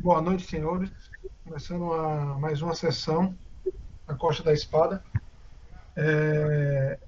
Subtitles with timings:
[0.00, 0.90] Boa noite, senhores.
[1.44, 1.84] Começando
[2.38, 3.36] mais uma sessão
[4.06, 5.02] na Costa da Espada.
[5.96, 6.98] É,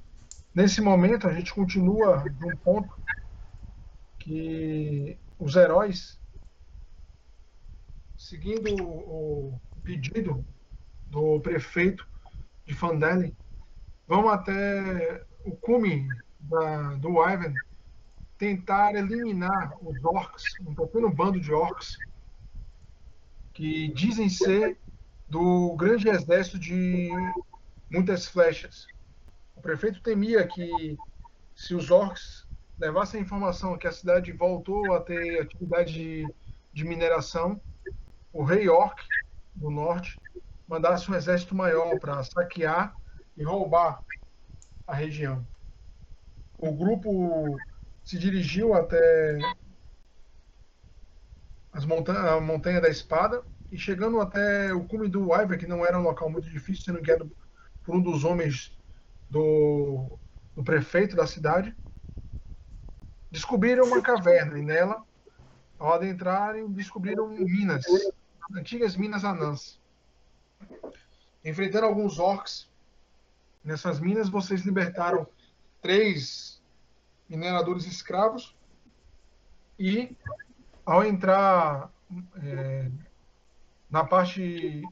[0.55, 2.95] nesse momento, a gente continua de um ponto
[4.19, 6.20] que os heróis,
[8.16, 10.45] seguindo o, pedido
[11.06, 12.06] do prefeito
[12.66, 13.34] de Fandeli,
[14.06, 17.55] vão até o cume da, do Ivan
[18.41, 21.99] tentar eliminar os orcs, um pequeno bando de orcs,
[23.53, 24.79] que dizem ser
[25.29, 27.11] do grande exército de
[27.91, 28.87] muitas flechas.
[29.55, 30.97] O prefeito temia que,
[31.55, 32.47] se os orcs
[32.79, 36.35] levassem a informação que a cidade voltou a ter atividade de,
[36.73, 37.61] de mineração,
[38.33, 38.99] o rei orc
[39.55, 40.19] do norte
[40.66, 42.95] mandasse um exército maior para saquear
[43.37, 44.02] e roubar
[44.87, 45.47] a região.
[46.57, 47.59] O grupo
[48.11, 49.39] se dirigiu até
[51.73, 55.87] as monta a Montanha da Espada e chegando até o cume do Iver, que não
[55.87, 57.31] era um local muito difícil, sendo guiado
[57.85, 58.77] por um dos homens
[59.31, 60.19] do,
[60.57, 61.73] do prefeito da cidade,
[63.31, 65.05] descobriram uma caverna e nela,
[65.78, 67.84] ao adentrarem, descobriram minas,
[68.53, 69.81] antigas minas anãs.
[71.44, 72.69] Enfrentando alguns orcs
[73.62, 75.28] nessas minas, vocês libertaram
[75.81, 76.59] três
[77.31, 78.56] mineradores escravos
[79.78, 80.16] e
[80.84, 81.91] ao entrar
[82.42, 82.91] é,
[83.88, 84.82] na parte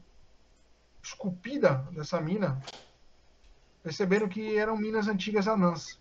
[1.03, 2.61] esculpida dessa mina,
[3.83, 5.99] perceberam que eram minas antigas anãs.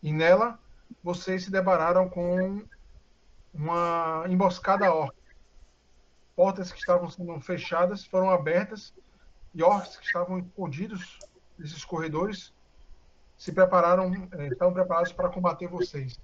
[0.00, 0.58] E nela
[1.02, 2.64] vocês se debararam com
[3.52, 5.16] uma emboscada orc.
[6.36, 8.94] Portas que estavam sendo fechadas foram abertas
[9.52, 11.18] e orcs que estavam escondidos
[11.58, 12.52] nesses corredores
[13.38, 14.12] se prepararam,
[14.50, 16.20] estavam preparados para combater vocês.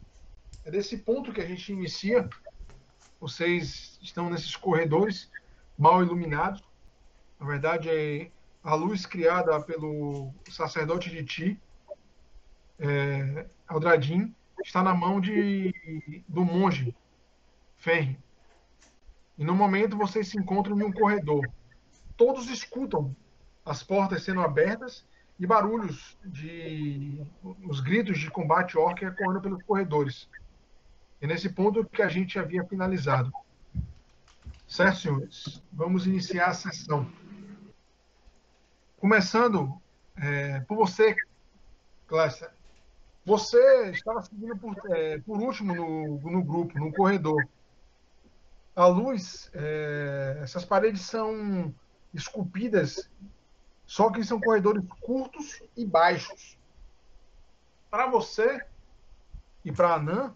[0.64, 2.28] É desse ponto que a gente inicia.
[3.20, 5.30] Vocês estão nesses corredores
[5.78, 6.62] mal iluminados.
[7.38, 8.30] Na verdade, é
[8.62, 11.60] a luz criada pelo sacerdote de Ti,
[12.80, 16.94] é, Aldradim, está na mão de, do monge
[17.76, 18.18] Ferri.
[19.38, 21.46] E no momento vocês se encontram em um corredor.
[22.16, 23.14] Todos escutam
[23.64, 25.04] as portas sendo abertas
[25.38, 27.26] e barulhos de
[27.64, 30.28] os gritos de combate orc ecoando pelos corredores.
[31.20, 33.32] É nesse ponto que a gente havia finalizado.
[34.66, 35.62] Certo, senhores?
[35.72, 37.10] Vamos iniciar a sessão.
[38.98, 39.80] Começando
[40.16, 41.16] é, por você,
[42.06, 42.50] Clécia.
[43.24, 47.42] Você estava seguindo por, é, por último no, no grupo, no corredor.
[48.76, 51.74] A luz, é, essas paredes são
[52.12, 53.08] esculpidas
[53.86, 56.58] só que são corredores curtos e baixos.
[57.90, 58.64] Para você
[59.64, 60.34] e para a Anã,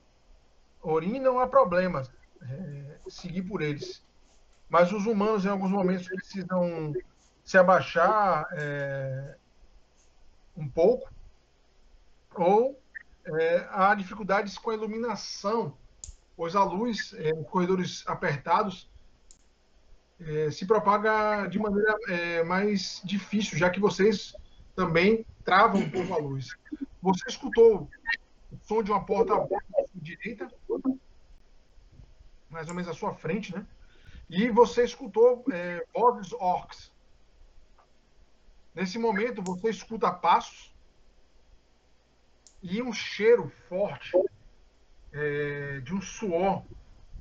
[0.82, 2.02] Orin não há problema
[2.42, 4.02] é, seguir por eles.
[4.68, 6.92] Mas os humanos, em alguns momentos, precisam
[7.44, 9.36] se abaixar é,
[10.56, 11.10] um pouco,
[12.34, 12.78] ou
[13.24, 15.76] é, há dificuldades com a iluminação,
[16.36, 18.90] pois a luz, é, corredores apertados,
[20.20, 24.34] é, se propaga de maneira é, mais difícil, já que vocês
[24.74, 26.56] também travam um pouco a luz.
[27.00, 27.88] Você escutou
[28.52, 30.50] o som de uma porta aberta à sua direita,
[32.50, 33.66] mais ou menos à sua frente, né?
[34.28, 36.92] E você escutou é, vozes orcs.
[38.74, 40.74] Nesse momento, você escuta passos
[42.62, 44.12] e um cheiro forte
[45.12, 46.62] é, de um suor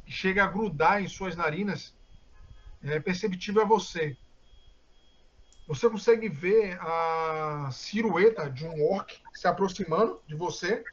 [0.06, 1.97] que chega a grudar em suas narinas
[2.84, 4.18] é perceptível a você.
[5.68, 10.84] Você consegue ver a silhueta de um orc se aproximando de você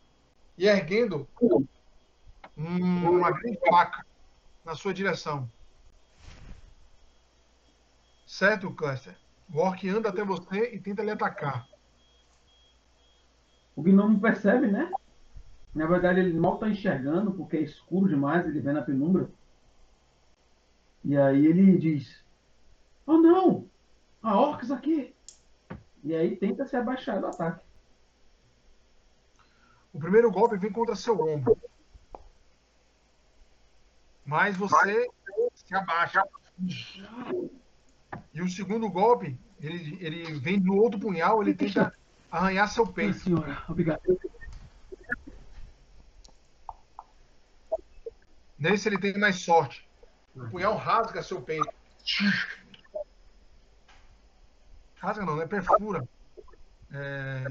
[0.59, 1.29] e erguendo
[2.57, 4.05] uma grande faca
[4.65, 5.51] na sua direção.
[8.27, 9.17] Certo, Cluster?
[9.49, 11.69] O orc anda até você e tenta lhe atacar.
[13.77, 14.91] O gnomo percebe, né?
[15.75, 19.31] Na verdade, ele mal está enxergando porque é escuro demais, ele vê na penumbra.
[21.05, 22.25] E aí ele diz:
[23.07, 23.69] Oh não!
[24.23, 25.15] Há orcs aqui!
[26.03, 27.65] E aí tenta se abaixar do ataque.
[29.93, 31.57] O primeiro golpe vem contra seu ombro.
[34.25, 35.09] Mas você
[35.55, 36.27] se abaixa.
[38.33, 41.95] E o segundo golpe, ele, ele vem do outro punhal, ele tenta
[42.31, 43.19] arranhar seu peito.
[43.19, 44.01] senhora, obrigado.
[48.59, 49.87] Nesse ele tem mais sorte.
[50.37, 51.69] O punhal rasga seu peito.
[54.97, 55.47] Rasga não, né?
[55.47, 56.09] Perfura.
[56.93, 57.45] É...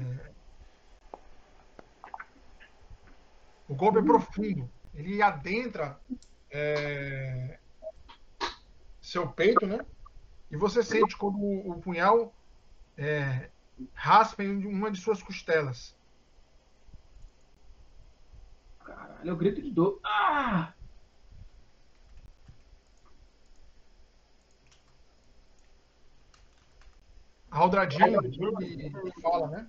[3.68, 4.70] O golpe é profundo.
[4.94, 5.98] Ele adentra
[6.50, 7.58] é...
[9.00, 9.78] seu peito, né?
[10.50, 12.32] E você sente quando o, o punhal
[12.96, 13.50] é,
[13.92, 15.96] raspa em uma de suas costelas.
[18.84, 20.00] Caralho, eu grito de dor.
[20.04, 20.72] Ah!
[27.54, 28.18] Aldradinho
[29.22, 29.66] fala, né?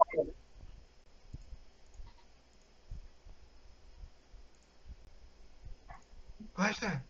[6.58, 7.04] Lester,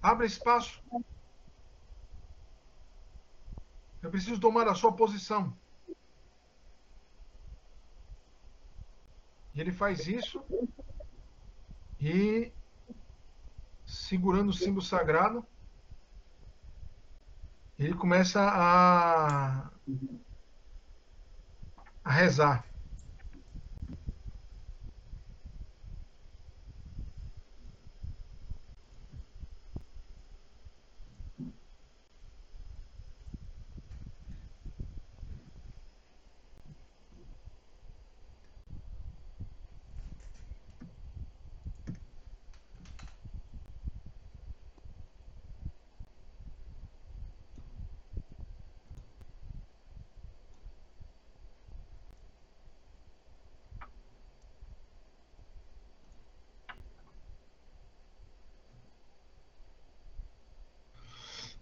[0.00, 0.80] abre espaço.
[4.00, 5.56] Eu preciso tomar a sua posição.
[9.54, 10.44] E ele faz isso
[12.00, 12.52] e
[13.84, 15.44] segurando o símbolo sagrado,
[17.78, 19.70] ele começa a,
[22.04, 22.64] a rezar.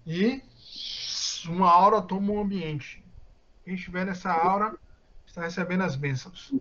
[0.07, 0.43] E
[1.71, 3.05] uma aura toma o ambiente.
[3.65, 4.77] Quem estiver nessa aura
[5.25, 6.53] está recebendo as bênçãos.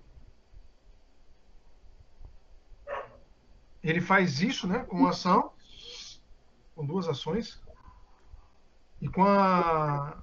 [3.81, 5.51] Ele faz isso, né, com uma ação,
[6.75, 7.59] com duas ações,
[9.01, 10.21] e com a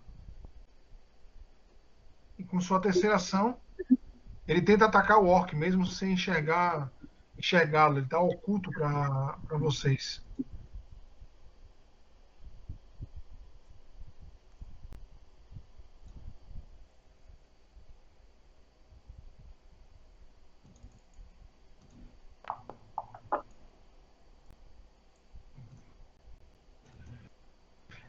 [2.39, 3.59] e com sua terceira ação,
[4.47, 6.93] ele tenta atacar o orc, mesmo sem enxergar
[7.37, 7.97] enxergá-lo.
[7.97, 10.23] Ele está oculto para vocês.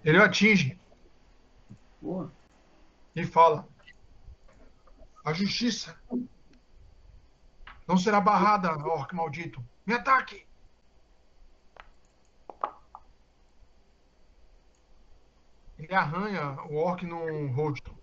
[0.08, 0.80] Ele o atinge.
[2.02, 2.32] Boa.
[3.14, 3.68] E fala:
[5.26, 6.00] A justiça
[7.86, 9.62] não será barrada, orc maldito.
[9.86, 10.48] Me ataque!
[15.78, 17.94] Ele arranha o orc no rosto.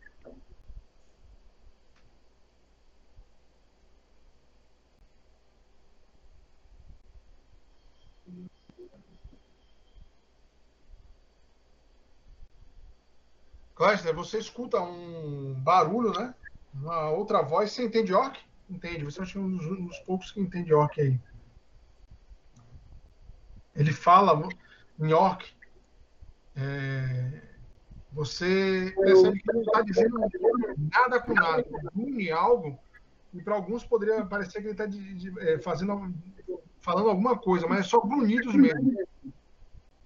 [13.84, 16.34] Cléster, você escuta um barulho, né?
[16.72, 17.70] Uma outra voz.
[17.70, 18.40] Você entende orc?
[18.68, 19.04] Entende.
[19.04, 21.20] Você acha um dos, um dos poucos que entende orc aí.
[23.74, 24.48] Ele fala
[24.98, 25.54] em orc.
[26.56, 27.42] É,
[28.10, 30.18] você percebe que ele não está dizendo
[30.90, 31.66] nada com nada.
[31.94, 32.78] Une algo
[33.34, 36.14] e para alguns poderia parecer que ele está é, fazendo,
[36.80, 38.96] falando alguma coisa, mas é só grunhidos mesmo.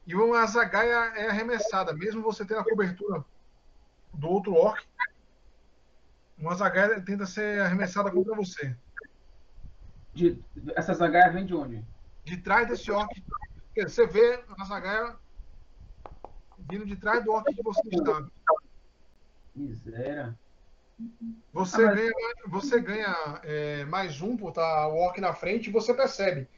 [0.05, 3.25] E uma zagaia é arremessada, mesmo você tendo a cobertura
[4.19, 4.85] do outro orc,
[6.37, 8.77] uma zagaia tenta ser arremessada contra você.
[10.13, 10.43] De,
[10.75, 11.85] essa zagaia vem de onde?
[12.25, 13.11] De trás desse orc.
[13.77, 15.17] Você vê a zagaia
[16.59, 18.27] vindo de trás do orc que você está.
[19.55, 20.37] Miséria.
[21.53, 22.13] Você ah, ganha,
[22.49, 26.49] você ganha é, mais um por estar o orc na frente e você percebe.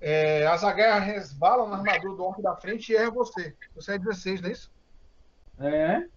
[0.00, 3.54] É, a zagaia resbala na armadura do orc da frente e erra você.
[3.74, 4.72] Você é 16, não é isso?
[5.58, 6.13] É.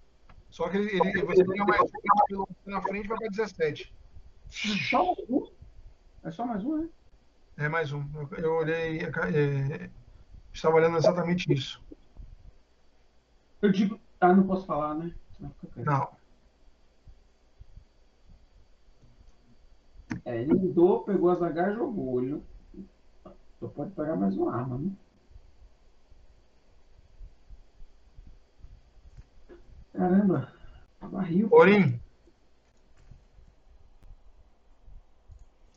[0.57, 1.79] Só que ele, ele você ganha mais
[2.31, 3.93] um na frente e vai para 17.
[4.89, 5.47] Só mais um?
[6.23, 6.89] É só mais um, né?
[7.57, 8.03] É mais um.
[8.15, 9.01] Eu, eu olhei.
[9.01, 9.91] É,
[10.51, 11.79] estava olhando exatamente isso.
[13.61, 13.99] Eu digo.
[14.19, 15.15] Ah, não posso falar, né?
[15.75, 16.09] Não.
[20.25, 22.23] É, ele mudou, pegou as H e jogou.
[22.23, 22.43] Ele
[23.59, 24.89] só pode pegar mais uma arma, né?
[29.97, 30.53] Caramba,
[31.01, 31.47] barril.
[31.51, 31.99] Orim.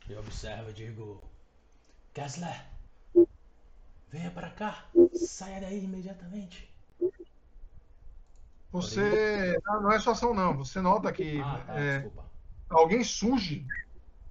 [0.07, 1.23] Eu observo e digo:
[2.13, 2.63] Kessler,
[4.09, 4.85] venha para cá,
[5.15, 6.71] saia daí imediatamente.
[8.71, 9.59] Você.
[9.65, 10.55] Não é sua ação, não.
[10.55, 12.11] Você nota que ah, tá, é,
[12.69, 13.65] alguém surge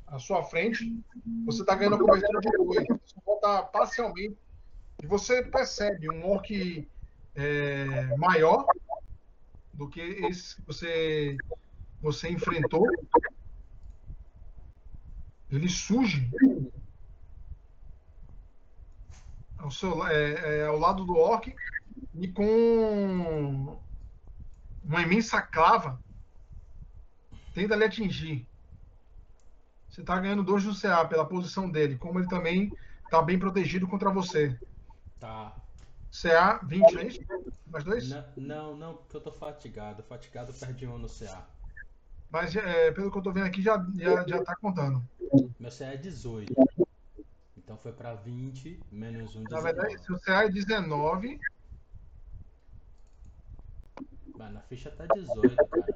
[0.07, 1.03] à sua frente,
[1.45, 2.87] você está ganhando a cobertura de dois.
[2.87, 4.39] Você volta parcialmente.
[5.03, 6.89] E você percebe um orc
[7.35, 8.67] é, maior
[9.73, 11.37] do que esse que você,
[12.01, 12.87] você enfrentou.
[15.51, 16.31] Ele surge
[19.59, 21.55] ao, seu, é, é, ao lado do orc
[22.15, 23.81] e com
[24.83, 26.01] uma imensa clava
[27.53, 28.47] tenta lhe atingir.
[29.89, 32.73] Você tá ganhando 2 no CA pela posição dele, como ele também
[33.11, 34.57] tá bem protegido contra você.
[35.19, 35.55] Tá.
[36.11, 37.21] CA 20, é isso?
[37.67, 38.11] Mais dois?
[38.37, 40.03] Não, não, porque eu tô fatigado.
[40.03, 41.47] Fatigado perde um no CA.
[42.31, 45.03] Mas é, pelo que eu tô vendo aqui, já, já, já tá contando.
[45.59, 46.55] Meu CA é 18.
[47.57, 49.63] Então foi pra 20, menos um, Na 19.
[49.63, 51.41] verdade, se o CA é 19,
[54.37, 55.95] Mas na ficha tá 18, cara.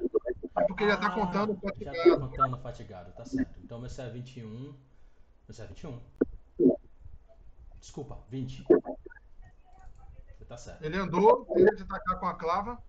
[0.57, 2.19] é porque já tá Ah, contando o Já tá fatigado.
[2.19, 3.59] contando fatigado, tá certo.
[3.63, 4.73] Então meu CA é 21.
[5.47, 5.99] Meu CA é 21.
[7.79, 8.63] Desculpa, 20.
[10.55, 10.85] Tá certo.
[10.85, 12.81] Ele andou, tenta te atacar com a clava.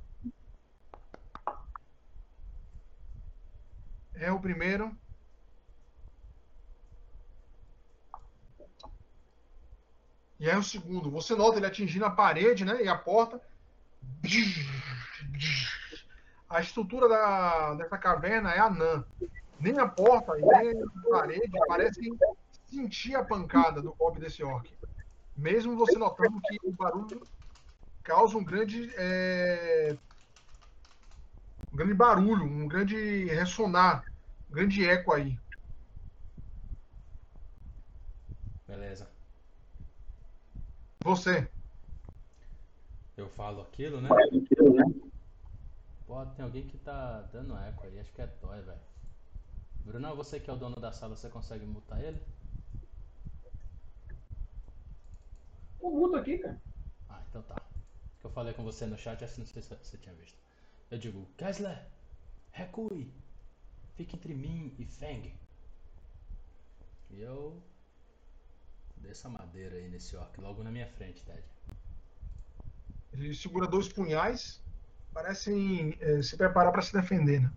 [4.15, 4.97] É o primeiro.
[10.39, 11.11] E é o segundo.
[11.11, 12.81] Você nota ele atingindo a parede, né?
[12.83, 13.41] E a porta.
[16.49, 19.05] A estrutura da, dessa caverna é anã.
[19.59, 22.17] Nem a porta nem a parede parecem
[22.69, 24.73] sentir a pancada do golpe desse orc.
[25.37, 27.27] Mesmo você notando que o barulho
[28.07, 29.99] causa um grande, é,
[31.73, 34.05] um grande barulho, um grande ressonar,
[34.49, 35.37] um grande eco aí.
[38.69, 39.09] Beleza.
[41.03, 41.49] Você,
[43.17, 44.09] Eu falo aquilo, né?
[46.07, 47.99] Pô, tem alguém que tá dando eco aí.
[47.99, 48.81] Acho que é Toy, velho.
[49.85, 52.21] Bruno, você que é o dono da sala, você consegue mutar ele?
[55.81, 56.61] Eu muto aqui, cara.
[57.09, 57.66] Ah, então tá.
[58.27, 60.37] Eu falei com você no chat, assim não sei se você tinha visto.
[60.91, 61.81] Eu digo, Kessler,
[62.51, 63.09] recue.
[63.95, 65.33] Fique entre mim e Feng.
[67.11, 67.63] E eu
[68.97, 71.45] desço a madeira aí nesse orc, logo na minha frente, Ted.
[73.13, 74.61] ele segura dois punhais,
[75.15, 77.43] parecem é, se preparar para se defender.
[77.43, 77.53] Né?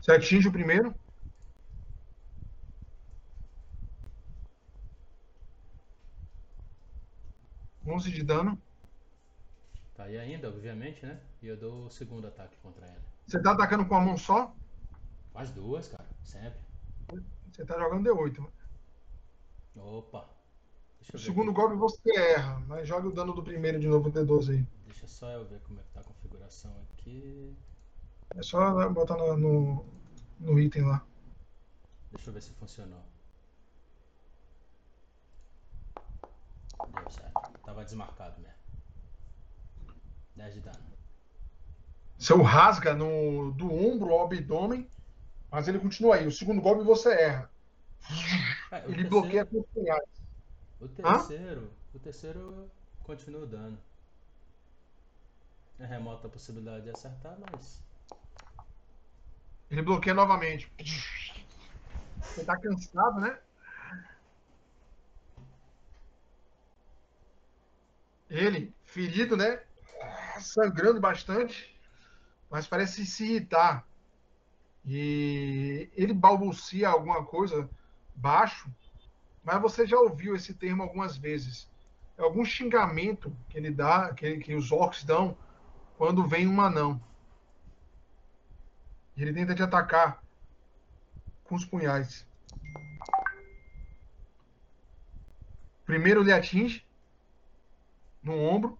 [0.00, 0.92] Você atinge o primeiro.
[7.90, 8.56] Onze de dano.
[9.94, 11.20] Tá aí ainda, obviamente, né?
[11.42, 13.00] E eu dou o segundo ataque contra ele.
[13.26, 14.54] Você tá atacando com a mão só.
[15.32, 16.06] Faz duas, cara.
[16.22, 16.60] Sempre.
[17.50, 18.46] Você tá jogando D8.
[19.76, 20.28] Opa.
[21.00, 24.50] Deixa O segundo golpe você erra, mas joga o dano do primeiro de novo D12
[24.50, 24.66] aí.
[24.86, 27.56] Deixa só eu ver como é que tá a configuração aqui.
[28.36, 29.84] É só botar no, no,
[30.38, 31.04] no item lá.
[32.12, 33.02] Deixa eu ver se funcionou.
[36.94, 37.29] Deu certo.
[37.80, 38.58] Tava desmarcado mesmo.
[40.36, 40.90] 10 de dano.
[42.18, 44.90] Seu rasga no, do ombro ao abdômen,
[45.50, 46.26] mas ele continua aí.
[46.26, 47.50] O segundo golpe você erra.
[48.70, 50.08] É, o Ele terceiro- bloqueia os punhais.
[50.80, 51.72] O terceiro.
[51.94, 52.70] O terceiro
[53.02, 53.78] continua dando.
[55.78, 57.82] É remota a possibilidade de acertar, mas.
[59.70, 60.70] Ele bloqueia novamente.
[62.20, 63.38] Você tá cansado, né?
[68.30, 69.60] Ele, ferido, né?
[70.38, 71.76] Sangrando bastante,
[72.48, 73.84] mas parece se irritar.
[74.86, 77.68] E ele balbucia alguma coisa
[78.14, 78.72] baixo,
[79.42, 81.68] mas você já ouviu esse termo algumas vezes.
[82.16, 85.36] É algum xingamento que ele dá, que, que os orcs dão
[85.98, 87.02] quando vem um anão.
[89.16, 90.22] Ele tenta te atacar
[91.44, 92.26] com os punhais.
[95.84, 96.86] Primeiro ele atinge
[98.22, 98.78] no ombro,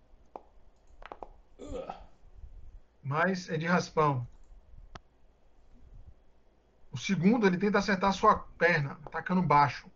[3.02, 4.26] mas é de raspão.
[6.92, 9.88] O segundo ele tenta acertar sua perna, atacando baixo.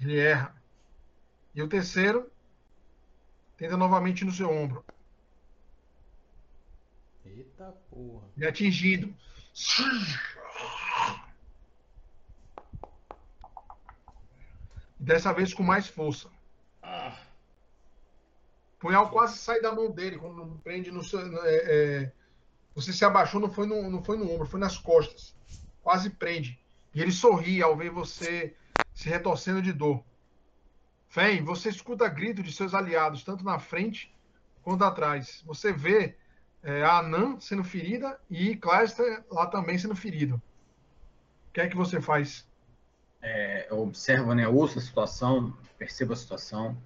[0.00, 0.54] Ele erra.
[1.54, 2.30] E o terceiro
[3.56, 4.84] tenta novamente no seu ombro,
[7.24, 8.28] Eita porra.
[8.36, 9.14] ele atingindo.
[14.98, 16.28] Dessa vez com mais força.
[16.82, 17.16] Ah,
[18.82, 21.20] punhal quase sai da mão dele quando prende no seu.
[21.44, 22.12] é, é,
[22.74, 25.36] você se abaixou, não foi, no, não foi no ombro, foi nas costas.
[25.82, 26.58] Quase prende.
[26.92, 28.56] E ele sorri ao ver você
[28.92, 30.02] se retorcendo de dor.
[31.08, 34.12] Fen, você escuta grito de seus aliados, tanto na frente
[34.62, 35.42] quanto atrás.
[35.46, 36.16] Você vê
[36.62, 40.42] é, a Anan sendo ferida e Clayster lá também sendo ferido.
[41.50, 42.48] O que é que você faz?
[43.20, 46.76] É, eu observo, né, ouço a situação, percebo a situação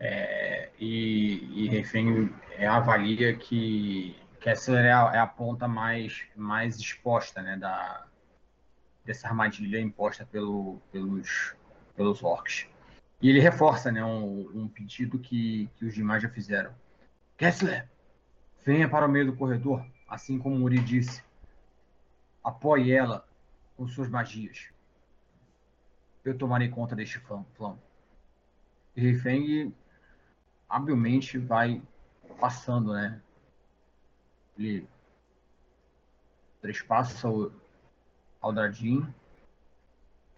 [0.00, 6.78] é, e, e refém é, avalia que, essa é a, é a ponta mais, mais
[6.78, 8.06] exposta né, da,
[9.04, 11.54] dessa armadilha imposta pelo, pelos,
[11.94, 12.66] pelos orcs.
[13.20, 16.72] E ele reforça, né, um, um pedido que, que os demais já fizeram.
[17.36, 17.88] Kessler,
[18.64, 21.22] venha para o meio do corredor, assim como Uri disse.
[22.42, 23.26] Apoie ela
[23.76, 24.70] com suas magias.
[26.24, 27.80] Eu tomarei conta deste plano.
[28.96, 29.74] E Rifeng
[30.68, 31.82] habilmente vai
[32.38, 33.20] passando, né?
[34.56, 34.86] Ele
[36.60, 37.52] trespassa o
[38.40, 39.06] Aldradin,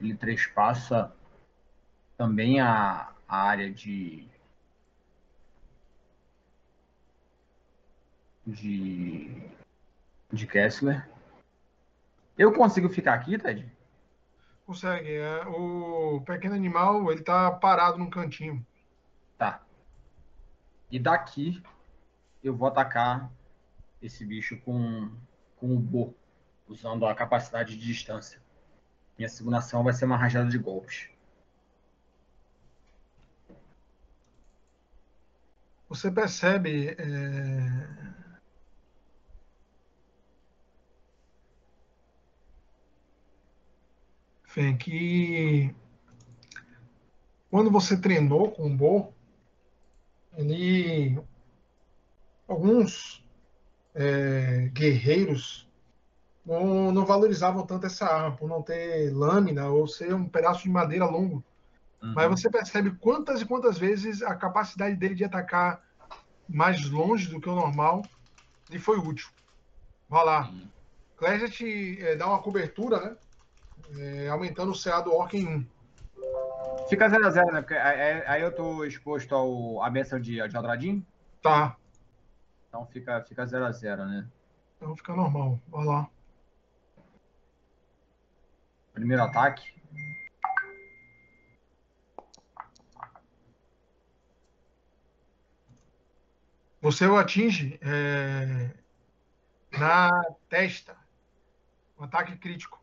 [0.01, 1.15] ele trespassa
[2.17, 4.29] também a, a área de
[8.47, 9.51] de
[10.33, 11.09] de Kessler.
[12.39, 13.71] Eu consigo ficar aqui, Ted?
[14.65, 15.13] Consegue.
[15.13, 18.65] É, o pequeno animal, ele tá parado num cantinho.
[20.91, 21.63] E daqui
[22.43, 23.31] eu vou atacar
[24.03, 25.11] esse bicho com,
[25.57, 26.15] com o Bo,
[26.67, 28.41] usando a capacidade de distância.
[29.17, 31.09] Minha segunda ação vai ser uma rajada de golpes.
[35.89, 38.11] Você percebe é...
[44.45, 45.73] Fê, que
[47.51, 49.15] quando você treinou com o Bo,
[50.37, 51.19] ele
[52.49, 53.25] alguns
[53.95, 55.69] é, guerreiros
[56.45, 60.71] não, não, valorizavam tanto essa arma por não ter lâmina ou ser um pedaço de
[60.71, 61.45] madeira longo.
[62.03, 62.15] Uhum.
[62.15, 65.83] Mas você percebe quantas e quantas vezes a capacidade dele de atacar
[66.49, 68.03] mais longe do que o normal
[68.69, 69.29] lhe foi útil.
[70.09, 70.49] Vai lá.
[70.49, 70.69] Uhum.
[71.17, 73.17] Cleset é, dá uma cobertura, né?
[73.99, 75.67] é, aumentando o CA do Orc em 1.
[76.91, 77.61] Fica 0x0, né?
[77.61, 81.07] Porque aí eu tô exposto ao, à benção de, de Aldradin?
[81.41, 81.77] Tá.
[82.69, 84.27] Então fica 0x0, fica zero zero, né?
[84.77, 85.61] Então fica normal.
[85.69, 86.11] Vai lá.
[88.93, 89.73] Primeiro ataque.
[96.81, 98.71] Você o atinge é,
[99.79, 100.11] na
[100.49, 100.97] testa.
[101.99, 102.80] Um ataque crítico.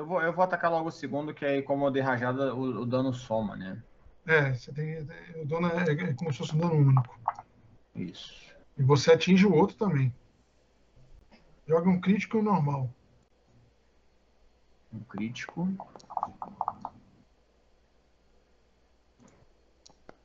[0.00, 2.80] Eu vou, eu vou atacar logo o segundo, que aí, como eu dei rajada, o,
[2.80, 3.82] o dano soma, né?
[4.26, 5.02] É, você tem.
[5.42, 7.20] O dano é, é como se fosse um dano único.
[7.94, 8.50] Isso.
[8.78, 10.10] E você atinge o outro também.
[11.68, 12.90] Joga um crítico e um normal.
[14.90, 15.68] Um crítico.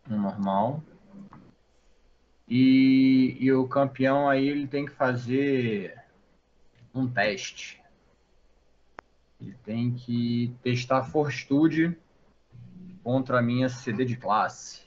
[0.09, 0.81] Um normal.
[2.47, 6.01] E, e o campeão aí ele tem que fazer
[6.93, 7.83] um teste.
[9.39, 11.97] Ele tem que testar Fortitude
[13.03, 14.81] contra a minha CD de classe,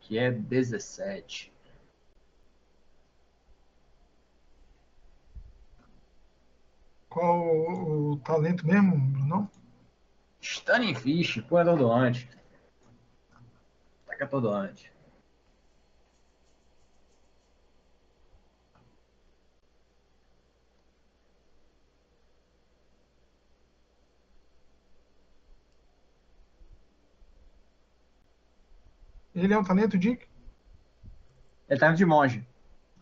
[0.00, 1.52] que é 17.
[7.08, 9.50] Qual o, o talento mesmo, Bruno?
[10.40, 12.28] Stunning Fish, pô, é todo antes.
[14.06, 14.97] Taca todo antes.
[29.38, 30.10] Ele é um talento de?
[30.10, 30.18] Ele
[31.68, 32.46] é talento de monge.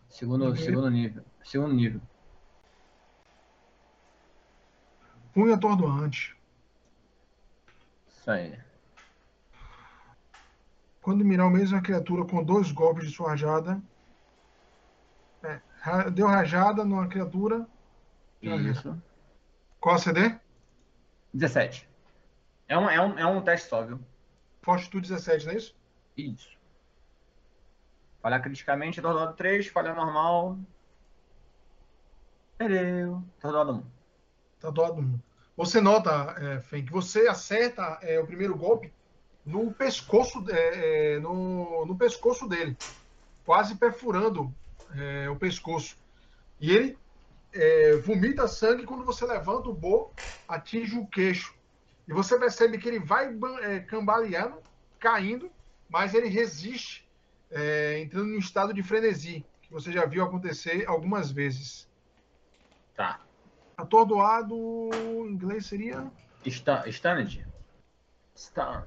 [0.09, 1.23] Segundo, segundo nível.
[1.43, 2.01] Segundo nível.
[5.33, 6.37] Punho atordoante.
[8.07, 8.59] Isso aí.
[11.01, 13.81] Quando mirar o mesmo criatura com dois golpes de sua rajada.
[15.43, 17.67] É, deu rajada numa criatura.
[18.41, 19.01] Isso.
[19.79, 20.35] Qual a CD?
[21.33, 21.87] 17.
[22.67, 23.99] É um, é um, é um teste só, viu?
[24.61, 25.76] Fortitude 17, não é isso?
[26.17, 26.57] Isso.
[28.21, 30.57] Falhar criticamente, tornado 3, falhar normal.
[32.57, 33.23] Perdeu.
[33.39, 33.83] Tornado 1.
[34.59, 35.19] Tornado 1.
[35.55, 38.91] Você nota, é, Fen, que você acerta é, o primeiro golpe
[39.45, 42.77] no pescoço, é, é, no, no, pescoço dele,
[43.45, 44.53] quase perfurando
[44.95, 45.95] é, o pescoço.
[46.59, 46.97] E ele
[47.53, 50.11] é, vomita sangue quando você levanta o bo,
[50.47, 51.55] atinge o queixo.
[52.07, 53.33] E você percebe que ele vai
[53.87, 54.61] cambaleando,
[54.99, 55.49] caindo,
[55.89, 57.07] mas ele resiste,
[57.49, 61.87] é, entrando em um estado de frenesi, que você já viu acontecer algumas vezes.
[62.95, 63.21] Tá.
[63.75, 64.55] Atordoado,
[64.93, 66.11] em inglês seria?
[66.45, 67.45] Stunned.
[68.35, 68.83] Stun.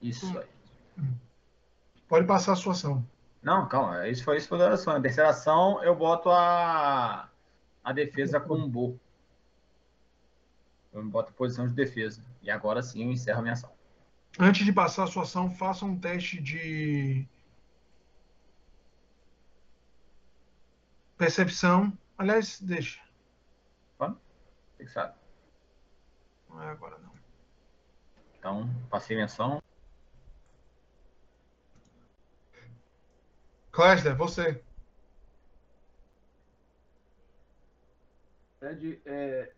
[0.00, 0.46] Isso aí.
[2.08, 3.06] Pode passar a sua ação.
[3.42, 4.08] Não, calma.
[4.08, 4.92] Isso foi isso foi a ação.
[4.92, 7.28] Na terceira ação, eu boto a,
[7.82, 8.98] a defesa com um bo.
[10.92, 12.22] Eu boto posição de defesa.
[12.42, 13.75] E agora sim eu encerro a minha ação.
[14.38, 17.26] Antes de passar a sua ação, faça um teste de
[21.16, 21.96] percepção.
[22.18, 23.00] Aliás, deixa.
[23.96, 24.20] Quando?
[24.76, 25.14] Fixado.
[26.50, 27.12] Não é agora não.
[28.38, 29.62] Então, passei menção.
[33.72, 34.62] Clésler, você.
[38.60, 39.52] Ted, é...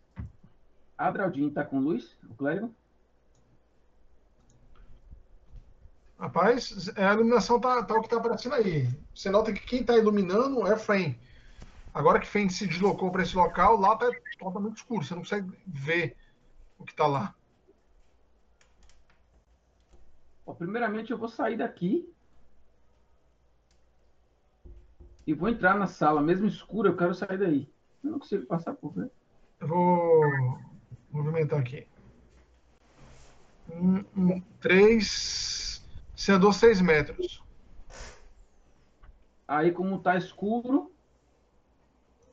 [0.97, 2.73] Adraldin tá com luz, o clérigo?
[6.19, 8.89] Rapaz, é, a iluminação tá, tá o que tá aparecendo aí.
[9.15, 11.17] Você nota que quem tá iluminando é Frame.
[11.93, 15.03] Agora que Feng se deslocou para esse local, lá tá totalmente escuro.
[15.03, 16.17] Você não consegue ver
[16.77, 17.33] o que tá lá.
[20.45, 22.13] Bom, primeiramente eu vou sair daqui
[25.25, 27.71] e vou entrar na sala, mesmo escura, eu quero sair daí.
[28.03, 29.09] Eu não consigo passar por ver.
[29.59, 30.59] Eu vou
[31.11, 31.87] movimentar aqui.
[33.69, 35.58] Um, um, três.
[36.19, 37.41] Você andou seis metros.
[39.47, 40.91] Aí, como tá escuro,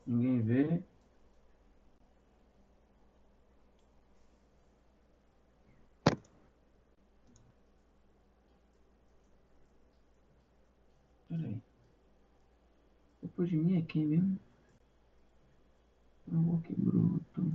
[0.05, 0.83] ninguém vê.
[11.29, 11.61] Peraí.
[13.21, 14.37] Depois de mim é quem mesmo?
[16.29, 17.53] Oh, que bruto.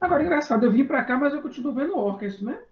[0.00, 2.67] Agora, engraçado, eu vim pra cá, mas eu continuo vendo orca, é isso mesmo?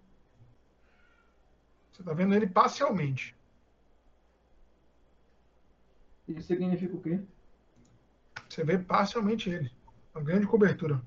[1.97, 3.35] Você tá vendo ele parcialmente.
[6.29, 7.19] Isso significa o quê?
[8.47, 9.73] Você vê parcialmente ele.
[10.15, 11.01] Uma grande cobertura.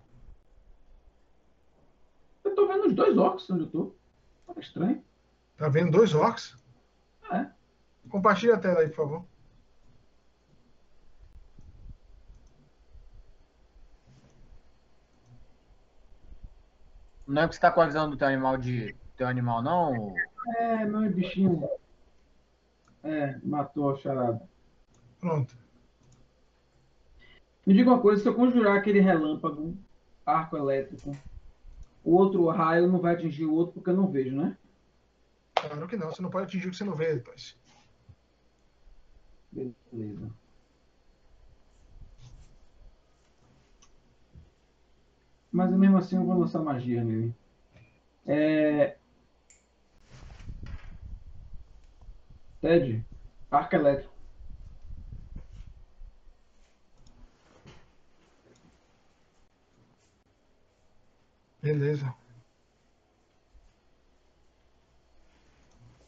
[2.44, 3.96] Eu tô vendo os dois orcs onde eu tô.
[4.56, 5.06] É estranho.
[5.58, 6.58] Tá vendo dois orcs?
[7.32, 7.52] É.
[8.10, 9.26] Compartilha a tela aí, por favor.
[17.28, 20.16] Não é que você tá com a visão do teu animal de teu animal, não?
[20.58, 21.70] É, meu bichinho.
[23.04, 24.42] É, matou a charada.
[25.20, 25.56] Pronto.
[27.66, 29.78] Me diga uma coisa, se eu conjurar aquele relâmpago,
[30.26, 31.16] arco elétrico,
[32.04, 34.58] o outro raio não vai atingir o outro porque eu não vejo, né?
[35.54, 36.08] Claro que não.
[36.08, 37.58] Você não pode atingir o que você não vê, rapaz.
[39.52, 40.32] Beleza.
[45.52, 47.36] Mas mesmo assim eu vou lançar magia nele.
[48.26, 48.98] É...
[52.62, 53.04] Ted,
[53.52, 54.14] arco elétrico.
[61.62, 62.16] Beleza.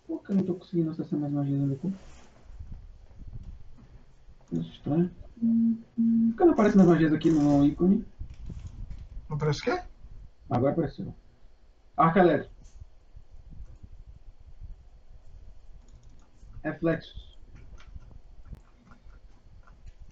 [0.05, 1.91] Por que eu não tô conseguindo acessar mais magia no cu?
[4.49, 5.11] Coisa estranha.
[5.39, 8.05] Por que não aparece mais magias aqui no ícone?
[9.29, 9.83] Não parece o quê?
[10.49, 11.13] Agora apareceu.
[11.97, 12.50] Arco elétrico.
[16.63, 17.37] Reflexos.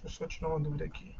[0.02, 1.16] Deixa eu só tirar uma dúvida aqui.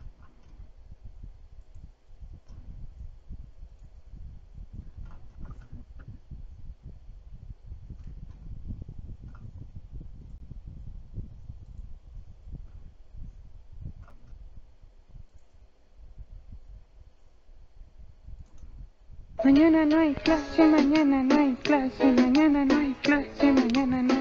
[19.45, 24.20] Mañana no hay clase, mañana no hay clase, mañana no hay clase, mañana no hay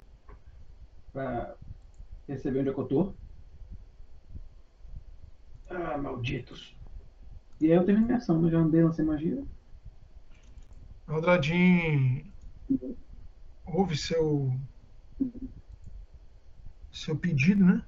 [1.12, 1.55] Pra
[2.26, 3.14] perceber onde é que eu tô.
[5.68, 6.74] Ah, malditos.
[7.61, 8.50] E aí eu termino minha ação, né?
[8.50, 9.46] Já andei lancei magia.
[11.07, 12.33] Aldradin
[13.66, 14.50] ouve seu
[16.90, 17.85] seu pedido, né?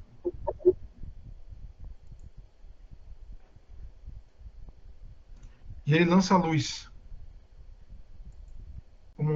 [5.89, 6.87] E ele lança a luz.
[9.17, 9.33] Como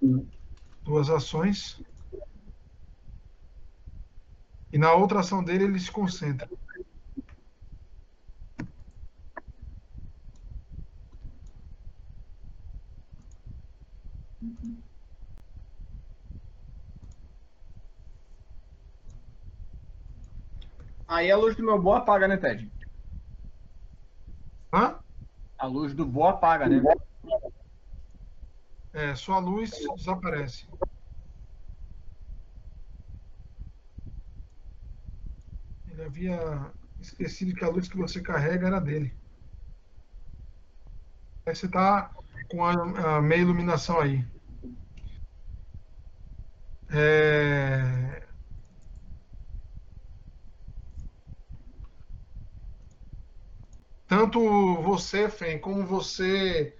[0.00, 0.26] um-
[0.84, 1.82] duas ações.
[4.72, 6.48] E na outra ação dele ele se concentra.
[21.08, 22.70] Aí a luz do meu boa apaga, né, Ted?
[24.72, 25.05] Hã?
[25.58, 26.82] A luz do boa apaga, né?
[28.92, 30.66] É, sua luz desaparece.
[35.86, 39.14] Ele havia esquecido que a luz que você carrega era dele.
[41.46, 42.12] Aí você tá
[42.50, 44.24] com a, a meia iluminação aí.
[46.90, 48.05] É...
[54.18, 56.74] Tanto você, Fen, como você,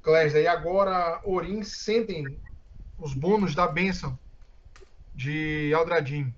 [0.00, 2.40] Clésia, e agora Orin sentem
[2.96, 4.16] os bônus da bênção
[5.12, 6.32] de Aldradin.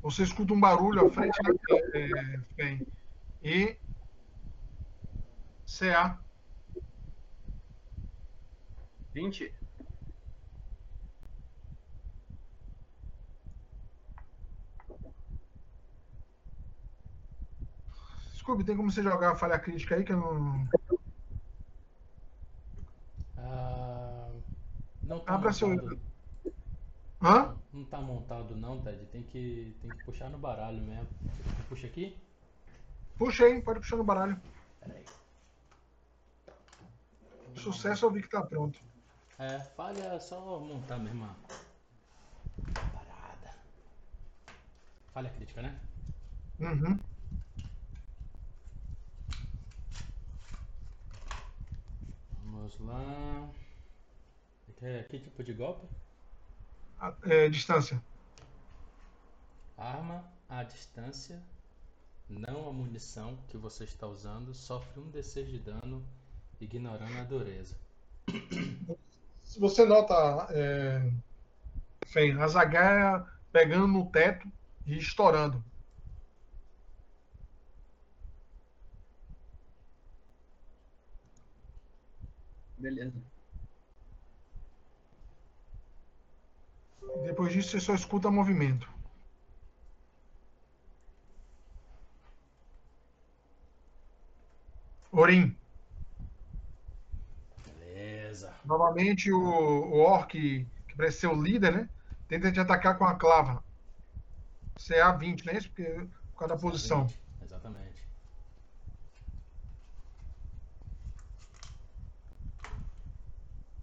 [0.00, 2.86] Você escuta um barulho à frente da é, Fen.
[3.42, 3.76] E
[5.66, 6.24] CA.
[9.12, 9.59] 20.
[18.50, 20.68] Scooby, tem como você jogar a falha crítica aí que eu não.
[23.36, 24.28] Ah,
[25.04, 26.00] não tá seu- montado.
[27.22, 27.56] Hã?
[27.72, 29.06] Não tá montado não, Ted.
[29.06, 31.06] Tem que, tem que puxar no baralho mesmo.
[31.68, 32.18] Puxa aqui?
[33.16, 34.40] Puxa aí, pode puxar no baralho.
[34.80, 35.04] Peraí.
[37.54, 38.80] Sucesso eu vi que tá pronto.
[39.38, 41.34] É, falha é só montar mesmo a
[42.74, 43.54] parada.
[45.12, 45.78] Falha crítica, né?
[46.58, 46.98] Uhum.
[52.60, 53.48] Vamos lá.
[54.76, 55.86] Que, que tipo de golpe?
[57.00, 58.02] A- é, distância.
[59.78, 61.40] Arma à distância,
[62.28, 66.04] não a munição que você está usando, sofre um D6 de dano,
[66.60, 67.74] ignorando a dureza.
[69.42, 70.14] Se você nota,
[70.50, 71.10] é,
[72.08, 74.46] Fen, a zagaia pegando no teto
[74.84, 75.64] e estourando.
[82.80, 83.22] Beleza.
[87.24, 88.88] Depois disso você só escuta movimento.
[95.12, 95.54] Orim,
[97.66, 98.54] Beleza.
[98.64, 101.88] novamente o, o orc, que parece ser o líder, né?
[102.28, 103.62] Tenta te atacar com a clava.
[104.78, 105.68] CA 20, não é isso?
[105.68, 105.84] Porque,
[106.32, 107.06] por causa da posição.
[107.42, 108.09] Exatamente.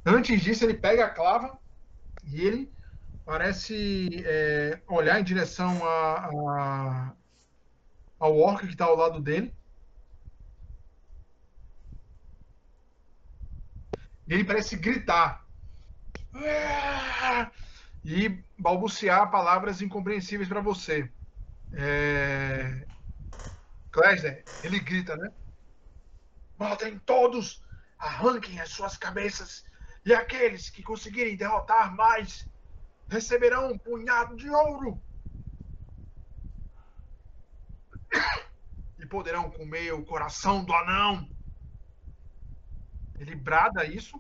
[0.08, 1.60] Antes disso, ele pega a clava
[2.24, 2.74] e ele
[3.26, 6.28] parece é, olhar em direção a,
[7.12, 7.18] a-
[8.20, 9.56] ao orc que está ao lado dele.
[14.28, 15.48] E ele parece gritar.
[18.04, 21.12] E balbuciar palavras incompreensíveis para você.
[21.74, 22.88] É...
[23.92, 25.30] Klesner, ele grita, né?
[26.60, 27.62] Matem todos!
[27.98, 29.64] Arranquem as suas cabeças!
[30.08, 32.50] E aqueles que conseguirem derrotar mais
[33.10, 34.98] receberão um punhado de ouro!
[38.98, 41.30] E poderão comer o coração do anão!
[43.20, 44.18] Ele brada isso.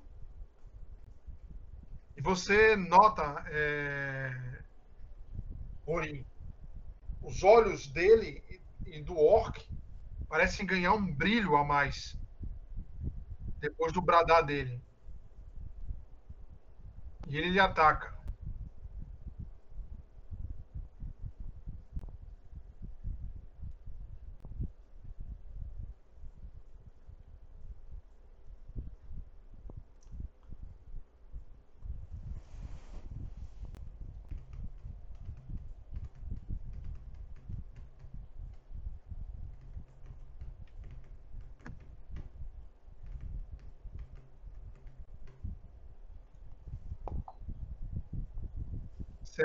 [2.18, 4.62] E você nota, é...
[5.86, 6.26] Orin,
[7.22, 8.44] os olhos dele
[8.86, 9.66] e do orc
[10.28, 12.20] parecem ganhar um brilho a mais
[13.62, 14.86] depois do bradar dele.
[17.30, 17.52] E ele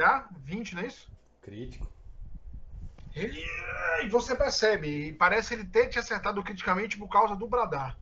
[0.03, 0.29] CA?
[0.45, 1.09] 20, não é isso?
[1.41, 1.88] Crítico.
[3.15, 3.41] Ele.
[4.03, 7.97] E você percebe, e parece ele ter te acertado criticamente por causa do bradar.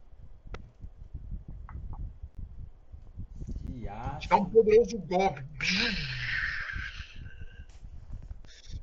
[4.18, 5.44] Te dá um poderoso golpe.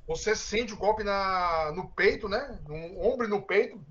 [0.07, 2.59] Você sente o golpe na, no peito, né?
[2.67, 3.83] No ombro no peito.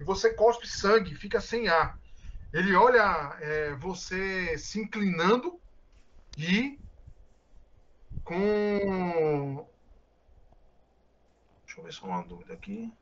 [0.00, 1.98] E você cospe sangue, fica sem ar.
[2.52, 5.60] Ele olha é, você se inclinando
[6.36, 6.78] e
[8.24, 9.66] com.
[11.64, 12.92] Deixa eu ver só uma dúvida aqui.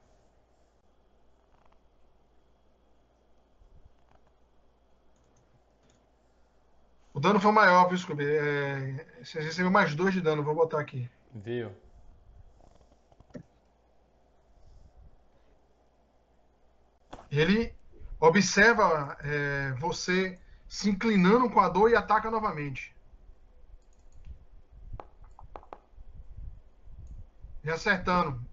[7.15, 8.25] O dano foi maior, viu, Scooby?
[8.25, 11.09] É, você recebeu mais dois de dano, vou botar aqui.
[11.35, 11.71] Viu?
[17.31, 17.75] Ele
[18.19, 22.92] observa é, você se inclinando com a dor e ataca novamente.
[27.65, 28.45] E acertando.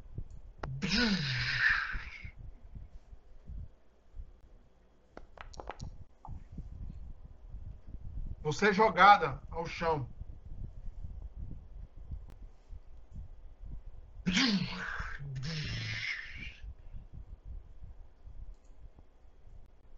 [8.41, 10.09] Você é jogada ao chão.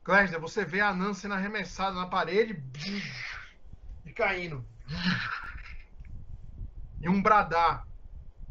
[0.04, 2.62] Clésida, você vê a Nan sendo arremessada na parede
[4.06, 4.66] e caindo.
[7.02, 7.91] E um bradar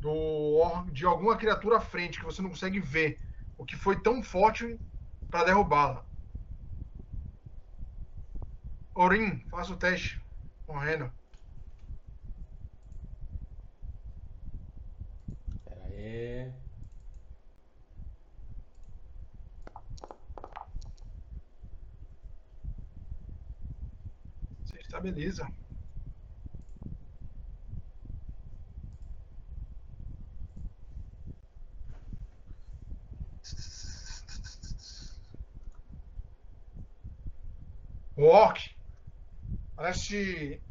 [0.00, 3.20] do, de alguma criatura à frente que você não consegue ver.
[3.56, 4.80] O que foi tão forte
[5.30, 6.06] para derrubá-la.
[8.94, 10.20] Orin, faça o teste.
[10.68, 11.12] Morrendo.
[15.64, 16.52] Pera aí.
[24.64, 25.46] Você estabiliza.
[38.16, 38.60] O Orc
[39.74, 40.62] parece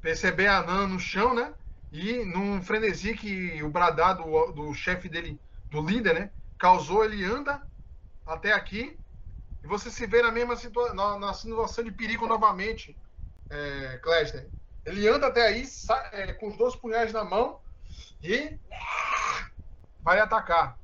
[0.00, 1.54] perceber a Nan no chão, né?
[1.90, 6.30] E num frenesi que o bradar do, do chefe dele, do líder, né?
[6.58, 7.62] Causou, ele anda
[8.26, 8.98] até aqui.
[9.64, 12.98] E você se vê na mesma situação, na, na situação de perigo novamente,
[13.50, 14.50] é, Cléster.
[14.84, 17.60] Ele anda até aí sa- é, com os dois punhais na mão
[18.22, 18.58] e
[20.02, 20.77] vai atacar.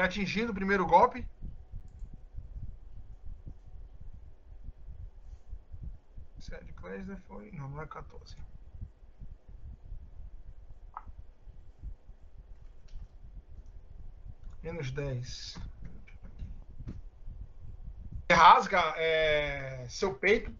[0.00, 1.26] Atingindo o primeiro golpe.
[6.40, 7.50] Sete Cléster foi.
[7.52, 8.36] Não, não é 14.
[14.62, 15.58] Menos 10.
[18.30, 20.52] Rasga é, seu peito.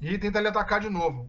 [0.00, 1.28] E tenta lhe atacar de novo.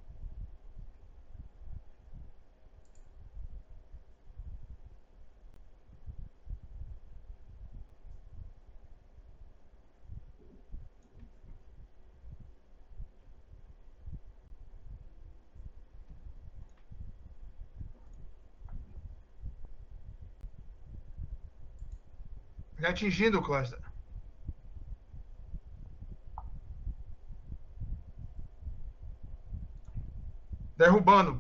[22.82, 23.80] Já atingindo cluster.
[30.76, 31.40] Derrubando.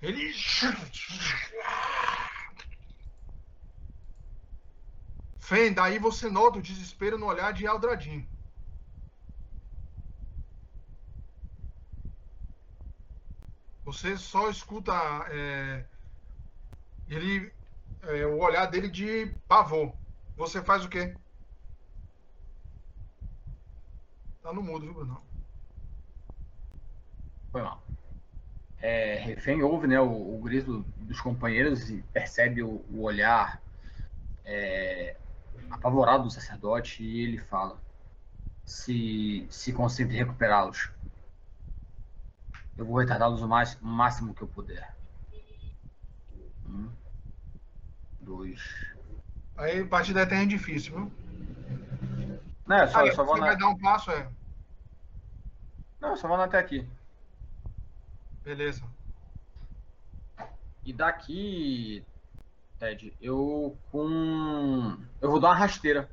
[0.00, 0.32] Ele.
[5.40, 8.24] Fen, daí você nota o desespero no olhar de Aldradin.
[13.90, 14.92] Você só escuta
[15.32, 15.84] é,
[17.08, 17.52] ele,
[18.02, 19.92] é, o olhar dele de pavor.
[20.36, 21.12] Você faz o quê?
[24.44, 25.20] Tá no mudo, viu, Bruno?
[27.50, 27.82] Foi mal.
[28.80, 33.60] É, refém ouve né, o, o grito dos companheiros e percebe o, o olhar
[34.44, 35.16] é,
[35.68, 37.76] apavorado do sacerdote e ele fala:
[38.64, 40.92] se, se em recuperá-los.
[42.80, 44.96] Eu vou retardá-los o, mais, o máximo que eu puder.
[46.66, 46.90] Um,
[48.18, 48.58] dois.
[49.54, 51.12] Aí a partida é difícil, viu?
[52.66, 53.56] Não, eu só, Aí eu só você vou vai na...
[53.56, 54.26] dar um passo, é.
[56.00, 56.88] Não, eu só vou até aqui.
[58.42, 58.82] Beleza.
[60.82, 62.02] E daqui
[62.78, 64.96] Ted, eu com.
[65.20, 66.10] Eu vou dar uma rasteira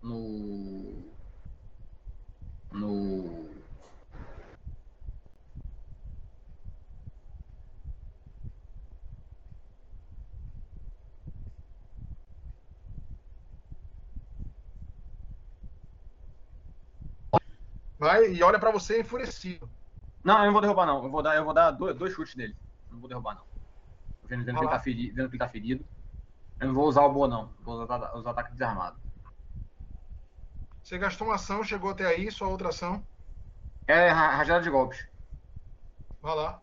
[0.00, 1.02] no.
[2.70, 3.55] No.
[17.98, 19.70] Vai e olha pra você enfurecido.
[20.24, 21.04] Não, eu não vou derrubar, não.
[21.04, 22.56] Eu vou dar, eu vou dar dois, dois chutes nele.
[22.90, 23.46] Não vou derrubar, não.
[24.28, 25.86] Vendo, vendo, que, tá ferido, vendo que ele tá ferido.
[26.60, 27.54] Eu não vou usar o boa, não.
[27.60, 29.00] Vou usar os ataques desarmados.
[30.82, 33.04] Você gastou uma ação, chegou até aí, sua outra ação.
[33.86, 35.06] É ra- rajada de golpes.
[36.20, 36.62] Vai lá.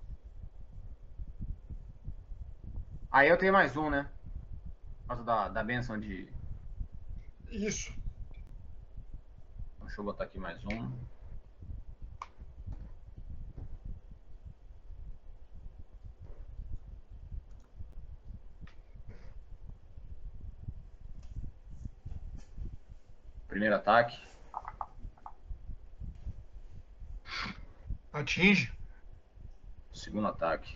[3.12, 4.04] Aí eu tenho mais um, né?
[5.04, 6.34] Por causa da, da benção de.
[7.52, 7.92] Isso.
[9.80, 11.06] Deixa eu botar aqui mais um.
[23.54, 24.20] Primeiro ataque.
[28.12, 28.74] Atinge.
[29.94, 30.76] Segundo ataque.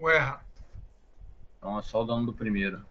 [0.00, 0.42] Erra.
[1.58, 2.89] Então é só o dano do primeiro.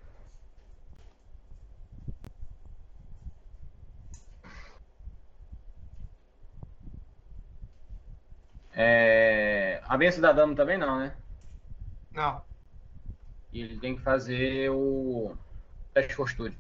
[8.82, 9.82] É...
[9.90, 11.14] A benção dá dano também não, né?
[12.14, 12.42] Não.
[13.52, 15.36] E ele tem que fazer o
[15.94, 16.58] teste de fortitude.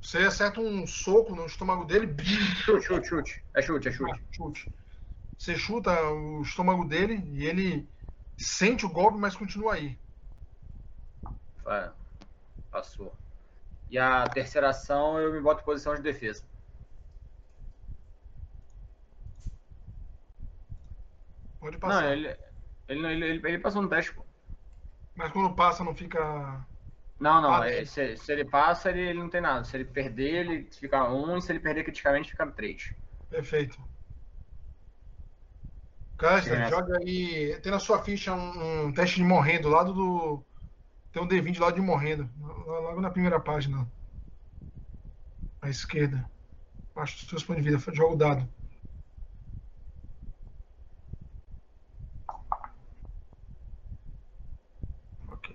[0.00, 2.16] Você acerta um soco no estômago dele,
[2.64, 3.44] Chute, chute, chute.
[3.54, 4.24] É chute, é chute.
[4.30, 4.72] chute.
[5.36, 7.86] Você chuta o estômago dele e ele
[8.34, 9.98] sente o golpe, mas continua aí.
[12.70, 13.14] Passou.
[13.90, 16.42] E a terceira ação eu me boto em posição de defesa.
[21.60, 22.12] Pode Não, passar.
[22.12, 22.28] ele,
[22.88, 24.24] ele, ele, ele, ele passou no teste, pô.
[25.14, 26.66] Mas quando passa, não fica.
[27.18, 27.62] Não, não.
[27.64, 29.64] É- se, se ele passa, ele, ele não tem nada.
[29.64, 32.92] Se ele perder, ele fica um, e se ele perder criticamente, fica três.
[33.28, 33.76] Perfeito.
[36.16, 37.60] Castro, Sim, joga aí.
[37.60, 40.44] Tem na sua ficha um, um teste de morrendo, do lado do.
[41.12, 42.30] Tem um D20 do lado de morrendo.
[42.40, 43.90] lá- Logo na primeira página.
[45.62, 46.28] À esquerda.
[46.94, 47.94] Abaixo dos seus pontos de vida.
[47.94, 48.50] Joga o dado.
[55.28, 55.48] Ok.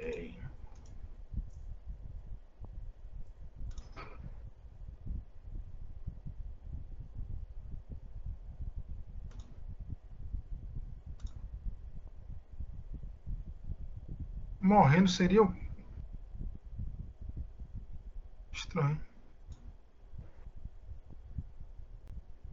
[14.64, 15.53] Morrendo seria o.
[18.51, 18.99] Estranho.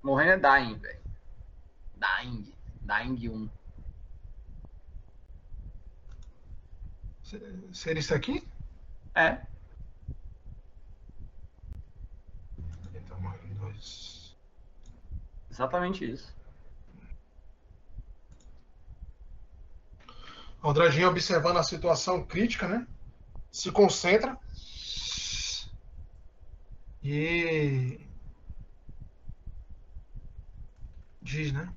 [0.03, 1.01] Morrendo é dying, velho.
[1.97, 2.53] Dying.
[2.85, 3.49] Dying 1.
[7.23, 7.41] Se-
[7.73, 8.47] Seria isso aqui?
[9.15, 9.39] É.
[12.95, 14.35] Então, morrendo dois.
[15.51, 16.35] Exatamente isso.
[20.63, 22.87] O Dragin observando a situação crítica, né?
[23.51, 24.39] Se concentra.
[27.03, 27.99] E.
[31.23, 31.73] Diz, né?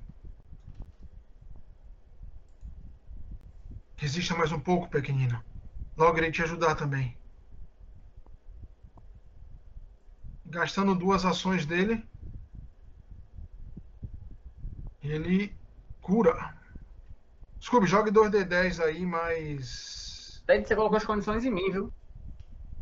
[3.96, 5.42] Resista mais um pouco, pequenino.
[5.96, 7.16] Logo irei te ajudar também.
[10.44, 12.06] Gastando duas ações dele,
[15.02, 15.56] ele
[16.02, 16.63] cura.
[17.64, 20.42] Scooby, jogue 2D10 aí, mas.
[20.46, 21.90] Ted, você colocou as condições em mim, viu?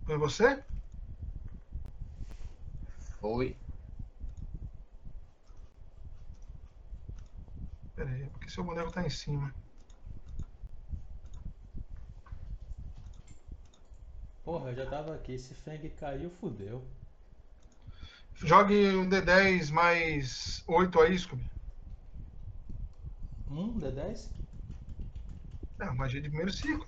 [0.04, 0.60] Foi você?
[3.20, 3.56] Foi.
[7.94, 9.54] Pera aí, porque seu boneco tá em cima.
[14.44, 15.38] Porra, eu já tava aqui.
[15.38, 16.82] Se Feng caiu, fudeu.
[18.34, 21.46] Jogue um D10 mais 8 aí, Scooby.
[23.48, 24.41] Um, D10?
[25.82, 26.86] É, magia de primeiro ciclo.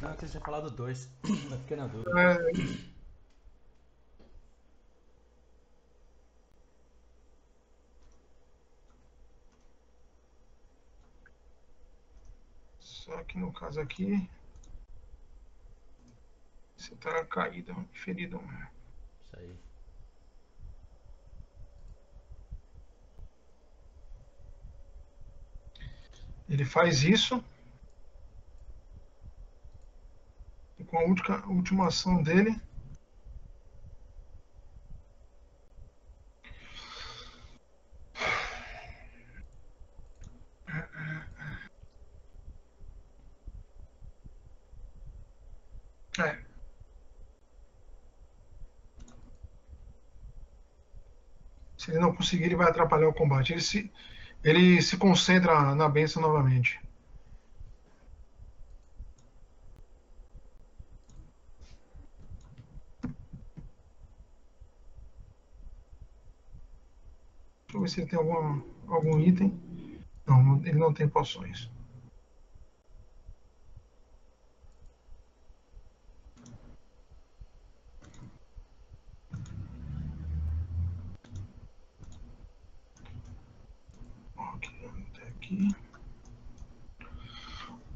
[0.00, 1.10] Não, você tinha falado dois.
[1.50, 2.10] Eu fiquei na dúvida.
[2.18, 2.84] É,
[12.80, 14.26] Só que no caso aqui.
[16.74, 18.40] Você tá caído, ferido.
[19.22, 19.54] Isso aí.
[26.48, 27.44] Ele faz isso.
[30.94, 32.60] com a última, última ação dele.
[46.18, 46.44] É.
[51.76, 53.52] Se ele não conseguir, ele vai atrapalhar o combate.
[53.52, 53.92] Ele se,
[54.44, 56.83] ele se concentra na benção novamente.
[67.84, 69.60] Ver se ele tem algum, algum item.
[70.26, 71.70] Não, ele não tem poções.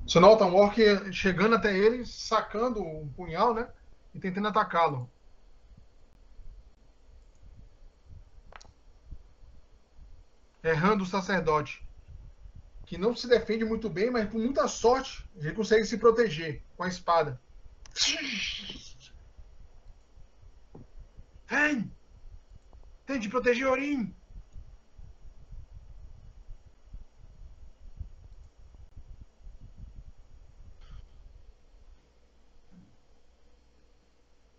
[0.07, 0.78] Você nota um orc
[1.14, 3.66] chegando até ele, sacando um punhal, né?
[4.12, 5.11] E tentando atacá-lo.
[10.63, 11.87] Errando o sacerdote.
[12.85, 16.83] Que não se defende muito bem, mas com muita sorte, ele consegue se proteger com
[16.83, 17.41] a espada.
[21.47, 21.91] Vem!
[23.07, 24.15] Tente proteger Orim!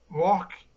[0.10, 0.69] O orc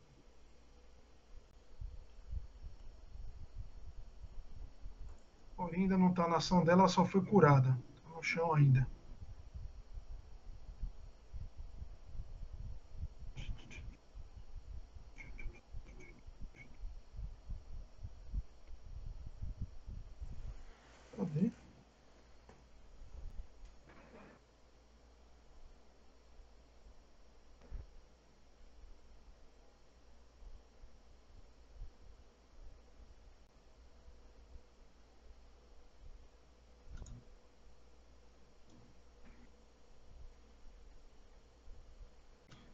[5.69, 7.79] Ainda não tá na ação dela, ela só foi curada.
[8.03, 8.87] Tá no chão ainda.
[21.17, 21.52] Cadê?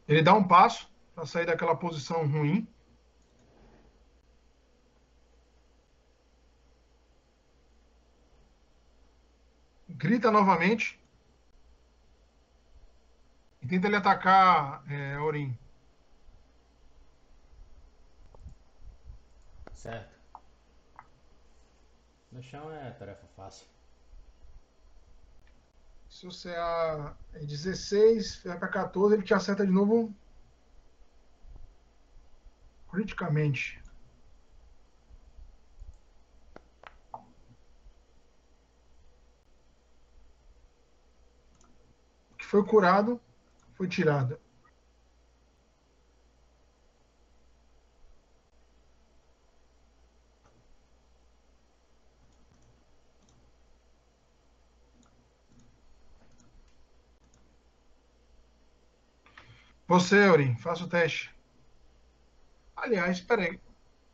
[0.09, 2.67] Ele dá um passo para sair daquela posição ruim.
[9.89, 10.99] Grita novamente.
[13.61, 15.57] E tenta ele atacar é, Orim.
[19.75, 20.19] Certo.
[22.33, 23.67] No chão é tarefa fácil.
[26.19, 30.13] Se você é é 16, vai para 14, ele te acerta de novo.
[32.91, 33.81] Criticamente.
[42.37, 43.21] Que foi curado
[43.77, 44.41] foi tirado.
[59.89, 61.35] Você, Aurim, faça o teste.
[62.77, 63.61] Aliás, espera aí.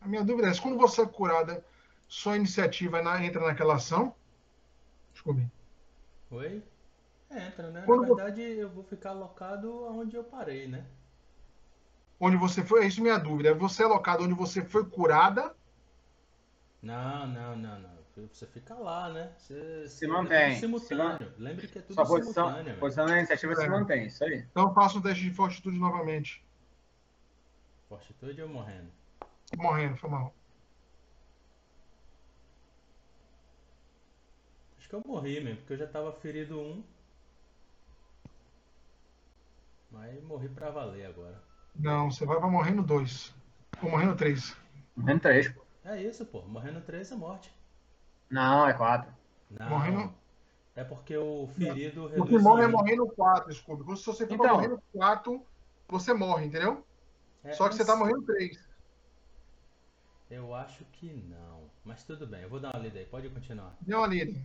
[0.00, 1.64] A minha dúvida é: se quando você é curada,
[2.08, 4.14] sua iniciativa na- entra naquela ação?
[5.12, 5.50] Desculpe.
[6.30, 6.62] Oi?
[7.30, 7.86] Entra, né?
[7.86, 10.86] Na Quando vo- verdade, eu vou ficar alocado onde eu parei, né?
[12.18, 12.82] Onde você foi?
[12.84, 13.50] É isso minha dúvida.
[13.50, 15.54] É você alocado onde você foi curada?
[16.80, 18.03] Não, não, não, não.
[18.16, 19.34] Você fica lá, né?
[19.36, 21.32] Você, Se é mantém, simultâneo.
[21.36, 22.78] Lembre que é tudo Sua posição, simultâneo.
[22.78, 23.68] posição da iniciativa se É.
[23.68, 24.36] mantém, isso aí.
[24.50, 26.44] Então faça um teste de fortitude novamente.
[27.88, 28.90] Fortitude ou morrendo?
[29.56, 30.34] Morrendo, foi mal.
[34.78, 36.82] Acho que eu morri mesmo, porque eu já tava ferido um.
[39.90, 41.40] Mas morri pra valer agora.
[41.74, 43.32] Não, você vai para morrendo dois.
[43.82, 44.56] Ou morrendo três.
[44.96, 45.64] Morrendo três, pô.
[45.84, 46.42] É isso, pô.
[46.42, 47.48] Morrendo três é morte.
[48.30, 49.12] Não, é quatro.
[49.50, 49.68] Não.
[49.68, 50.14] Morrendo-
[50.76, 52.72] É porque o ferido O que reduz morre é em um.
[52.72, 53.96] morrendo quatro, desculpe.
[53.96, 54.54] Se você Então.
[54.56, 55.46] morrendo quatro,
[55.88, 56.84] você morre, entendeu?
[57.44, 58.58] É, Só que eu você tá morrendo três.
[60.30, 61.70] Eu acho que não.
[61.84, 63.04] Mas tudo bem, eu vou dar uma lida aí.
[63.06, 63.76] Pode continuar.
[63.80, 64.40] Dê uma lida.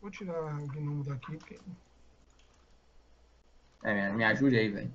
[0.00, 1.58] Vou tirar o gnomo daqui, porque
[3.84, 4.94] É, me, me ajude aí, velho.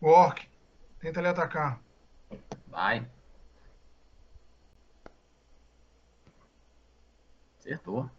[0.00, 0.48] O orc
[1.00, 1.80] tenta lhe atacar.
[2.66, 3.08] Vai.
[7.58, 8.10] Acertou.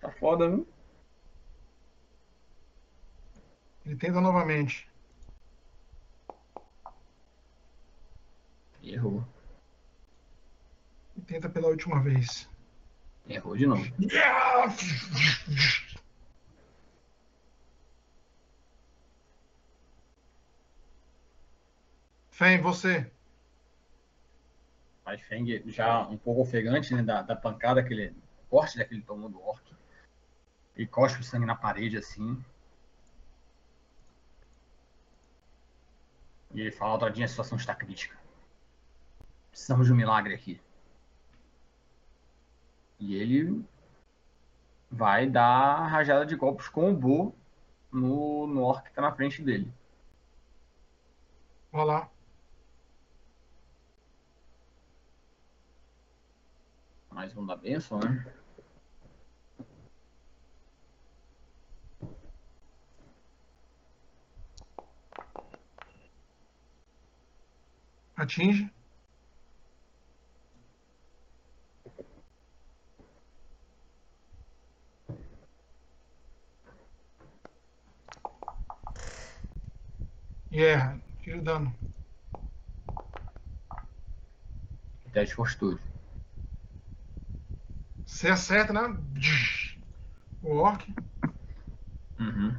[0.00, 0.66] Tá foda, viu?
[3.84, 4.88] Ele tenta novamente.
[8.82, 9.24] Errou.
[11.16, 12.48] E tenta pela última vez.
[13.28, 13.84] Errou de novo.
[22.30, 23.10] Fen, você.
[25.04, 27.02] Mas Feng já um pouco ofegante, né?
[27.02, 28.14] Da, da pancada, aquele
[28.48, 29.62] corte daquele tomou do orc.
[30.76, 32.42] E cospe o sangue na parede assim.
[36.54, 38.16] E ele fala, Aldradinha, a situação está crítica.
[39.50, 40.60] Precisamos de um milagre aqui.
[43.00, 43.64] E ele
[44.90, 47.34] vai dar rajada de golpes com o Bo
[47.92, 49.72] no, no orc que tá na frente dele.
[51.72, 52.10] Vai lá.
[57.10, 58.24] Mais um da benção, né?
[68.16, 68.70] Atinge.
[80.50, 81.00] E erra.
[81.20, 81.74] Tira o dano.
[85.12, 85.80] Teste de fortitude.
[88.04, 88.80] Você acerta, né?
[90.42, 90.84] O orc
[92.18, 92.56] Uhum.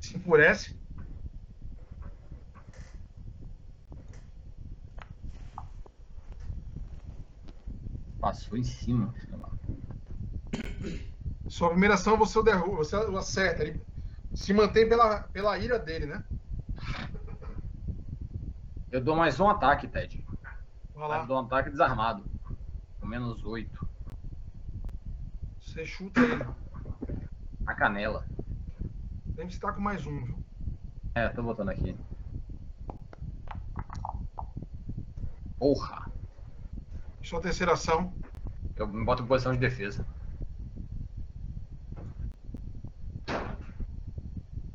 [0.00, 0.76] se enfurece.
[8.20, 9.14] Passou em cima.
[11.46, 13.62] Sua primeira ação você o derruba, você o acerta.
[13.62, 13.80] Ele
[14.32, 16.24] se mantém pela, pela ira dele, né?
[18.92, 20.22] Eu dou mais um ataque, Ted.
[20.94, 21.24] Vai Eu lá.
[21.24, 22.22] dou um ataque desarmado.
[23.00, 23.88] Com menos 8.
[25.58, 26.44] Você chuta ele.
[27.66, 28.26] A canela.
[29.34, 30.38] Tem que estar com mais um, viu?
[31.14, 31.96] É, tô botando aqui.
[35.58, 36.10] Porra!
[37.22, 38.12] Sua terceira ação.
[38.76, 40.06] Eu me boto em posição de defesa.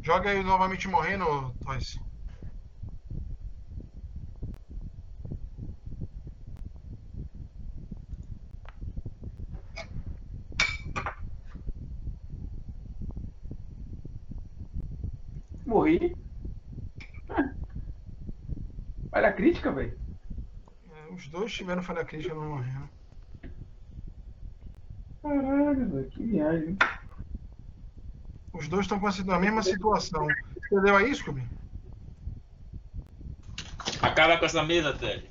[0.01, 1.99] Joga aí novamente morrendo, Toys.
[15.65, 16.15] Morri.
[17.29, 17.53] Ah.
[19.11, 19.33] Olha a
[19.67, 19.97] crítica, velho.
[21.09, 22.89] É, Os dois tiveram falha crítica não morreram.
[25.21, 26.09] Caralho, velho.
[26.09, 26.77] Que viagem.
[28.53, 30.25] Os dois estão com a na mesma situação.
[30.69, 31.47] Você deu aí, Scooby?
[34.01, 35.29] Acaba com essa mesa, Ted.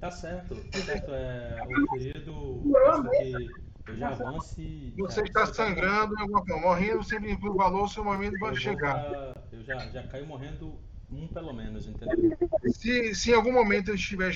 [0.00, 1.10] Tá certo, tá certo.
[1.12, 3.50] É, o ferido basta que
[3.88, 4.94] eu já avance.
[4.96, 6.62] Você já- está já- sangrando em alguma forma.
[6.62, 9.08] Morrendo sempre o valor, seu momento vai chegar.
[9.08, 10.78] pra- eu já, já caio morrendo
[11.10, 12.36] um pelo menos, entendeu?
[12.66, 14.32] Se, se em algum momento estiver,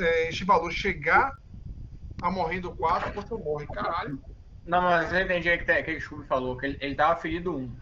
[0.00, 1.32] é, este valor chegar
[2.20, 3.66] a morrer do 4, você morre.
[3.66, 4.20] Caralho.
[4.64, 7.56] Não, mas eu entendi o que, que o Scooby falou, que ele, ele tava ferido
[7.56, 7.78] 1.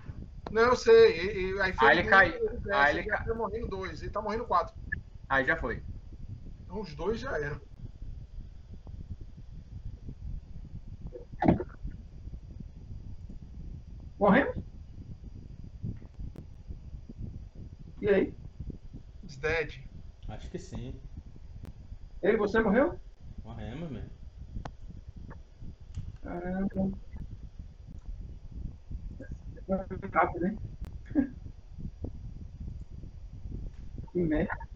[0.50, 1.18] Não, eu sei.
[1.18, 3.68] E, e, aí Aí ele fez cai- um, desce, aí ele ele cai- tá morrendo
[3.68, 4.02] 2.
[4.02, 4.74] Ele tá morrendo 4.
[5.28, 5.84] Aí já foi.
[6.64, 7.60] Então os dois já eram.
[14.18, 14.54] Morremos?
[18.01, 18.34] E aí?
[19.24, 19.72] It's dead.
[20.28, 21.01] Acho que sim.
[22.22, 22.99] Ele, você morreu?
[23.42, 24.11] Morremos, mesmo.
[26.22, 26.97] Caramba.
[30.12, 30.59] Rápido, hein?
[34.12, 34.66] Que merda.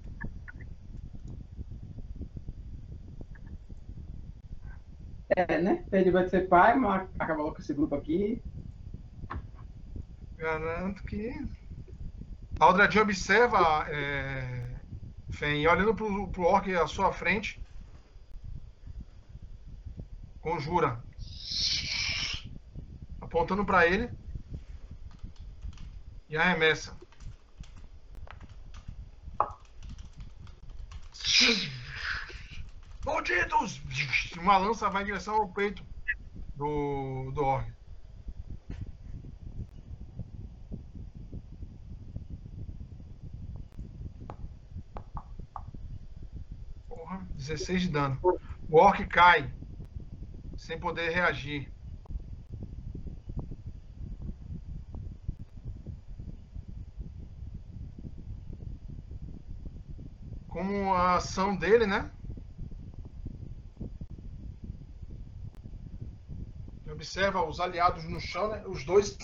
[5.37, 5.85] É, né?
[5.91, 8.43] Ted vai ser pai, mas acabou com esse grupo aqui.
[10.37, 11.31] Garanto que.
[12.61, 14.79] A Aldradinha observa é,
[15.31, 17.59] Fen, olhando pro, pro orc à sua frente.
[20.43, 21.03] Conjura.
[23.19, 24.11] Apontando pra ele.
[26.29, 26.95] E arremessa.
[33.07, 33.81] Malditos!
[34.39, 35.83] Uma lança vai em direção ao peito
[36.55, 37.80] do, do orc.
[47.11, 48.21] Porra, 16 de dano.
[48.69, 49.53] O orc cai.
[50.57, 51.69] Sem poder reagir.
[60.47, 62.09] Como a ação dele, né?
[66.93, 68.63] Observa os aliados no chão, né?
[68.67, 69.17] Os dois.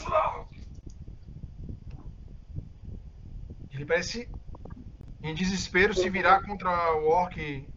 [3.70, 4.28] Ele parece
[5.22, 7.68] em desespero se virar contra o orc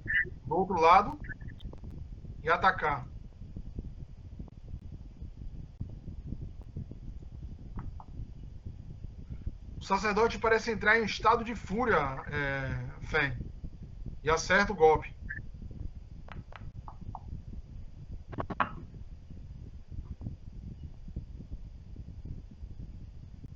[0.49, 1.19] do outro lado
[2.43, 3.07] e atacar.
[9.79, 11.97] O sacerdote parece entrar em estado de fúria,
[12.27, 13.39] é, Fen.
[14.23, 15.13] E acerta o golpe.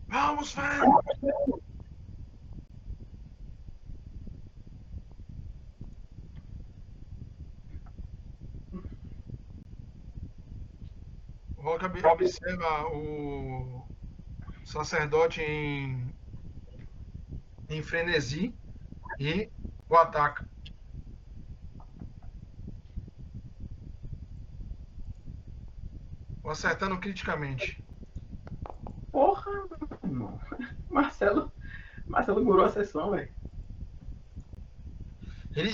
[0.08, 1.73] Vamos, velho!
[11.64, 13.88] Ob- observa o
[14.66, 16.14] sacerdote em,
[17.70, 18.58] em frenesi
[19.20, 19.52] e
[19.90, 20.44] o ataca.
[26.44, 27.84] O acertando criticamente.
[29.12, 29.52] Porra,
[30.04, 30.40] irmão.
[30.90, 31.52] Marcelo.
[32.08, 33.34] Marcelo curou a sessão, velho.
[35.56, 35.72] Ele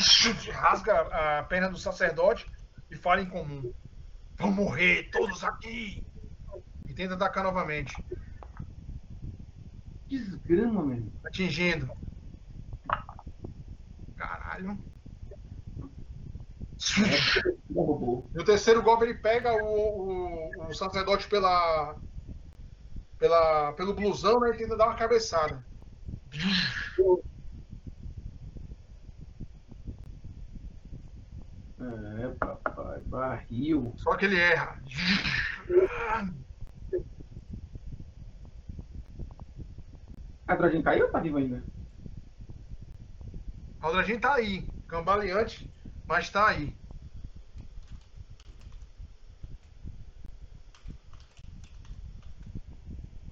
[0.52, 2.46] rasga a perna do sacerdote
[2.92, 3.74] e fala em comum.
[4.40, 6.02] Vão morrer todos aqui!
[6.88, 7.94] E tenta atacar novamente,
[10.08, 11.08] Desgrama, meu.
[11.24, 11.92] atingindo.
[14.16, 14.82] Caralho.
[18.34, 21.96] No terceiro golpe ele pega o, o, o sacerdote pela,
[23.20, 25.64] pela, pelo blusão né, e tenta dar uma cabeçada.
[31.82, 33.02] É, papai.
[33.02, 33.94] Barril.
[33.98, 34.78] Só que ele erra.
[40.48, 41.64] A Drodin caiu ou tá vivo ainda?
[43.80, 45.70] Aldradinho tá aí, cambaleante,
[46.06, 46.76] mas tá aí.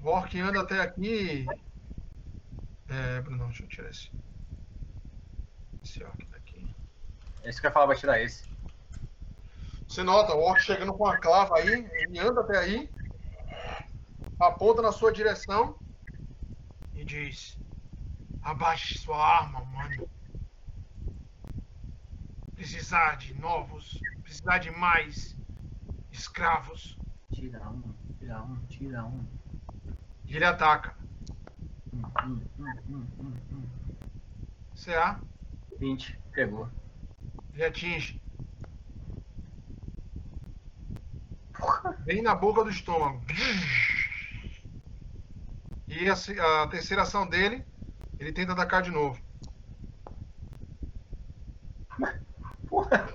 [0.02, 1.46] O Orc anda até aqui.
[2.88, 4.10] É, não, deixa eu tirar esse.
[5.84, 6.37] Esse Orc
[7.48, 7.50] daqui.
[7.50, 8.46] Esse que eu ia falar vai tirar esse.
[9.88, 12.92] Você nota o Orc chegando com a clava aí, ele anda até aí,
[14.40, 15.80] aponta na sua direção
[16.94, 17.58] e diz:
[18.42, 20.10] Abaixe sua arma, mano.
[22.54, 25.38] Precisar de novos, precisar de mais
[26.12, 27.00] escravos.
[27.32, 29.26] Tira um, tira um, tira um.
[30.26, 30.98] E ele ataca.
[31.94, 33.70] Hum, hum, hum, hum, hum, hum.
[34.76, 35.20] CA,
[35.80, 36.70] 20, pegou.
[37.58, 38.22] Ele atinge.
[42.06, 43.26] Bem na boca do estômago.
[45.88, 47.66] E a, a terceira ação dele,
[48.20, 49.20] ele tenta atacar de novo.
[52.68, 53.08] Porra.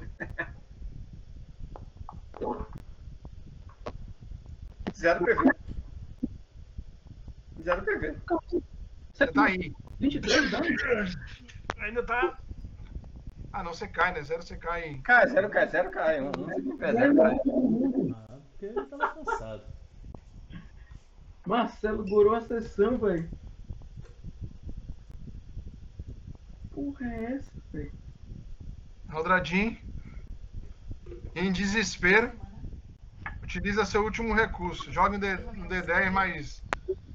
[4.93, 5.53] Zero PV.
[7.63, 8.23] Zero PV.
[9.13, 9.73] Você tá aí.
[10.01, 10.67] 23 dano.
[11.79, 12.42] Ainda tá.
[13.53, 14.23] Ah, não, você cai, né?
[14.23, 15.01] Zero você cai.
[15.05, 16.21] Cai, zero cai, zero cai.
[16.23, 17.35] Um, um fica em pé, zero cai.
[18.15, 19.67] Ah, porque ele tava cansado.
[21.47, 23.31] Marcelo gorou a sessão, velho.
[26.73, 27.93] Porra é essa, velho?
[29.09, 29.79] Aldradin,
[31.35, 32.33] em desespero,
[33.43, 34.91] utiliza seu último recurso.
[34.91, 36.65] Joga um D- um D10 mais,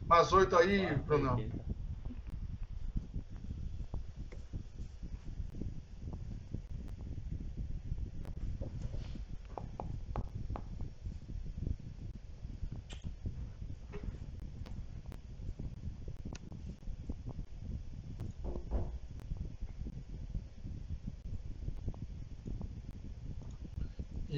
[0.08, 1.38] mais 8 aí, Brunão.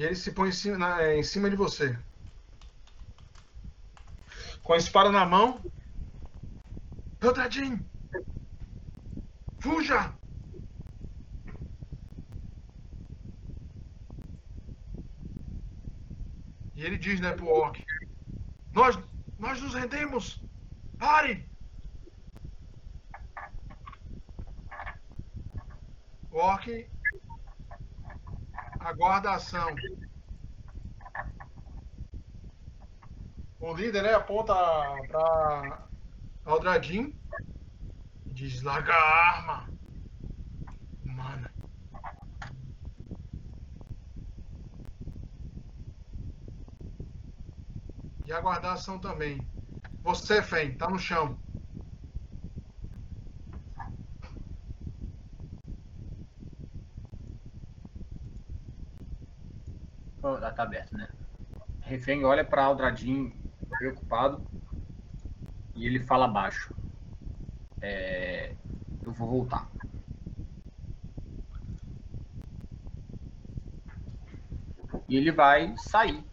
[0.00, 1.94] E ele se põe em cima, na- é, em cima de você.
[4.62, 5.62] Com a espada na mão.
[7.20, 7.86] Aldradin!
[9.58, 10.18] Fuja!
[16.74, 17.78] E ele diz, né, pro Orc:
[18.72, 18.98] Nós,
[19.38, 20.42] nós nos rendemos!
[20.96, 21.46] Pare!
[26.30, 26.90] O Orc
[28.80, 29.74] aguarda a ação.
[33.60, 34.54] O líder, né, aponta
[35.08, 35.88] para
[36.44, 37.14] Aldradin
[38.26, 39.70] e diz: larga a arma,
[41.04, 41.50] humana.
[48.24, 49.46] E aguardar a ação também.
[50.02, 51.38] Você, Fen, tá no chão.
[60.22, 61.08] Oh, tá tá aberto, né?
[62.00, 63.38] Refém olha pra Aldradin
[63.78, 64.42] preocupado
[65.76, 66.72] e ele fala baixo.
[67.78, 68.56] É,
[69.04, 69.70] eu vou voltar.
[75.06, 76.24] E ele vai sair.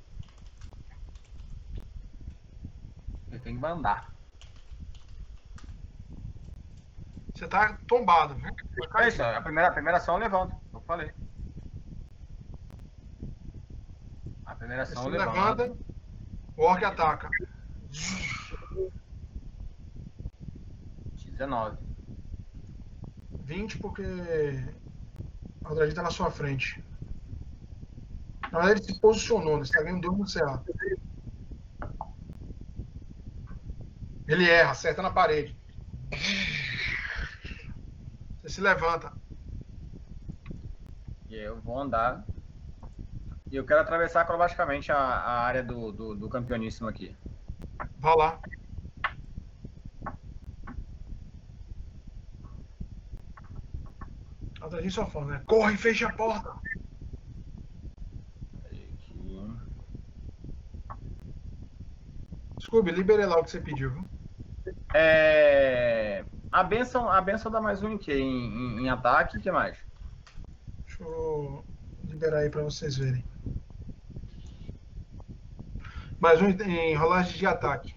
[3.29, 4.15] Refém vai andar.
[7.33, 8.49] Você tá tombado, viu?
[8.99, 11.13] É isso, a primeira, a primeira ação eu levanto, eu falei.
[14.45, 15.33] A primeira ação levanto.
[15.33, 15.77] levanta,
[16.57, 17.29] o orc ataca.
[21.25, 21.77] 19.
[23.39, 24.03] 20 porque
[25.63, 26.83] o Aldradim tá na sua frente.
[28.51, 29.65] Na verdade, ele se posicionou, né?
[29.65, 30.63] Você tá ganhando 2 no CA.
[34.27, 35.57] Ele erra, acerta na parede.
[38.41, 39.15] Você se levanta.
[41.29, 42.27] E aí eu vou andar.
[43.49, 47.15] E eu quero atravessar acrobaticamente a, a área do, do, do campeoníssimo aqui.
[47.97, 48.39] Vá lá.
[54.59, 55.43] Aldradim só fala, né?
[55.45, 56.51] Corre e fecha a porta.
[58.65, 58.97] Aqui.
[62.59, 64.05] Scooby, liberei lá o que você pediu, viu?
[64.93, 68.13] É, a benção, a benção dá mais um em quê?
[68.13, 69.77] Em, em, em ataque, o que mais?
[70.85, 71.63] Deixa eu
[72.03, 73.23] liberar aí pra vocês verem.
[76.27, 77.95] Mais um em rolagem de ataque.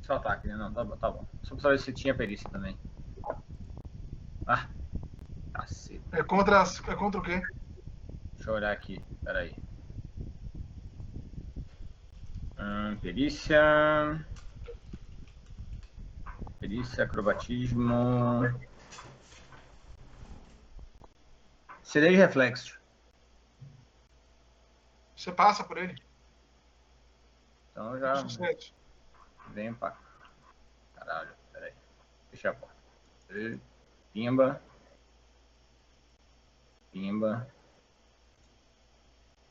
[0.00, 0.56] Só ataque, né?
[0.56, 1.26] Não, tá, bom, tá bom.
[1.42, 2.74] Só pra saber se tinha perícia também.
[4.46, 4.70] Ah,
[5.52, 6.02] cacete.
[6.10, 7.38] É contra, as- é contra o quê?
[8.34, 9.54] Deixa eu olhar aqui, peraí.
[12.58, 13.60] Hum, perícia.
[16.58, 17.92] Perícia, acrobatismo.
[21.82, 22.80] CD de reflexo.
[25.14, 26.05] Você passa por ele.
[27.76, 28.14] Então já
[29.50, 29.94] venho pra.
[30.94, 31.74] Caralho, peraí.
[32.30, 32.74] Deixa a porta.
[34.14, 34.62] Pimba.
[36.90, 37.46] Pimba.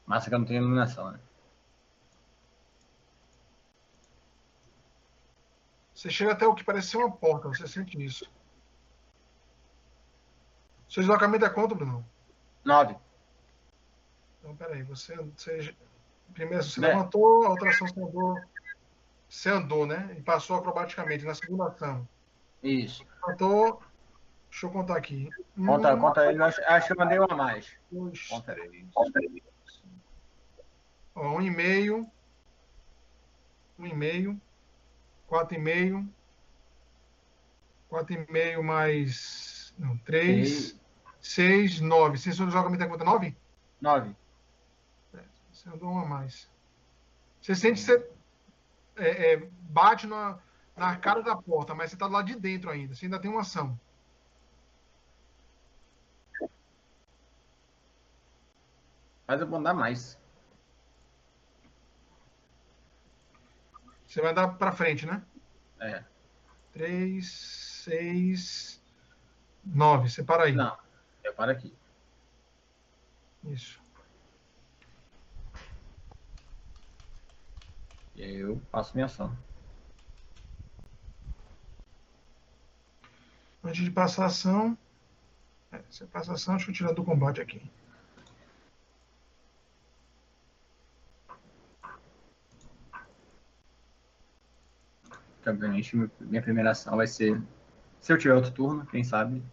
[0.07, 1.19] Massa que eu não tenho iluminação, né?
[5.93, 8.25] Você chega até o que parece ser uma porta, você sente isso.
[10.89, 12.03] Seu deslocamento é quanto, Bruno?
[12.63, 12.97] 9.
[14.39, 15.75] Então, peraí, você, você
[16.33, 16.89] primeiro você Né?
[16.89, 18.43] levantou, a outra ação você andou,
[19.29, 20.15] você andou, né?
[20.17, 22.07] E passou acrobaticamente na segunda ação.
[22.61, 23.05] Isso.
[23.25, 23.81] Levantou,
[24.49, 25.29] deixa eu contar aqui.
[25.55, 26.41] Conta, Um, conta aí.
[26.41, 27.77] Acho, acho que eu mandei uma a mais.
[27.91, 28.85] dois, Conta aí.
[31.15, 32.09] Ó, um e meio,
[33.79, 34.39] um e meio,
[35.27, 36.07] quatro e meio,
[37.87, 40.77] quatro e meio mais, não, três,
[41.21, 42.17] seis, nove.
[42.17, 43.35] Você só joga muita conta nove?
[43.81, 44.15] 9.
[45.65, 46.49] Andou uma a mais.
[47.41, 48.09] Você sente que você
[48.97, 50.39] é, é, bate na,
[50.75, 52.93] na cara da porta, mas você tá do lado de dentro ainda.
[52.95, 53.79] Você ainda tem uma ação.
[59.27, 60.19] Mas eu vou andar mais.
[64.05, 65.23] Você vai andar pra frente, né?
[65.79, 66.03] É.
[66.71, 67.31] Três,
[67.83, 68.81] seis,
[69.65, 70.09] nove.
[70.09, 70.53] Você para aí.
[70.53, 70.77] Não.
[71.23, 71.75] Eu paro aqui.
[73.43, 73.84] Isso.
[78.15, 79.37] E aí eu faço minha ação.
[83.63, 84.77] Antes de passar a ação.
[85.71, 87.61] É, você passa a ação, deixa eu tirar do combate aqui.
[95.45, 97.41] Obviamente, minha primeira ação vai ser.
[97.99, 99.43] Se eu tiver outro turno, quem sabe.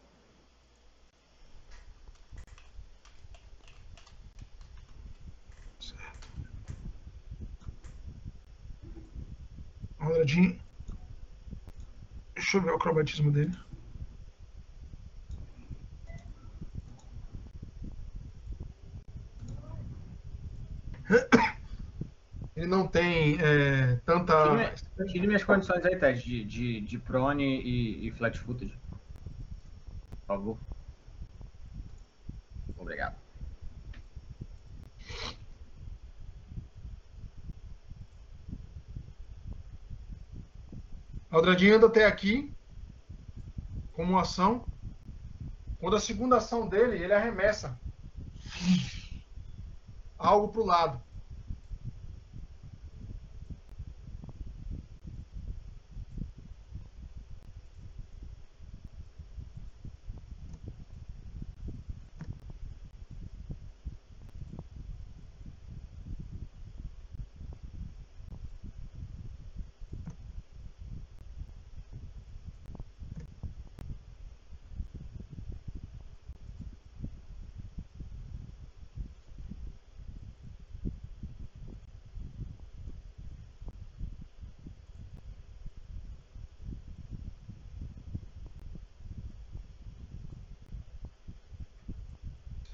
[5.80, 6.28] Certo.
[9.98, 10.60] Rodradinho.
[12.53, 13.57] Deixa eu ver o acrobatismo dele.
[22.55, 24.74] Ele não tem é, tanta.
[25.07, 28.78] Tire, minhas condições aí, Ted, de, de, de prone e, e flat footed.
[30.26, 30.59] Por favor.
[32.76, 33.21] Obrigado.
[41.32, 42.54] Aldradinho anda até aqui
[43.94, 44.66] como ação.
[45.80, 47.80] Quando a segunda ação dele, ele arremessa
[50.18, 51.02] algo para o lado.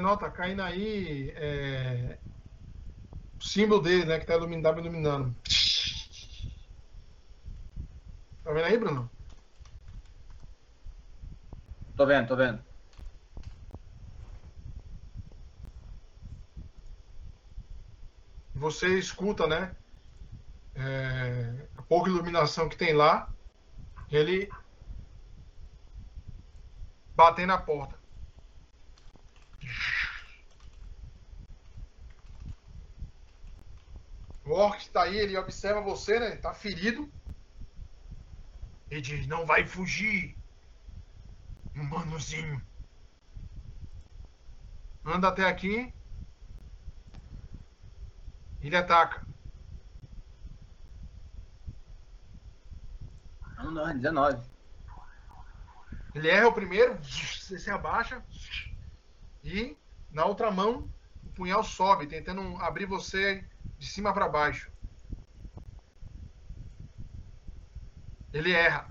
[0.09, 2.19] Você nota caindo aí é,
[3.41, 4.19] o símbolo dele, né?
[4.19, 5.37] Que tá iluminando, iluminando.
[8.43, 9.11] Tá vendo aí, Bruno?
[11.95, 12.65] Tô vendo, tô vendo.
[18.55, 19.75] Você escuta, né?
[20.75, 23.31] É, a pouca iluminação que tem lá.
[24.11, 24.49] Ele
[27.15, 27.99] bater na porta.
[34.49, 36.37] O orc está aí, ele observa você, né?
[36.37, 37.13] Tá ferido.
[38.91, 40.39] Ele diz: Não vai fugir,
[41.75, 42.63] humanozinho.
[45.05, 45.93] Anda até aqui.
[48.63, 49.23] Ele ataca.
[53.59, 54.49] Não, não, 19.
[56.15, 58.25] Ele erra o primeiro, você se abaixa
[59.45, 59.77] e
[60.11, 60.91] na outra mão
[61.23, 63.47] o punhal sobe, tentando abrir você
[63.79, 64.71] de cima para baixo.
[68.33, 68.91] Ele erra.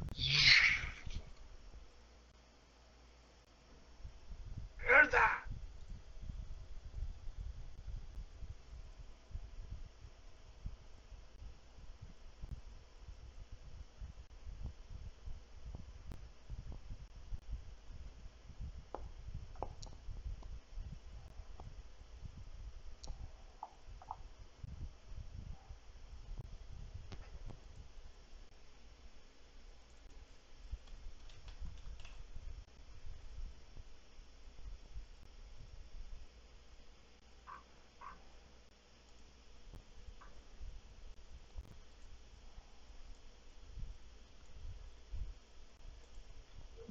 [4.79, 5.46] Merda!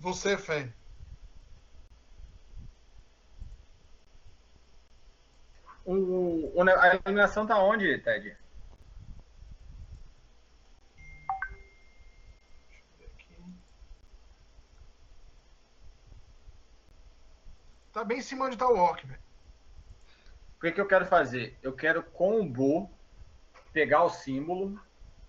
[0.06, 0.72] Você, Fê.
[5.86, 5.94] O,
[6.54, 8.36] o, a iluminação tá onde, Ted?
[17.92, 19.20] Tá bem em cima onde tá o orc, velho.
[20.56, 21.58] O que, que eu quero fazer?
[21.62, 22.90] Eu quero com o Bo
[23.72, 24.80] pegar o símbolo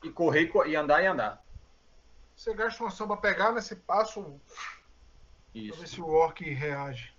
[0.03, 1.46] e correr co- e andar e andar.
[2.37, 3.59] Você gasta uma ação pra pegar, né?
[3.59, 4.39] Você passa o...
[4.39, 4.61] pra
[5.53, 5.87] ver Isso.
[5.87, 7.11] se o orc reage.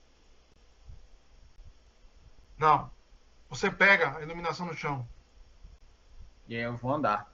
[2.56, 2.88] Não.
[3.50, 5.06] Você pega a iluminação no chão.
[6.46, 7.30] E aí eu vou andar.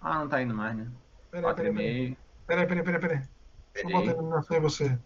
[0.00, 0.90] Ah, não tá indo mais, né?
[1.30, 2.18] Peraí, peraí, peraí.
[2.46, 3.28] Peraí, peraí, peraí, peraí.
[3.74, 4.98] Deixa eu botar a iluminação em você.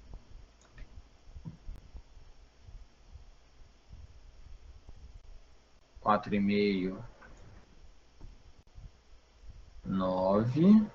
[6.00, 7.02] Quatro e meio.
[9.84, 10.86] Nove.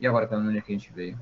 [0.00, 1.18] E agora, pelo onde é que a gente veio?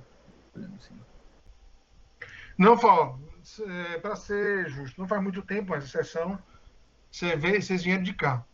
[2.59, 3.19] Não, Fala,
[3.67, 6.39] é, para ser justo, não faz muito tempo essa sessão.
[7.11, 8.45] Você vê, vocês vieram de cá.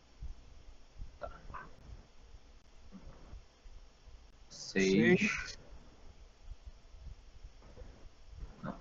[4.48, 5.20] Seis.
[5.22, 5.51] Não,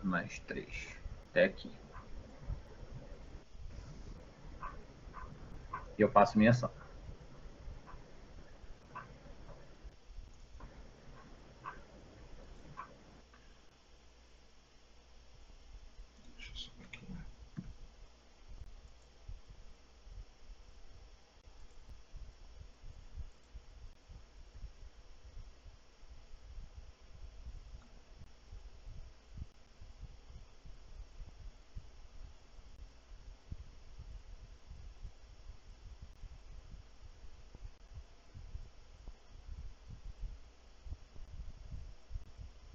[0.04, 0.98] mais três.
[1.30, 1.72] Até aqui.
[5.98, 6.72] E eu passo minha ação.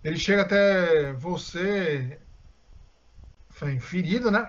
[0.07, 2.20] Ele chega até você,
[3.80, 4.46] ferido, né?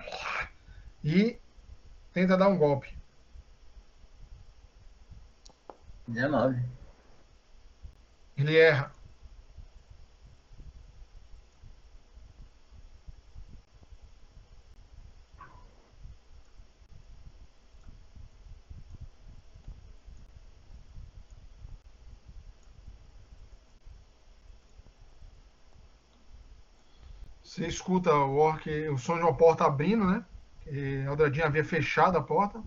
[1.02, 1.36] E
[2.12, 2.96] tenta dar um golpe.
[6.06, 6.64] 19.
[8.36, 8.97] Ele erra.
[27.58, 30.24] Você escuta o orc, o som de uma porta abrindo, né?
[30.64, 32.62] E Aldradinho havia fechado a porta.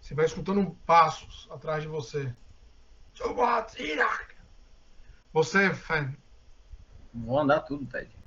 [0.00, 2.34] Você vai escutando passos atrás de você.
[5.32, 6.12] Você, Fen,
[7.14, 8.25] Vou andar tudo, Ted.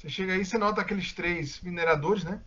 [0.00, 2.42] Você chega aí, você nota aqueles três mineradores, né?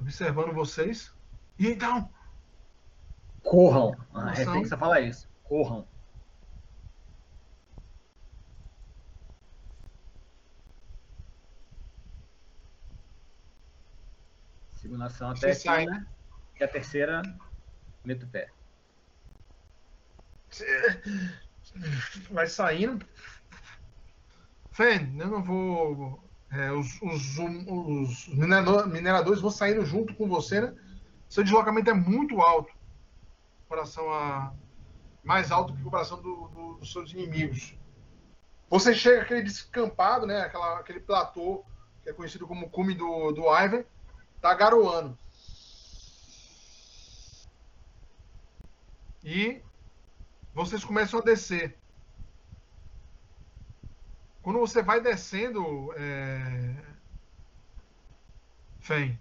[0.00, 1.14] Observando vocês.
[1.58, 2.10] E então?
[3.42, 3.94] Corram.
[4.14, 5.28] A referência fala isso.
[5.42, 5.86] Corram.
[14.72, 15.84] Segunda ação até Você aqui, sai.
[15.84, 16.06] né?
[16.58, 17.20] E a terceira,
[18.02, 18.50] meto o pé.
[20.48, 20.64] Você
[22.30, 23.06] vai saindo.
[24.72, 26.30] Fen, eu não vou.
[26.50, 30.74] é, os, os, os minerador- mineradores vão saindo junto com você, né?
[31.28, 32.70] Seu deslocamento é muito alto.
[32.70, 34.52] Em comparação a.
[35.22, 37.74] Mais alto que em comparação do- do- dos seus inimigos.
[38.68, 40.40] Você chega aquele descampado, né?
[40.40, 41.64] Aquela, aquele platô
[42.02, 43.84] que é conhecido como cume do, do Ivan.
[44.40, 45.16] Tá garoando.
[49.22, 49.62] E
[50.52, 51.78] vocês começam a descer.
[54.42, 56.74] Quando você vai descendo, é...
[58.80, 59.18] Fen,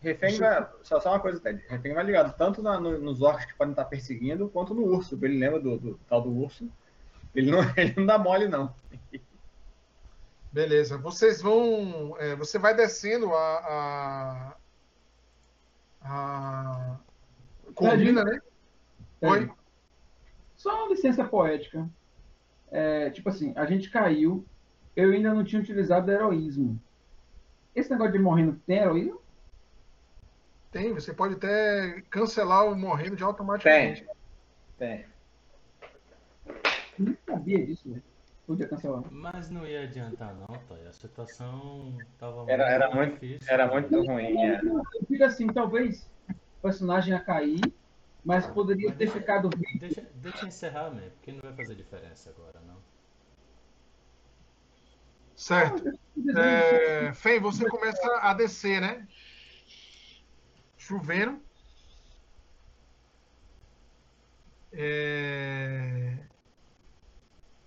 [0.00, 0.66] Refém vai.
[0.82, 1.62] Só, só uma coisa, Ted.
[1.68, 5.18] Refém vai ligado tanto na- no- nos orcs que podem estar perseguindo, quanto no urso.
[5.22, 6.70] Ele lembra do, do tal do urso.
[7.34, 8.74] Ele não, ele não dá mole, não.
[10.52, 10.96] beleza.
[10.96, 14.56] Vocês vão, é, você vai descendo a,
[16.00, 16.98] a, a
[17.74, 18.40] colina, né?
[19.20, 19.50] Oi.
[20.56, 21.88] Só uma licença poética.
[22.70, 24.44] É, tipo assim, a gente caiu,
[24.94, 26.78] eu ainda não tinha utilizado heroísmo.
[27.74, 29.20] Esse negócio de morrendo tem heroísmo?
[30.70, 30.92] Tem.
[30.92, 34.06] Você pode até cancelar o morrendo de automaticamente.
[34.78, 35.04] Tem.
[36.98, 38.02] Eu nem sabia disso, velho.
[38.46, 39.02] Podia cancelar.
[39.10, 40.86] Mas não ia adiantar não, Toy.
[40.86, 43.52] A situação tava Era, era, muito, difícil.
[43.52, 44.36] era muito ruim.
[44.42, 44.60] é.
[44.62, 47.60] Eu digo assim, talvez o personagem ia cair,
[48.24, 49.78] mas poderia Mas ter deixa- ficado vivo.
[49.78, 52.76] Deixa, deixa eu encerrar mesmo, porque não vai fazer diferença agora, não.
[55.34, 55.84] Certo.
[56.36, 59.06] É, Fen, você começa a descer, né?
[60.76, 61.40] Chovendo.
[64.72, 66.28] É,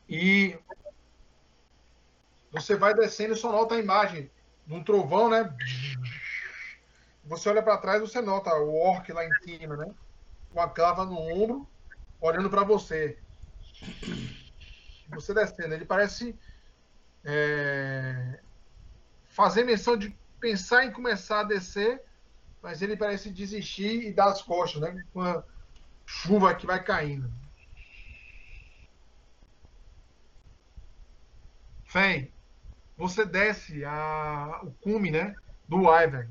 [0.07, 0.57] E
[2.51, 4.29] você vai descendo e só nota a imagem
[4.65, 5.55] de um trovão, né?
[7.23, 9.93] Você olha para trás, você nota o orc lá em cima, né?
[10.51, 11.69] Com a clava no ombro,
[12.19, 13.21] olhando para você.
[15.07, 16.39] Você descendo, ele parece
[17.25, 18.41] é,
[19.29, 22.01] fazer menção de pensar em começar a descer,
[22.61, 25.03] mas ele parece desistir e dar as costas, né?
[25.13, 25.43] Com a
[26.05, 27.31] chuva que vai caindo.
[31.85, 32.33] Fen,
[32.95, 35.35] você desce a, o cume, né?
[35.67, 36.27] Do Ivan,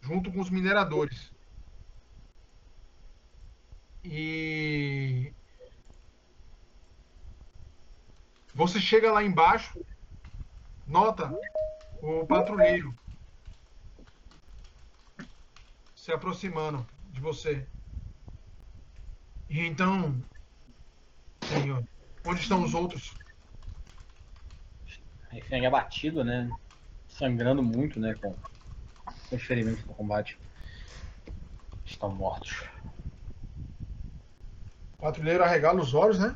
[0.00, 1.33] junto com os mineradores.
[4.04, 5.32] E
[8.52, 9.84] você chega lá embaixo,
[10.86, 11.30] nota
[12.02, 12.94] o patrulheiro
[15.94, 17.66] se aproximando de você.
[19.48, 20.22] E então,
[21.40, 21.82] senhor,
[22.26, 23.16] onde estão os outros?
[25.30, 26.50] Refém abatido, né?
[27.08, 28.14] Sangrando muito, né?
[28.14, 28.36] Com,
[29.32, 30.38] os ferimentos do combate.
[31.86, 32.68] Estão mortos.
[35.04, 36.34] Patrulheiro arregala os olhos, né?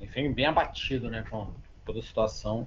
[0.00, 1.26] Refém bem abatido, né?
[1.28, 1.52] Com
[1.84, 2.66] toda a situação.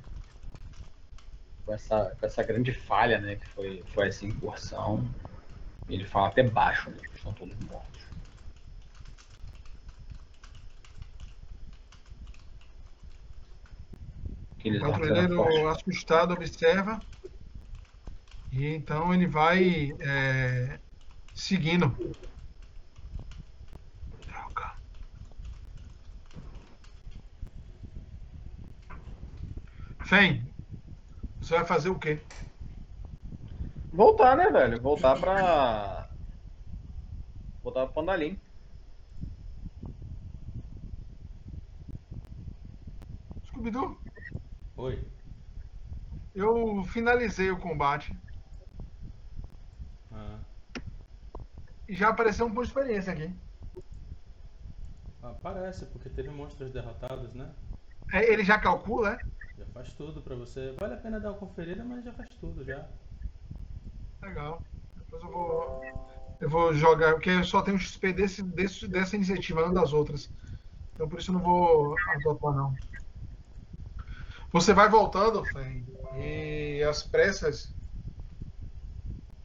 [1.65, 3.37] Com essa, com essa grande falha, né?
[3.37, 5.03] Que foi, foi essa incursão.
[5.89, 6.97] Ele fala até baixo, né?
[7.01, 8.03] que Estão todos mortos.
[14.63, 17.01] O patrulheiro assustado observa.
[18.51, 20.79] E então ele vai é,
[21.33, 21.95] seguindo.
[24.27, 24.67] Droga.
[30.03, 30.51] Fen,
[31.41, 32.19] você vai fazer o quê?
[33.91, 34.81] Voltar, né, velho?
[34.81, 36.09] Voltar pra.
[37.63, 38.37] Voltar pro Pandalim.
[43.47, 43.97] Scooby-Doo,
[44.77, 44.95] Oi.
[46.33, 48.17] eu finalizei o combate
[50.11, 50.39] Ah,
[51.67, 53.35] e já apareceu um ponto de experiência aqui.
[55.21, 57.55] ah, parece, porque teve monstros derrotados, né?
[58.11, 59.19] É, Ele já calcula, né?
[59.55, 60.71] Já faz tudo pra você.
[60.71, 62.89] Vale a pena dar uma conferida, mas já faz tudo já.
[64.23, 64.61] Legal.
[64.95, 66.09] Depois eu vou.
[66.39, 70.33] Eu vou jogar, porque eu só tenho XP desse, desse, dessa iniciativa, não das outras.
[70.93, 72.73] Então por isso eu não vou adotar não.
[74.51, 77.75] Você vai voltando, Fen, e as pressas.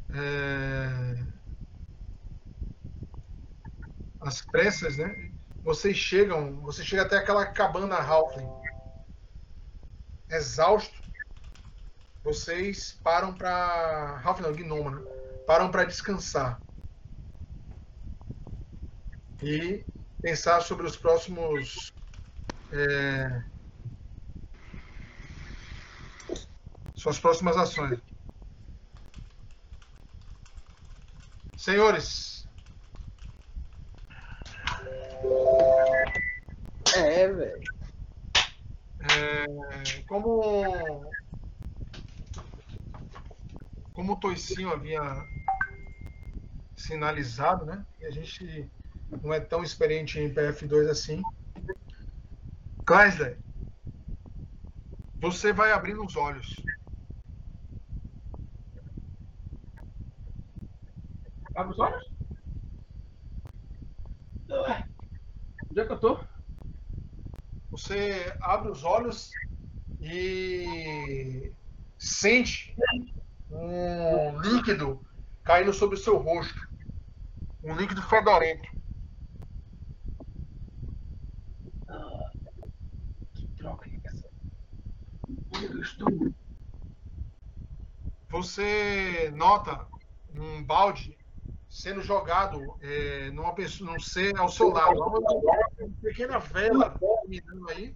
[0.08, 1.34] é,
[4.24, 5.32] As pressas, né?
[5.62, 8.48] Vocês chegam, você chega até aquela cabana Halfling.
[10.30, 10.94] Exausto,
[12.22, 15.02] vocês param para Halfling, não, Gnoma, né?
[15.46, 16.60] Param para descansar.
[19.42, 19.84] E
[20.22, 21.92] pensar sobre os próximos
[22.72, 23.44] é,
[26.94, 28.01] suas próximas ações.
[31.55, 32.43] Senhores,
[36.96, 37.60] É, velho.
[39.01, 41.05] é, como
[43.92, 45.01] como o Toicinho havia
[46.76, 47.84] sinalizado, né?
[48.01, 48.70] E a gente
[49.22, 51.22] não é tão experiente em PF2 assim.
[52.86, 53.40] Chrysler,
[55.20, 56.62] você vai abrindo os olhos.
[61.55, 62.05] Abre os olhos.
[64.51, 64.93] Ué,
[65.74, 66.24] Onde é que eu tô?
[67.72, 69.32] Você abre os olhos
[69.98, 71.52] e
[71.98, 72.76] sente
[73.51, 75.05] um líquido
[75.42, 76.55] caindo sobre o seu rosto.
[77.60, 78.68] Um líquido fedorento.
[83.34, 84.30] Que droga é essa?
[85.56, 86.09] Onde eu estou?
[88.30, 89.88] Você nota
[90.28, 91.18] um balde
[91.74, 94.96] sendo jogado é, numa pessoa, num ser ao seu lado.
[94.96, 95.20] Uma,
[96.01, 97.92] pequena vela iluminando aí.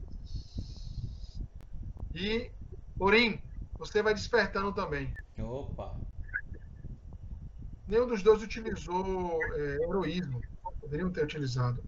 [2.12, 2.50] E,
[2.98, 3.40] Orim,
[3.78, 5.14] você vai despertando também.
[5.38, 5.94] Opa.
[7.86, 10.40] Nenhum dos dois utilizou é, heroísmo.
[10.80, 11.80] Poderiam ter utilizado.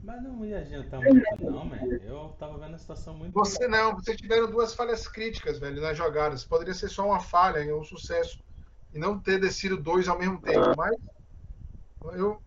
[0.00, 1.76] Mas não ia adiantar muito não, man.
[2.04, 3.32] Eu tava vendo a situação muito.
[3.32, 6.44] Você não, vocês tiveram duas falhas críticas, velho, nas jogadas.
[6.44, 8.45] Poderia ser só uma falha um sucesso.
[8.96, 10.74] E não ter descido dois ao mesmo tempo.
[10.74, 10.96] Mas
[12.14, 12.40] eu,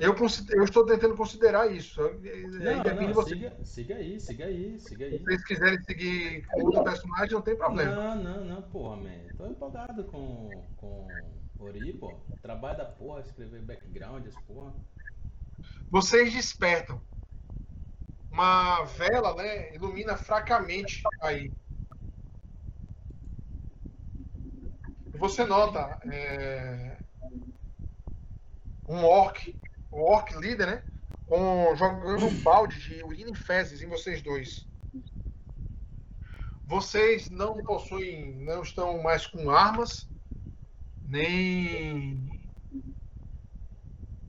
[0.00, 0.14] eu,
[0.50, 2.00] eu estou tentando considerar isso.
[2.00, 3.36] Aí Não, depende de não, vocês.
[3.36, 5.18] siga, siga aí, siga aí, siga aí.
[5.18, 7.96] Se vocês quiserem seguir com outro personagem, não tem problema.
[7.96, 9.10] Não, não, não, porra, man.
[9.36, 12.12] Tô empolgado com, com Ori, pô.
[12.40, 14.72] Trabalho da porra, escrever background, as porra.
[15.90, 17.02] Vocês despertam.
[18.30, 21.52] Uma vela, né, ilumina fracamente aí.
[25.24, 27.02] Você nota é,
[28.86, 29.58] um orc,
[29.90, 30.84] o orc líder, né,
[31.24, 34.68] com, jogando um balde de urina e fezes em vocês dois.
[36.66, 40.12] Vocês não possuem, não estão mais com armas,
[41.00, 42.28] nem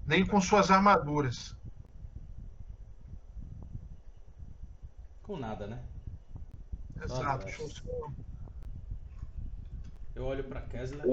[0.05, 1.57] nem com suas armaduras.
[5.23, 5.85] Com nada, né?
[6.95, 7.43] Exato.
[7.43, 8.24] Deixa eu
[10.16, 11.04] Eu olho pra Kessler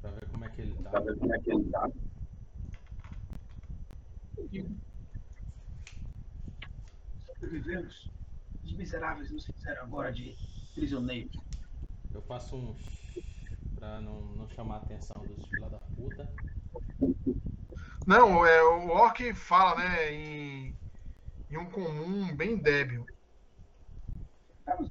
[0.00, 1.90] pra ver como é que ele tá.
[7.26, 8.12] Sobrevivemos.
[8.64, 10.36] Os miseráveis nos fizeram agora de
[10.74, 11.36] prisioneiros.
[12.14, 12.76] Eu faço um
[13.74, 16.32] pra não, não chamar a atenção dos filha da puta.
[18.06, 20.74] Não, é, o orc fala, né, em,
[21.50, 23.04] em um comum bem débil.
[24.64, 24.90] Vamos,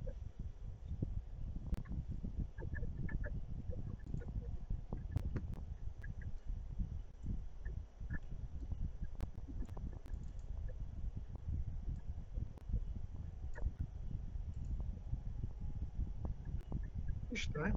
[17.46, 17.76] Estranho.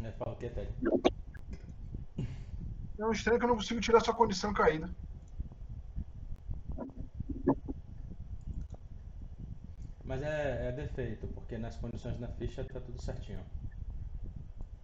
[0.00, 0.70] Ele fala o que, Ted?
[2.98, 4.90] É um estranho que eu não consigo tirar sua condição caída.
[10.04, 13.44] Mas é, é defeito, porque nas condições da ficha tá tudo certinho.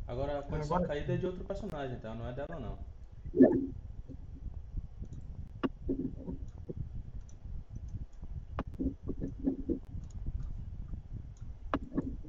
[0.07, 2.15] Agora a condição Agora- caída é de outro personagem, tá?
[2.15, 2.79] Não é dela não.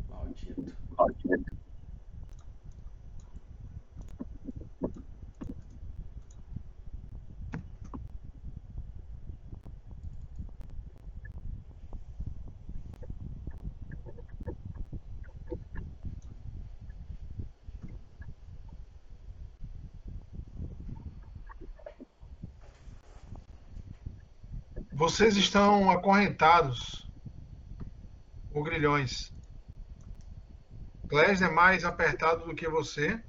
[0.10, 0.72] Maldito.
[25.06, 27.08] Vocês estão acorrentados
[28.52, 29.32] por grilhões.
[31.06, 33.24] Glass é mais apertado do que você.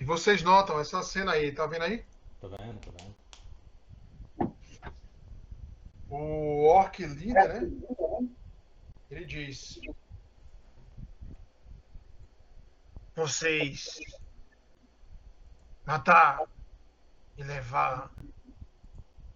[0.00, 2.02] E vocês notam essa cena aí, tá vendo aí?
[2.40, 4.56] Tô vendo, tô vendo.
[6.08, 7.70] O orc líder, né?
[9.10, 9.78] Ele diz:
[13.14, 13.98] Vocês
[15.86, 16.46] matar
[17.36, 18.10] e levar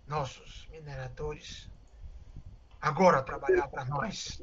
[0.07, 1.71] nossos mineradores
[2.81, 4.43] agora a trabalhar para nós.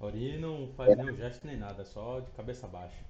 [0.00, 3.04] Ori não faz nenhum gesto nem nada, só de cabeça baixa.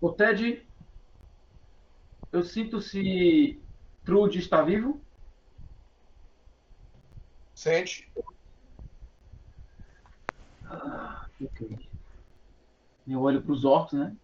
[0.00, 0.66] O Ted,
[2.32, 3.62] eu sinto se
[4.04, 5.00] Trude está vivo.
[7.64, 8.12] Sente?
[10.66, 11.78] Ah, ok.
[13.08, 14.14] Eu olho para os orcs, né?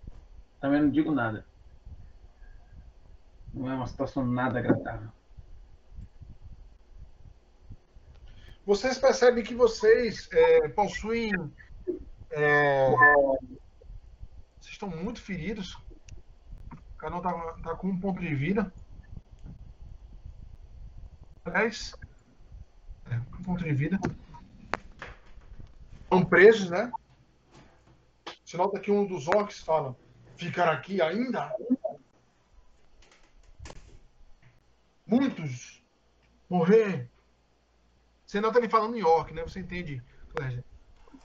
[0.60, 1.46] Também não digo nada.
[3.54, 5.10] Não é uma situação nada agradável.
[8.66, 11.32] Vocês percebem que vocês é, possuem.
[12.32, 12.90] é,
[14.60, 15.76] vocês estão muito feridos.
[16.70, 18.70] O canal tá, tá com um ponto de vida.
[21.46, 22.09] Aliás, é,
[23.16, 23.98] um ponto de vida.
[26.02, 26.90] Estão presos, né?
[28.44, 29.96] Você nota que um dos orcs fala:
[30.36, 31.54] Ficar aqui ainda?
[35.06, 35.80] Muitos
[36.50, 37.08] morrer.
[38.26, 39.42] Você nota ele falando em orc, né?
[39.42, 40.02] Você entende,
[40.34, 40.64] Clésia?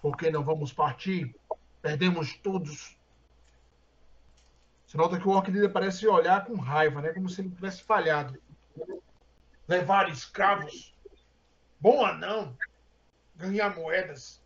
[0.01, 1.35] Por que não vamos partir?
[1.81, 2.97] Perdemos todos.
[4.85, 7.11] Você nota que o orc dele parece olhar com raiva, né?
[7.11, 8.39] Como se ele tivesse falhado.
[9.67, 10.94] Levar escravos.
[11.85, 12.57] Bom anão.
[13.35, 14.43] Ganhar moedas.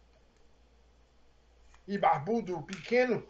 [1.87, 3.25] E barbudo pequeno.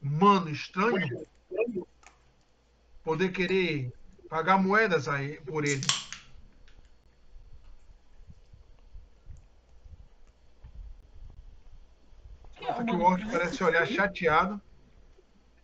[0.00, 1.24] Mano estranho.
[3.04, 3.92] Poder querer
[4.28, 5.82] pagar moedas aí por ele.
[12.60, 14.60] Nota que o orc parece olhar chateado.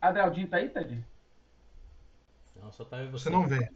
[0.01, 1.05] Adraldinho tá aí, Ted?
[2.69, 3.66] Não, só tá eu e Você não vê.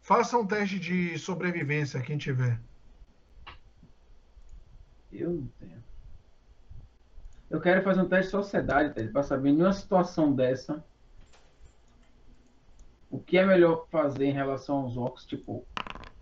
[0.00, 2.60] Faça um teste de sobrevivência, quem tiver.
[5.10, 5.82] Eu não tenho.
[7.50, 10.84] Eu quero fazer um teste de sociedade, Ted, para saber em uma situação dessa
[13.10, 15.66] o que é melhor fazer em relação aos orcs, tipo,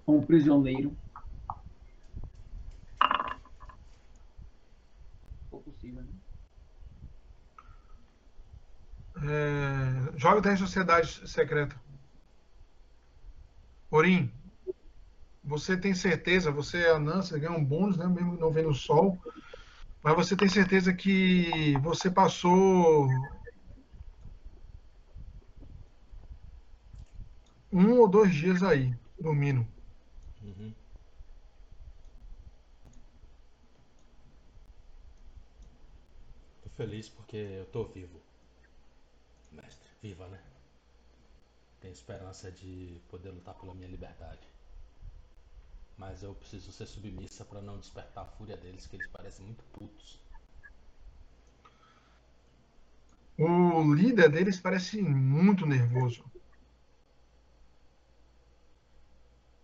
[0.07, 0.97] um prisioneiro.
[5.41, 6.23] Se for possível, né?
[9.25, 11.81] É, joga o teste de sociedade secreta.
[13.91, 14.33] Orim,
[15.45, 18.07] você tem certeza, você é anã, você ganha um bônus, né?
[18.07, 19.19] Mesmo não vendo o sol.
[20.03, 23.09] Mas você tem certeza que você passou
[27.73, 29.67] um ou dois dias aí, dormindo.
[30.43, 30.75] Uhum.
[36.63, 38.32] Tô feliz porque eu tô vivo.
[40.03, 40.39] Viva, né?
[41.81, 44.49] Tenho esperança de poder lutar pela minha liberdade.
[45.97, 49.65] Mas eu preciso ser submissa pra não despertar a fúria deles, que eles parecem muito
[49.73, 50.19] putos.
[53.39, 56.25] O líder deles parece muito nervoso.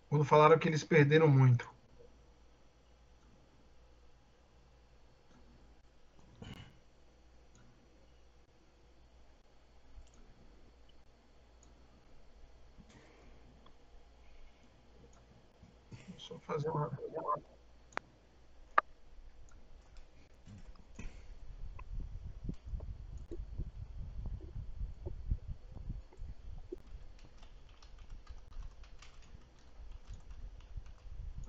[0.07, 1.67] Quando falaram que eles perderam muito.
[16.17, 16.48] Só fazer uma.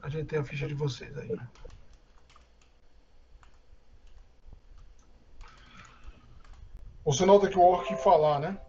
[0.03, 1.37] A gente tem a ficha de vocês aí.
[7.05, 8.61] Você nota que o orc falar, né?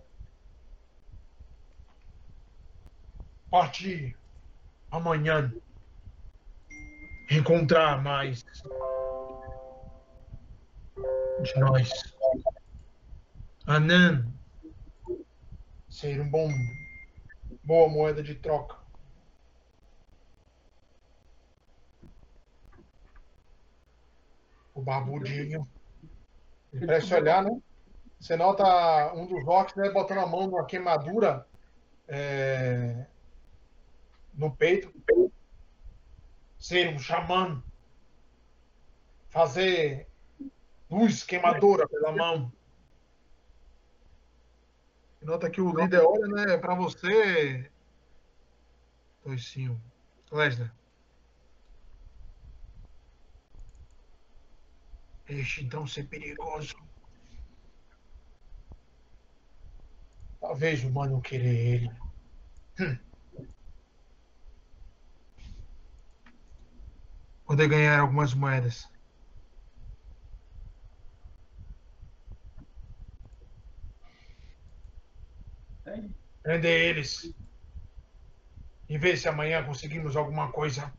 [3.50, 4.18] Partir
[4.90, 5.54] amanhã.
[7.32, 8.44] Encontrar mais
[11.42, 11.90] de nós.
[13.66, 14.30] Anan.
[15.90, 16.50] Ser um bom
[17.64, 18.76] boa moeda de troca.
[24.74, 25.66] O barbudinho.
[26.74, 27.62] Ele parece olhar, né?
[28.20, 31.48] Você nota um dos rocks, né, botando a mão numa queimadura
[32.10, 33.06] é,
[34.34, 34.94] no peito.
[36.62, 37.62] Ser um xamã.
[39.30, 40.08] Fazer
[40.90, 42.54] luz queimadora pela mão.
[45.24, 47.70] Nota que o líder olha, né, para você,
[49.24, 49.82] Toicinho.
[50.32, 50.74] Lesnar.
[55.26, 56.76] Deixe então ser perigoso.
[60.40, 61.92] Talvez o humano querer ele.
[62.80, 63.11] Hum.
[67.52, 68.90] Poder ganhar algumas moedas.
[76.42, 77.36] Prender eles.
[78.88, 80.94] E ver se amanhã conseguimos alguma coisa.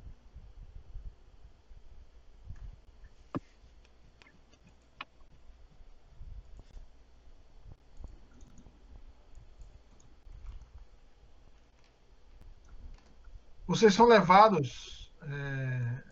[13.66, 15.10] Vocês são levados.
[15.22, 16.11] É...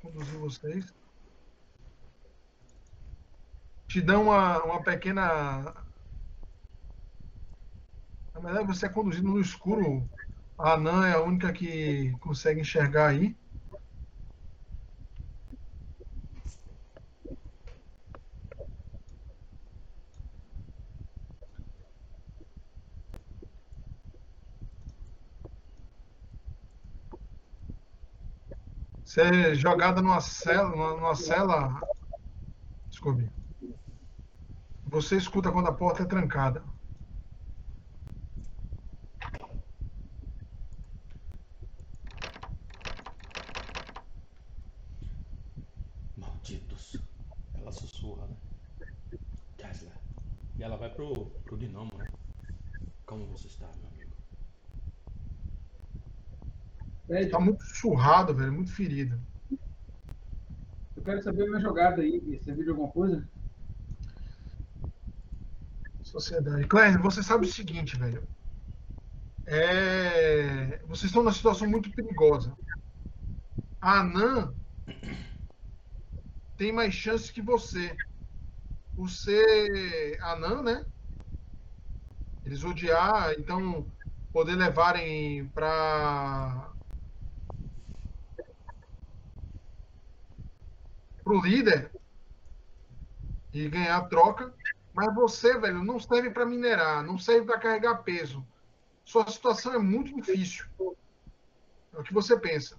[0.00, 0.86] conduzir vocês.
[3.88, 5.74] Te dão uma, uma pequena.
[8.34, 10.08] Na verdade, você é conduzido no escuro.
[10.58, 13.36] A Anã é a única que consegue enxergar aí.
[29.18, 31.80] Você é jogada numa cela, numa, cela.
[32.88, 33.28] Desculpe.
[34.86, 36.62] Você escuta quando a porta é trancada.
[46.16, 47.02] Malditos.
[47.54, 48.36] Ela sussurra, né?
[49.56, 49.98] Kessler.
[50.60, 52.06] E ela vai pro, pro Dinamo, né?
[53.04, 54.08] Como você está, meu amigo?
[57.08, 59.18] Fred, Tá muito surrado, velho, muito ferido.
[60.94, 62.20] eu quero saber a minha jogada aí.
[62.38, 63.26] Você viu de alguma coisa?
[66.02, 66.66] Sociedade.
[66.66, 68.22] Claire, você sabe o seguinte, velho.
[69.46, 70.78] É...
[70.86, 72.54] Vocês estão numa situação muito perigosa.
[73.80, 74.54] A Anã
[76.58, 77.96] tem mais chances que você.
[78.94, 80.84] Por ser Anã, né?
[82.44, 83.86] Eles odiar, então
[84.32, 86.70] poder levarem para
[91.28, 91.90] pro líder
[93.52, 94.54] e ganhar troca.
[94.94, 98.44] Mas você, velho, não serve para minerar, não serve para carregar peso.
[99.04, 100.66] Sua situação é muito difícil.
[101.92, 102.78] É o que você pensa.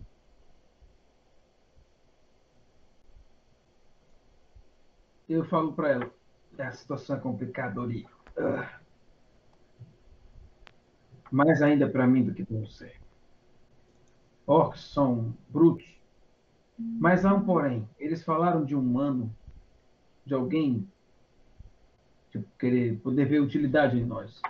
[5.30, 6.12] Eu falo pra ela.
[6.58, 8.08] A situação é complicada, Ori.
[8.36, 8.80] Ah.
[11.32, 12.96] Mais ainda pra mim do que pra você.
[14.48, 15.99] Orcs são brutos.
[16.80, 17.88] Mas há um porém.
[18.00, 19.36] Eles falaram de um humano,
[20.26, 20.88] de alguém
[22.32, 24.42] tipo, querer poder ver utilidade em nós.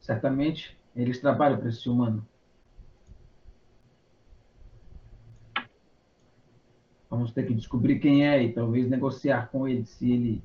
[0.00, 2.26] Certamente eles trabalham para esse humano.
[7.10, 10.42] Vamos ter que descobrir quem é e talvez negociar com ele se ele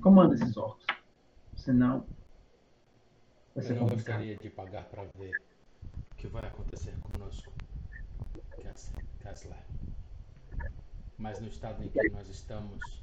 [0.00, 0.86] comanda esses orcs.
[1.56, 2.04] Senão,
[3.54, 4.16] vai ser Eu não complicado.
[4.16, 5.36] gostaria de pagar para ver
[6.10, 7.52] o que vai acontecer conosco,
[9.20, 9.58] Kessler.
[11.18, 13.02] Mas no estado em que nós estamos,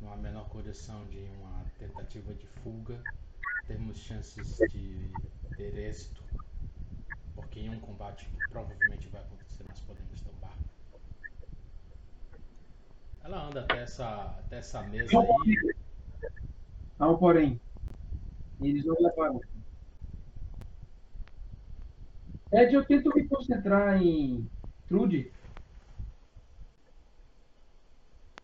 [0.00, 2.98] não há menor condição de uma tentativa de fuga,
[3.66, 5.10] temos chances de
[5.56, 6.22] ter êxito,
[7.34, 10.56] porque em um combate que provavelmente vai acontecer, nós podemos tombar.
[13.22, 15.74] Ela anda até essa, até essa mesa aí,
[16.98, 17.58] Há porém.
[18.60, 19.40] Eles não levaram.
[22.52, 24.46] Ed, eu tento me concentrar em
[24.90, 25.32] Trude.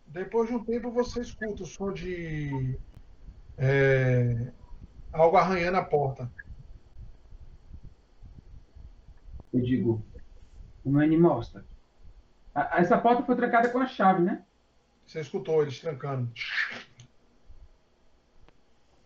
[0.07, 2.81] Depois de um tempo você escuta o som de
[3.59, 4.53] é,
[5.13, 6.33] algo arranhando a porta.
[9.53, 10.07] Eu digo,
[10.85, 11.69] o meu animal está aqui.
[12.55, 14.47] A- Essa porta foi trancada com a chave, né?
[15.07, 16.33] Você escutou eles trancando.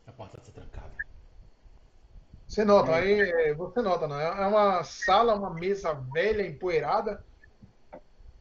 [0.06, 0.94] a porta está trancada.
[2.46, 4.24] Você nota, aí é, você nota, né?
[4.24, 7.24] É uma sala, uma mesa velha, empoeirada,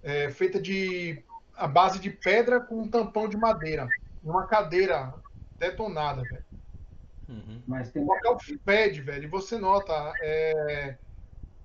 [0.02, 1.24] é, feita de
[1.56, 3.88] a base de pedra com um tampão de madeira.
[4.24, 5.14] E uma cadeira
[5.60, 6.44] detonada, velho.
[7.28, 7.62] Uhum.
[7.68, 9.26] Mas tem O local fede, velho.
[9.26, 10.98] E você nota é,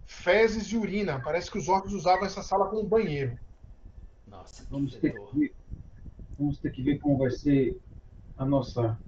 [0.04, 1.20] fezes e urina.
[1.22, 3.38] Parece que os orcs usavam essa sala como banheiro.
[4.26, 5.54] Nossa, Vamos ter, que ver,
[6.38, 7.80] vamos ter que ver como vai ser
[8.36, 9.00] a nossa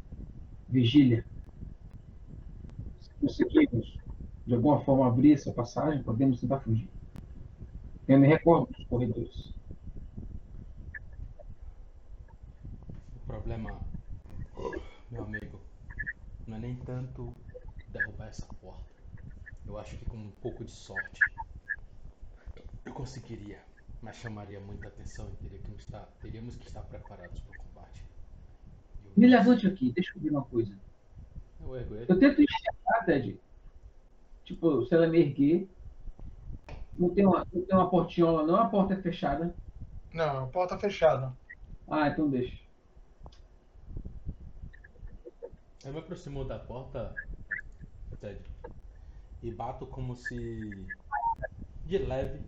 [0.69, 1.27] vigília.
[3.01, 3.97] Se conseguirmos,
[4.47, 6.89] de alguma forma, abrir essa passagem, podemos tentar fugir.
[8.09, 9.55] Eu me recordo dos corredores.
[13.17, 13.83] O problema,
[15.11, 15.61] meu amigo,
[16.47, 17.33] não é nem tanto
[17.89, 18.95] derrubar essa porta.
[19.67, 21.21] Eu acho que com um pouco de sorte
[22.85, 23.63] eu conseguiria,
[24.01, 28.05] mas chamaria muita atenção e teria que estar, teríamos que estar preparados para o combate.
[29.05, 30.75] Eu- Me levante aqui, deixa eu ver uma coisa.
[31.61, 32.07] Eu ergo ele.
[32.11, 33.41] Eu tento enxergar, Ted.
[34.45, 35.69] Tipo, se ela me erguer.
[36.99, 38.57] Não tem uma, não tem uma portinhola, não.
[38.57, 39.57] A porta é fechada.
[40.13, 41.37] Não, a porta fechada.
[41.89, 42.55] Ah, então deixa.
[45.85, 47.17] Eu me aproximo da porta,
[48.21, 48.41] Ted,
[49.43, 50.87] e bato como se.
[51.85, 52.41] de leve,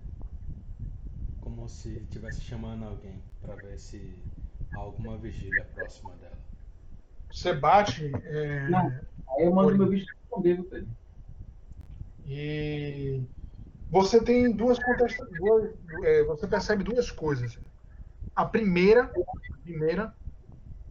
[1.41, 4.23] como se estivesse chamando alguém para ver se
[4.73, 6.39] há alguma vigília próxima dela.
[7.31, 8.89] Você bate é, Não.
[9.29, 9.79] Aí eu mando Oi.
[9.79, 10.89] meu bicho responder, viu, Ted?
[12.25, 13.29] e
[13.91, 15.71] você tem duas contesta duas,
[16.05, 17.59] é, você percebe duas coisas.
[18.35, 20.15] A primeira, a primeira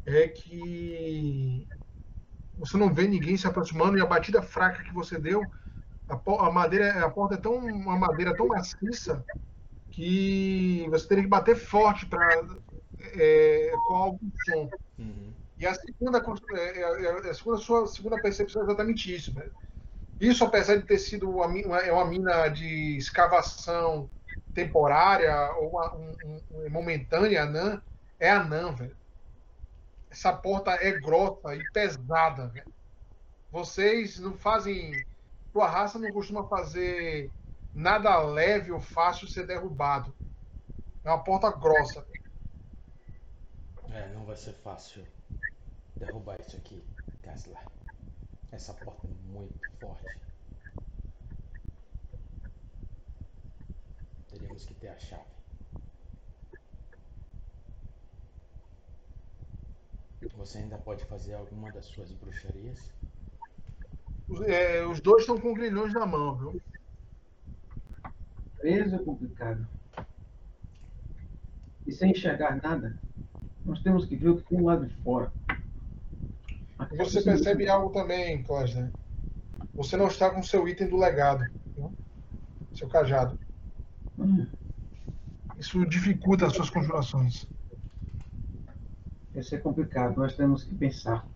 [0.06, 1.68] é que
[2.58, 5.44] você não vê ninguém se aproximando e a batida fraca que você deu,
[6.08, 9.24] a, a madeira, a porta é tão uma madeira tão maciça
[9.92, 12.42] que você teria que bater forte para
[13.88, 14.70] com algum som.
[14.98, 15.34] Uhum.
[15.60, 19.34] E a segunda, cons- é, é, é, a segunda, sua segunda percepção é exatamente isso.
[19.34, 19.50] Né?
[20.20, 24.10] Isso, apesar de ter sido uma, é uma mina de escavação
[24.54, 27.82] temporária ou uma, um, um- um- momentânea, anã,
[28.20, 28.98] é anã, velho.
[30.10, 32.66] Essa porta é grossa e pesada, velho.
[33.52, 35.06] Vocês não fazem.
[35.54, 37.32] Tua raça não costuma fazer
[37.74, 40.16] nada leve ou fácil ser derrubado.
[41.04, 42.06] É uma porta grossa.
[43.90, 45.06] É, não vai ser fácil
[46.00, 46.84] derrubar isso aqui,
[47.24, 47.66] Gaslar.
[48.52, 50.18] Essa porta é muito forte.
[54.30, 55.38] Teríamos que ter a chave.
[60.38, 62.92] Você ainda pode fazer alguma das suas bruxarias?
[64.30, 66.62] Os, é, os dois estão com grilhões na mão, viu?
[68.58, 69.68] Preso é complicado.
[71.86, 72.98] E sem enxergar nada,
[73.66, 75.32] nós temos que ver o que tem lá de fora.
[76.98, 78.92] Você percebe algo também, Cosner.
[79.76, 81.46] Você não está com seu item do legado,
[82.74, 83.38] seu cajado.
[84.18, 84.48] Hum,
[85.58, 87.48] Isso dificulta as suas conjurações.
[89.36, 91.28] Isso é complicado, nós temos que pensar.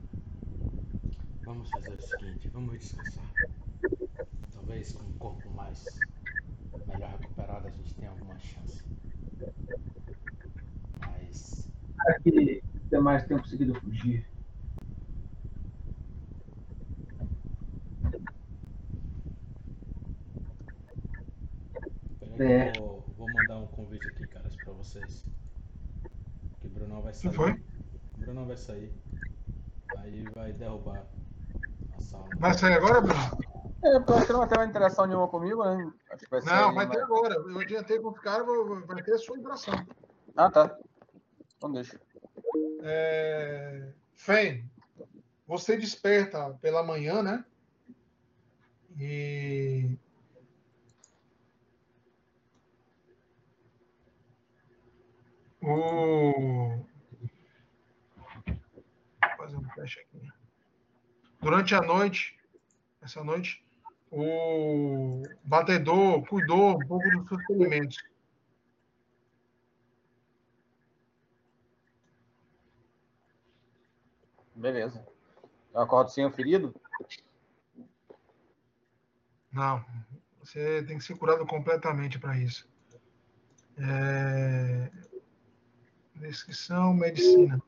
[1.46, 3.32] Vamos fazer o seguinte, vamos descansar.
[4.52, 5.86] Talvez com um corpo mais
[6.88, 8.84] melhor recuperado a gente tenha alguma chance.
[11.00, 14.26] Mas Para que os demais tenham conseguido fugir.
[22.20, 22.72] peraí É.
[22.72, 25.28] vou, vou mandar um convite aqui, caras, pra vocês.
[26.60, 27.34] Que Bruno vai que sair.
[27.34, 27.64] foi?
[28.18, 28.94] Bruno vai sair.
[29.98, 31.06] Aí vai derrubar
[31.92, 32.30] a sala.
[32.38, 33.20] Vai sair agora, Bruno?
[33.84, 35.92] É, acho que não vai ter uma interação nenhuma comigo, né?
[36.12, 37.34] Acho que vai Não, vai ter agora.
[37.34, 39.74] Eu adiantei com os caras, vou- vai ter a sua interação.
[40.36, 40.78] Ah, tá.
[41.58, 42.00] Então deixa.
[42.84, 43.92] É...
[44.14, 44.70] Fen,
[45.48, 47.44] você desperta pela manhã, né?
[49.00, 49.98] E.
[55.62, 56.84] O.
[58.46, 60.28] Vou fazer um teste aqui.
[61.40, 62.40] Durante a noite,
[63.02, 63.64] essa noite,
[64.12, 68.04] o batedor cuidou um pouco dos seus ferimentos.
[74.56, 75.04] Beleza.
[75.74, 76.76] Eu acordo sem o ferido?
[79.52, 79.84] Não,
[80.40, 82.70] você tem que ser curado completamente para isso.
[83.78, 84.92] É...
[86.22, 87.60] Descrição, medicina.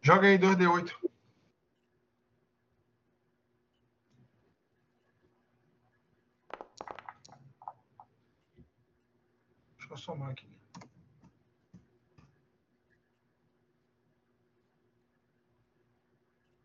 [0.00, 0.90] Joga aí 2D8.
[9.76, 10.57] Deixa eu somar aqui.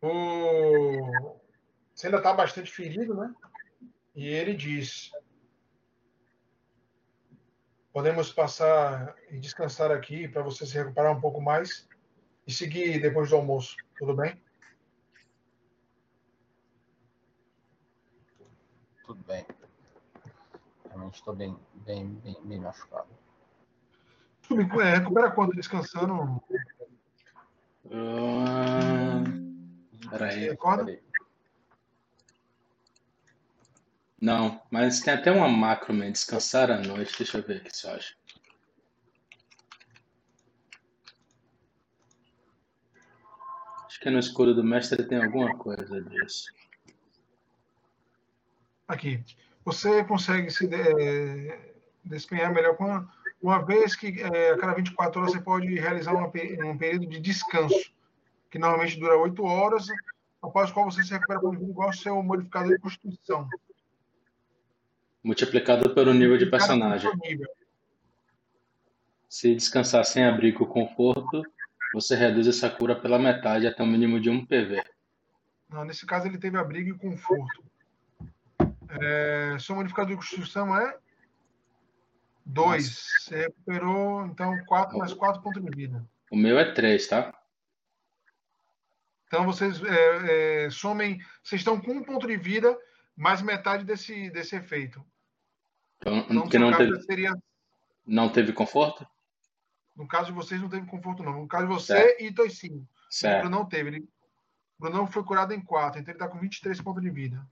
[0.04, 1.40] O...
[1.94, 3.34] Você ainda está bastante ferido, né?
[4.14, 5.10] E ele diz:
[7.90, 11.88] Podemos passar e descansar aqui para você se recuperar um pouco mais
[12.46, 13.76] e seguir depois do almoço.
[13.96, 14.38] Tudo bem?
[19.06, 19.46] Tudo bem.
[20.88, 21.56] Realmente estou bem,
[21.86, 23.08] bem, bem, bem machucado.
[24.42, 26.42] Sub- é, recupera quando descansando.
[27.84, 29.43] Você
[30.18, 30.48] peraí.
[30.48, 30.84] recorda?
[30.84, 31.02] Peraí.
[34.20, 36.10] Não, mas tem até uma macro, man.
[36.10, 37.14] Descansar à noite.
[37.18, 38.16] Deixa eu ver aqui se eu acho.
[43.84, 46.46] Acho que no escudo do mestre tem alguma coisa disso.
[48.88, 49.22] Aqui.
[49.64, 50.68] Você consegue se
[52.04, 53.12] desempenhar melhor com uma,
[53.42, 57.20] uma vez que é, a cada 24 horas você pode realizar uma um período de
[57.20, 57.92] descanso,
[58.54, 59.88] que normalmente dura 8 horas,
[60.40, 63.48] após o qual você se recupera com vida igual ao seu modificador de constituição.
[65.24, 67.10] Multiplicado pelo nível de personagem.
[67.16, 67.48] nível.
[69.28, 71.42] Se descansar sem abrigo ou conforto,
[71.92, 74.84] você reduz essa cura pela metade até um mínimo de 1 PV.
[75.68, 77.64] Não, nesse caso ele teve abrigo e conforto.
[78.88, 80.96] É, seu modificador de constituição é
[82.46, 82.86] 2.
[83.18, 86.06] Você recuperou, então, 4 mais 4 pontos de vida.
[86.30, 87.34] O meu é 3, tá?
[89.34, 91.18] Então vocês é, é, somem.
[91.42, 92.78] Vocês estão com um ponto de vida,
[93.16, 95.04] mais metade desse, desse efeito.
[95.96, 97.32] Então, Então, seu não teve, seria.
[98.06, 99.04] não teve conforto?
[99.96, 101.40] No caso de vocês, não teve conforto, não.
[101.40, 102.22] No caso de você Certo.
[102.22, 102.82] e Toicinho.
[102.82, 103.40] O Certo.
[103.40, 103.88] Bruno não teve.
[103.90, 104.08] Ele,
[104.78, 107.44] o Bruno foi curado em 4, então ele está com 23 pontos de vida.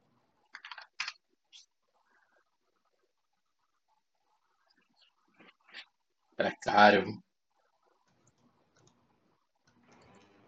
[6.37, 7.21] Precário.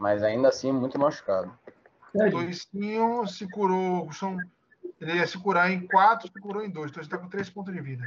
[0.05, 1.51] Mas ainda assim, muito machucado.
[2.13, 4.13] Toicinho se curou.
[4.13, 4.37] São,
[5.01, 6.91] ele ia se curar em 4, se curou em 2.
[6.91, 8.05] Então você está com 3 pontos de vida.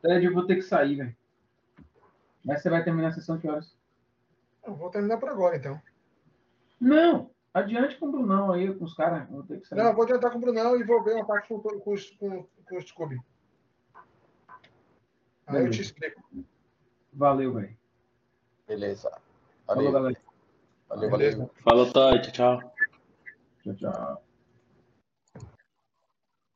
[0.00, 1.16] Ted, eu vou ter que sair, velho.
[2.42, 3.76] Mas você vai terminar a sessão que horas?
[4.66, 5.78] Eu vou terminar por agora, então.
[6.80, 7.30] Não!
[7.52, 9.28] Adiante com o Brunão aí, com os caras.
[9.28, 9.78] Eu Vou ter que sair.
[9.78, 12.46] Não, eu vou adiantar com o Brunão e vou ver uma parte com, com, com,
[12.64, 13.20] com, o Scooby.
[15.48, 16.22] Aí eu te explico.
[17.12, 17.76] Valeu, velho.
[18.66, 19.10] Beleza.
[19.66, 20.25] Falou, Valeu, galera.
[20.88, 21.50] Valeu, valeu.
[21.62, 22.20] Falou, Toy.
[22.22, 22.74] Tchau, tchau.
[23.62, 24.22] Tchau, tchau.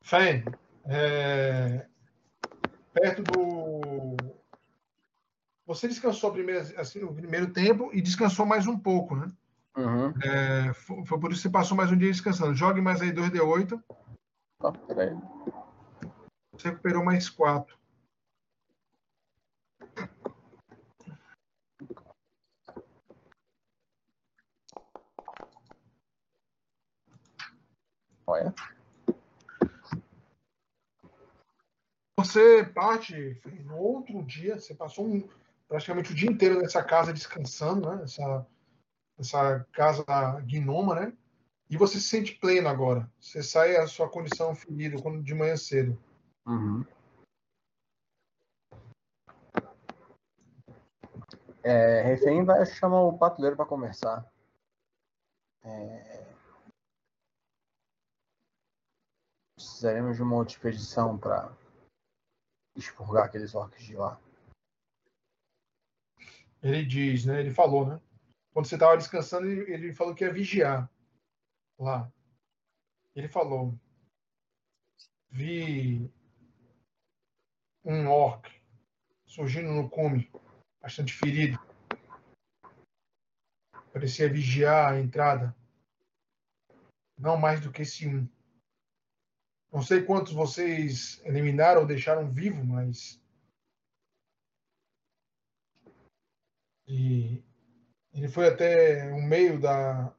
[0.03, 0.43] Fen,
[0.85, 1.85] é,
[2.93, 4.17] perto do.
[5.65, 9.31] Você descansou a primeira, assim, o primeiro tempo e descansou mais um pouco, né?
[9.77, 10.13] Uhum.
[10.21, 12.53] É, foi, foi por isso que você passou mais um dia descansando.
[12.53, 13.81] Jogue mais aí 2D8,
[14.59, 15.15] Tá, peraí.
[16.51, 17.79] você recuperou mais 4.
[28.31, 28.53] Olha.
[32.17, 35.27] Você parte no outro dia, você passou um-
[35.67, 38.03] praticamente o dia inteiro nessa casa descansando, né?
[38.03, 38.47] Essa,
[39.19, 40.05] essa casa
[40.45, 41.13] gnoma, né?
[41.69, 43.09] E você se sente pleno agora.
[43.19, 45.97] Você sai a sua condição ferida quando de manhã cedo.
[46.45, 46.85] Uhum.
[51.63, 54.25] É, refém vai chamar o patrulheiro para conversar.
[55.63, 56.30] É,
[59.81, 61.51] Precisaremos de uma outra expedição para
[62.77, 64.21] expurgar aqueles orcs de lá.
[66.61, 67.39] Ele diz, né?
[67.39, 67.99] Ele falou, né?
[68.53, 70.87] Quando você estava descansando, ele, falou que ia vigiar
[71.79, 72.13] lá.
[73.15, 73.75] Ele falou:
[75.31, 76.07] Vi
[77.83, 78.51] um orc
[79.25, 80.31] surgindo no cume,
[80.79, 81.57] bastante ferido.
[83.91, 85.55] Parecia vigiar a entrada.
[87.17, 88.29] Não mais do que esse um.
[89.71, 93.21] Não sei quantos vocês eliminaram ou deixaram vivo, mas
[96.93, 97.41] E
[98.13, 100.13] ele foi até o meio da,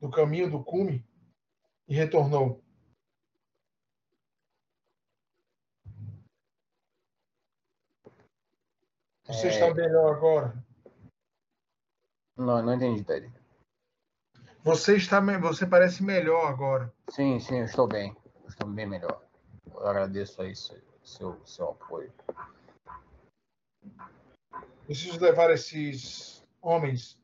[0.00, 1.04] do caminho do cume
[1.86, 2.64] e retornou.
[9.26, 9.50] Você É.
[9.50, 10.64] está melhor agora.
[12.36, 13.30] Não, não entendi, Ted.
[14.62, 16.90] Você está, você parece melhor agora.
[17.10, 18.16] Sim, sim, eu estou bem.
[18.54, 19.20] Estou bem melhor.
[19.66, 22.14] Eu agradeço aí seu, seu, seu apoio.
[24.86, 27.20] Preciso levar esses homens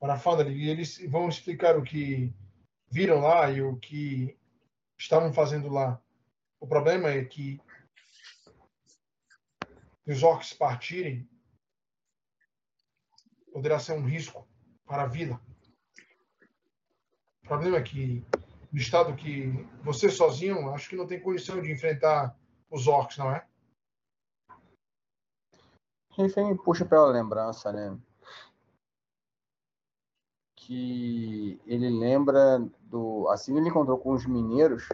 [0.00, 2.34] para a Foundry e eles vão explicar o que
[2.90, 4.36] viram lá e o que
[4.98, 6.02] estavam fazendo lá.
[6.58, 7.60] O problema é que
[10.04, 11.30] se os orcs partirem,
[13.52, 14.44] poderá ser um risco
[14.84, 15.40] para a vila.
[17.44, 18.26] O problema é que,
[18.72, 19.48] no estado que
[19.82, 22.36] você sozinho, acho que não tem condição de enfrentar
[22.70, 23.46] os orcs, não é?
[26.10, 27.98] Refém puxa pela lembrança, né?
[30.56, 33.28] Que ele lembra do.
[33.28, 34.88] Assim ele encontrou com os mineiros,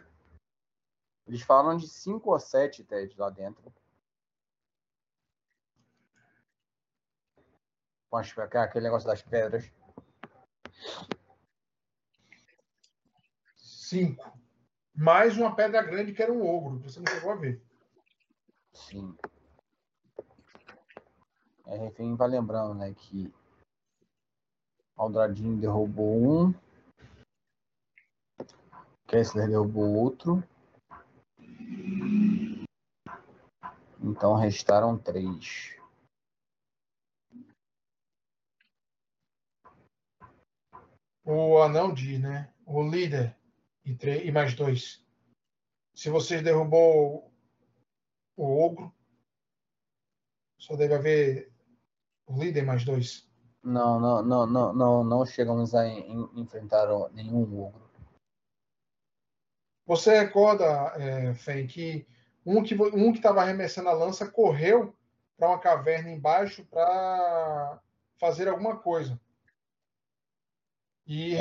[1.27, 3.73] eles falam de cinco ou sete Ted lá dentro.
[8.11, 9.73] Com aquele negócio das pedras.
[13.95, 14.37] Cinco.
[14.93, 17.63] Mais uma pedra grande que era um ogro, que você não chegou a ver.
[18.73, 19.17] Sim.
[21.65, 23.33] É, refém vai lembrando, né, que
[24.97, 26.55] Aldradinho derrubou um.
[29.07, 30.43] Kessler derrubou outro.
[34.01, 35.77] Então restaram três.
[41.25, 42.53] O anão diz, né?
[42.67, 43.37] O líder
[43.85, 45.05] e, três, e mais dois.
[45.95, 47.31] Se você derrubou
[48.37, 48.93] o ogro,
[50.59, 51.53] só deve haver
[52.27, 53.29] o líder mais dois.
[53.63, 57.85] Não, não, não, não, não, não chegamos a en- enfrentar nenhum ogro.
[59.87, 60.65] Você recorda,
[60.97, 62.07] é, Fen, que
[62.45, 64.95] um que um que estava arremessando a lança correu
[65.37, 67.81] para uma caverna embaixo para
[68.19, 69.21] fazer alguma coisa.
[71.07, 71.41] E É.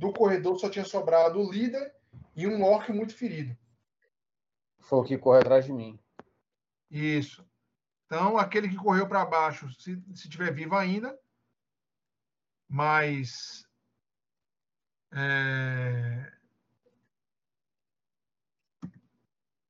[0.00, 1.94] do corredor só tinha sobrado o líder
[2.34, 3.56] e um orc muito ferido.
[4.80, 6.00] Foi o que correu atrás de mim.
[6.90, 7.46] Isso.
[8.06, 11.16] Então, aquele que correu para baixo, se, se tiver vivo ainda,
[12.66, 13.64] mas.
[15.12, 16.32] é,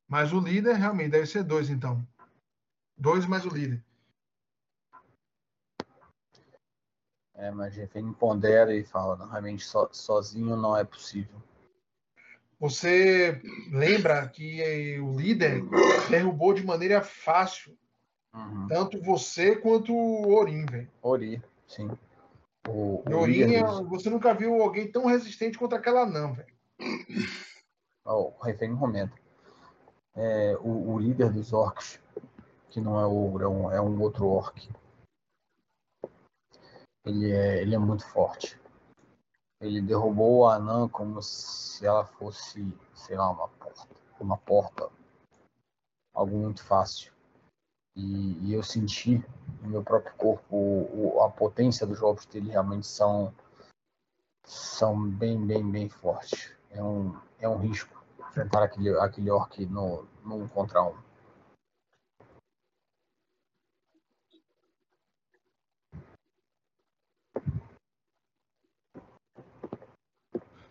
[0.06, 2.04] Mas o líder realmente deve ser dois, então.
[2.96, 3.84] Dois mais o líder.
[7.40, 11.40] É, mas refém pondera e fala, não, realmente so- sozinho não é possível.
[12.58, 13.40] Você
[13.72, 15.62] lembra que o líder
[16.10, 17.74] derrubou de maneira fácil
[18.34, 18.68] Uhum.
[18.68, 20.90] tanto você quanto o Orim, velho.
[21.02, 21.90] Ori, sim.
[22.68, 26.54] O, o Orim, é- você nunca viu alguém tão resistente contra aquela não, velho.
[28.04, 29.14] Ó, o refém comenta.
[30.14, 31.98] É, o, o líder dos orcs,
[32.68, 34.68] que não é o ogro, é um, é um outro orc.
[37.04, 38.60] Ele é, ele é muito forte.
[39.60, 43.88] Ele derrubou a anã como se ela fosse, sei lá, uma porta.
[44.18, 44.90] Uma porta.
[46.14, 47.12] Algo muito fácil.
[47.96, 49.24] E, e eu senti
[49.62, 53.32] no meu próprio corpo o, a potência dos golpes dele realmente são
[54.44, 56.56] são bem, bem, bem fortes.
[56.70, 58.00] É um, é um risco
[58.30, 60.94] enfrentar aquele, aquele orc no, no um contra um.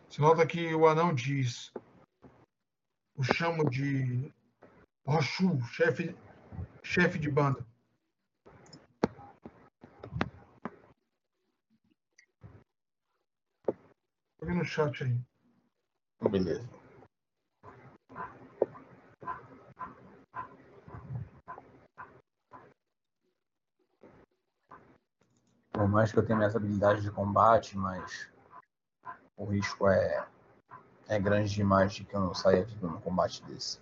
[0.10, 1.72] Você nota que o anão diz.
[3.16, 4.34] O chamo de
[5.06, 6.16] Rochu, chefe,
[6.82, 7.64] chefe de banda.
[14.40, 15.22] Põe no chat aí.
[16.32, 16.68] Beleza.
[25.72, 28.28] Por mais que eu tenha minhas habilidades de combate, mas
[29.40, 30.28] o risco é,
[31.08, 33.80] é grande demais de que eu não saia vivo num combate desse.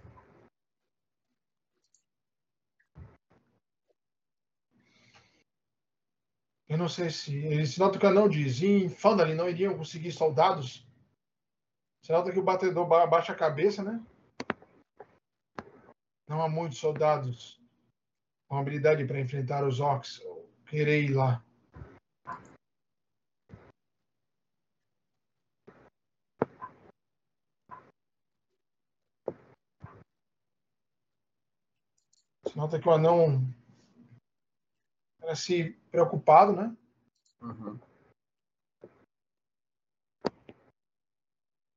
[6.70, 7.36] Eu não sei se.
[7.38, 8.62] Esse nota que o anão diz.
[8.62, 10.86] Em Fandalin não iriam conseguir soldados?
[12.08, 14.02] Nota que o batedor ba- abaixa a cabeça, né?
[16.28, 17.60] Não há muitos soldados
[18.48, 20.22] com habilidade para enfrentar os orcs.
[20.68, 21.44] Querer ir lá.
[32.58, 33.48] Nota que o anão
[35.22, 36.76] parece preocupado, né?
[37.40, 37.80] Uhum.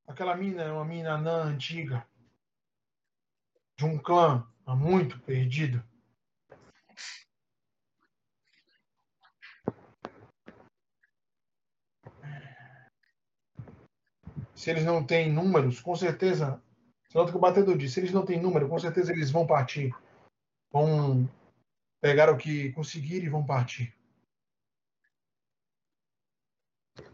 [0.07, 2.03] Aquela mina é uma mina anã antiga.
[3.77, 5.83] De um clã há muito perdido.
[14.55, 16.61] Se eles não têm números, com certeza.
[17.13, 19.95] Nota que o batedor disse: se eles não têm número, com certeza eles vão partir.
[20.71, 21.29] Vão
[22.01, 23.95] pegar o que conseguirem e vão partir.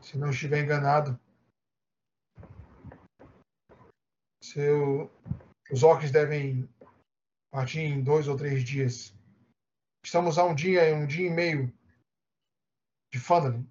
[0.01, 1.19] Se não estiver enganado,
[4.41, 5.11] seu,
[5.71, 6.69] os orcs devem
[7.51, 9.13] partir em dois ou três dias.
[10.03, 11.73] Estamos a um dia, um dia e meio
[13.11, 13.69] de Fandalin.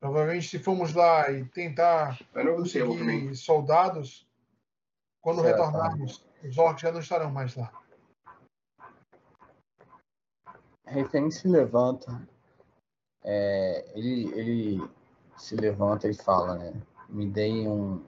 [0.00, 2.18] Provavelmente, se formos lá e tentar
[2.56, 4.26] conseguir soldados,
[5.20, 7.81] quando retornarmos, os orcs já não estarão mais lá.
[10.84, 12.28] Refém se levanta.
[13.22, 14.90] É, ele, ele
[15.36, 16.72] se levanta e fala, né?
[17.08, 18.04] Me deem um,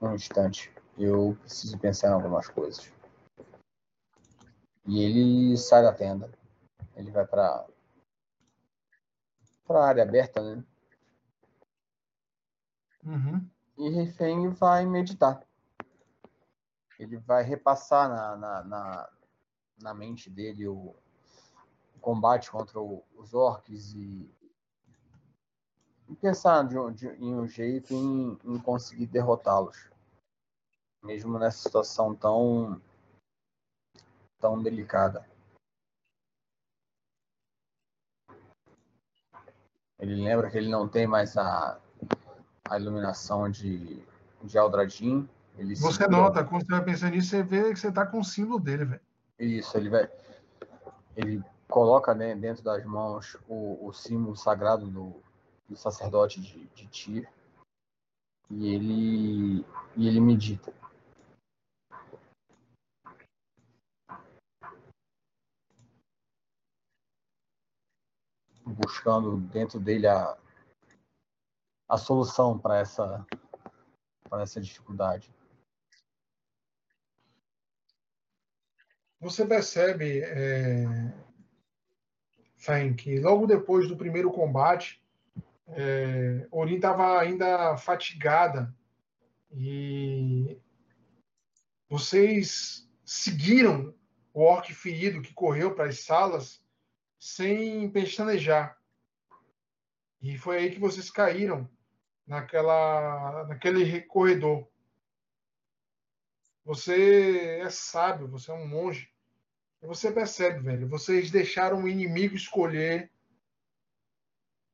[0.00, 0.72] um instante.
[0.96, 2.92] Eu preciso pensar em algumas coisas.
[4.86, 6.30] E ele sai da tenda.
[6.96, 7.66] Ele vai para
[9.66, 10.64] para a área aberta, né?
[13.04, 13.48] Uhum.
[13.76, 15.46] E refém vai meditar.
[16.98, 19.10] Ele vai repassar na, na, na,
[19.82, 20.96] na mente dele o
[21.98, 24.30] combate contra o- os orcs e,
[26.08, 29.90] e pensar de, de- em um jeito em, em conseguir derrotá-los.
[31.04, 32.80] Mesmo nessa situação tão,
[34.40, 35.26] tão delicada.
[40.00, 41.80] Ele lembra que ele não tem mais a,
[42.68, 44.04] a iluminação de,
[44.42, 45.28] de Aldradin.
[45.56, 48.20] Ele Você segura- nota, quando você vai pensando nisso, você vê que você tá com
[48.20, 49.00] o símbolo dele, velho.
[49.38, 50.08] Isso, ele vai.
[51.16, 55.22] Ele coloca né, dentro das mãos o, o símbolo sagrado do,
[55.68, 57.30] do sacerdote de, de Tyr.
[58.50, 60.72] E ele, e ele medita.
[68.64, 70.38] Buscando dentro dele a,
[71.88, 73.26] a solução para essa,
[74.28, 75.30] para essa dificuldade.
[79.20, 80.84] Você percebe, é,
[82.94, 85.02] Que logo depois do primeiro combate,
[85.68, 88.74] é, Orin estava ainda fatigada
[89.52, 90.58] e
[91.88, 93.94] vocês seguiram
[94.34, 96.62] o orc ferido que correu para as salas
[97.18, 98.78] sem pestanejar.
[100.20, 101.68] E foi aí que vocês caíram
[102.26, 104.68] naquela, naquele corredor.
[106.64, 109.10] Você é sábio, você é um monge.
[109.80, 113.10] Você percebe, velho, vocês deixaram o inimigo escolher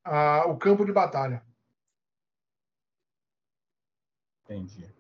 [0.03, 1.45] a- o campo de batalha.
[4.45, 4.93] Entendi.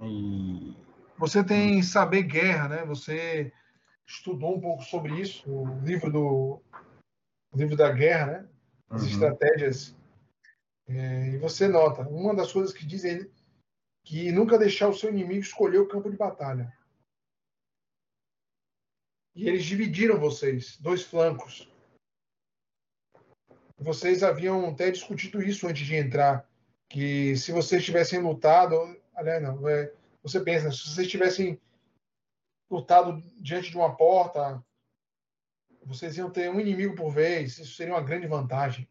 [0.00, 0.76] E
[1.16, 2.84] Você tem saber guerra, né?
[2.84, 3.52] Você
[4.06, 6.62] estudou um pouco sobre isso, o livro do
[7.52, 8.48] o livro da guerra, né?
[8.90, 9.08] As Uhum.
[9.08, 9.96] estratégias.
[10.88, 13.32] É, e você nota, uma das coisas que dizem ele
[14.04, 16.76] que nunca deixar o seu inimigo escolher o campo de batalha.
[19.34, 21.68] E eles dividiram vocês, dois flancos.
[23.76, 26.48] Vocês haviam até discutido isso antes de entrar,
[26.88, 29.92] que se vocês tivessem lutado, aliás, não, é,
[30.22, 31.60] você pensa, se vocês tivessem
[32.70, 34.64] lutado diante de uma porta,
[35.84, 38.88] vocês iam ter um inimigo por vez, isso seria uma grande vantagem.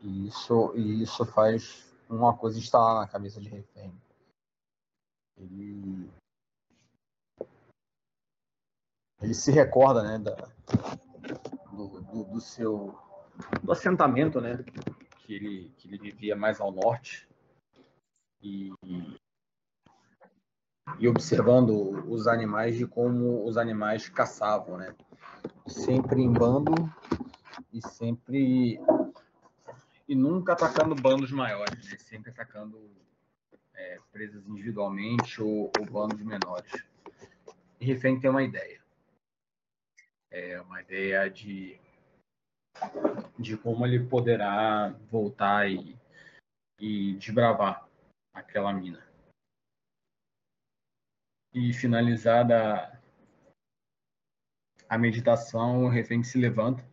[0.00, 3.92] Isso, isso faz uma coisa instalar na cabeça de refém.
[5.36, 6.10] Ele,
[9.20, 10.34] ele se recorda, né, da,
[11.72, 12.98] do, do, do seu
[13.62, 14.64] do assentamento, né,
[15.18, 17.28] que ele, que ele vivia mais ao norte
[18.42, 18.72] e,
[20.98, 24.94] e observando os animais de como os animais caçavam, né,
[25.66, 26.72] sempre em bando
[27.72, 28.80] e sempre
[30.08, 31.98] e nunca atacando bandos maiores, né?
[31.98, 32.78] sempre atacando
[33.74, 36.72] é, presas individualmente ou, ou bandos menores.
[37.80, 38.80] E Refém tem uma ideia.
[40.30, 41.80] É uma ideia de,
[43.38, 45.96] de como ele poderá voltar e,
[46.78, 47.88] e desbravar
[48.34, 49.06] aquela mina.
[51.54, 53.00] E finalizada
[54.88, 56.84] a meditação, o refém se levanta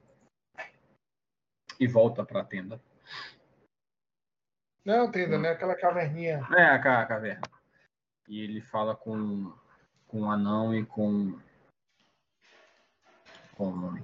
[1.79, 2.81] e volta para a tenda.
[4.85, 5.49] Não, tenda, né?
[5.49, 6.41] Aquela caverninha.
[6.57, 7.41] É, a ca- a caverna.
[8.27, 9.51] E ele fala com,
[10.07, 11.39] com o anão e com.
[13.55, 14.01] Com o nome.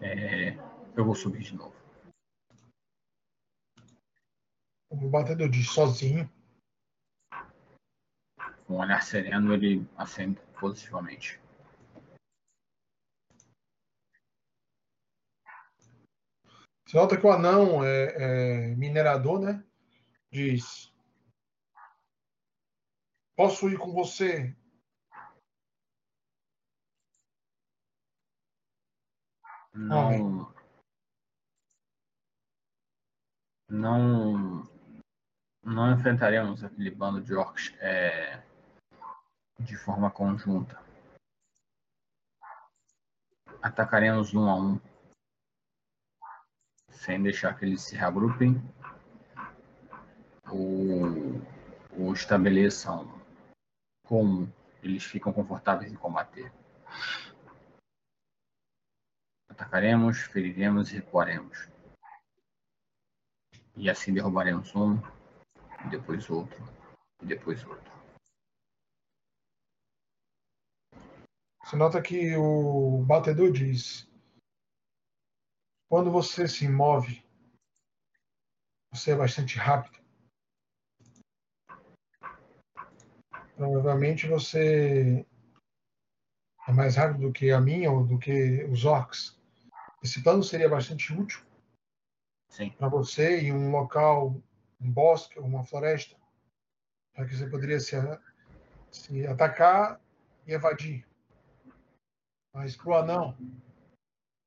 [0.00, 0.56] É,
[0.96, 1.74] eu vou subir de novo.
[4.90, 6.30] O batedor diz sozinho.
[8.66, 11.40] Com um olhar sereno, ele acende positivamente.
[16.86, 19.64] Você nota que o anão é, é minerador, né?
[20.30, 20.92] Diz:
[23.34, 24.54] Posso ir com você?
[29.74, 30.52] Não.
[33.68, 34.68] Não.
[35.64, 38.42] Não enfrentaremos aquele bando de orcs é,
[39.60, 40.82] de forma conjunta.
[43.62, 44.80] Atacaremos um a um.
[46.90, 48.60] Sem deixar que eles se reagrupem
[50.50, 51.40] ou,
[51.98, 53.20] ou estabeleçam
[54.04, 56.52] como eles ficam confortáveis em combater.
[59.52, 61.68] Atacaremos, feriremos e recuaremos.
[63.76, 64.96] E assim derrubaremos um,
[65.84, 66.58] e depois outro,
[67.20, 67.92] e depois outro.
[71.62, 74.08] Você nota que o batedor diz:
[75.90, 77.22] quando você se move,
[78.90, 80.02] você é bastante rápido.
[83.54, 85.26] Provavelmente você
[86.66, 89.41] é mais rápido do que a minha ou do que os orcs.
[90.02, 91.44] Esse plano seria bastante útil
[92.76, 94.42] para você em um local,
[94.80, 96.16] um bosque uma floresta,
[97.16, 97.96] já que você poderia se,
[98.90, 100.00] se atacar
[100.46, 101.06] e evadir.
[102.52, 103.36] Mas para o anão,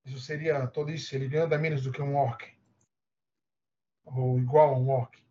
[0.06, 1.16] isso seria tolice.
[1.16, 2.56] Ele ganha menos do que um orc.
[4.06, 5.26] Ou igual a um orc.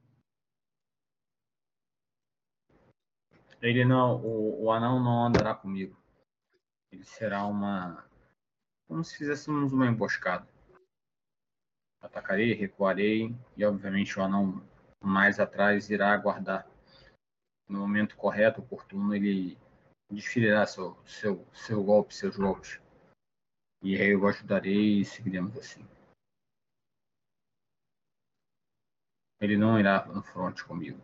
[3.63, 5.97] Ele não, o, o anão não andará comigo.
[6.91, 8.05] Ele será uma.
[8.95, 10.47] Como se fizéssemos uma emboscada.
[12.01, 14.65] Atacarei, recuarei e, obviamente, o anão
[15.03, 16.65] mais atrás irá aguardar.
[17.69, 19.59] No momento correto, oportuno, ele
[20.09, 22.81] desfilará seu, seu, seu golpe, seus golpes.
[23.83, 25.85] E aí eu ajudarei e seguiremos assim.
[29.41, 31.01] Ele não irá no front comigo.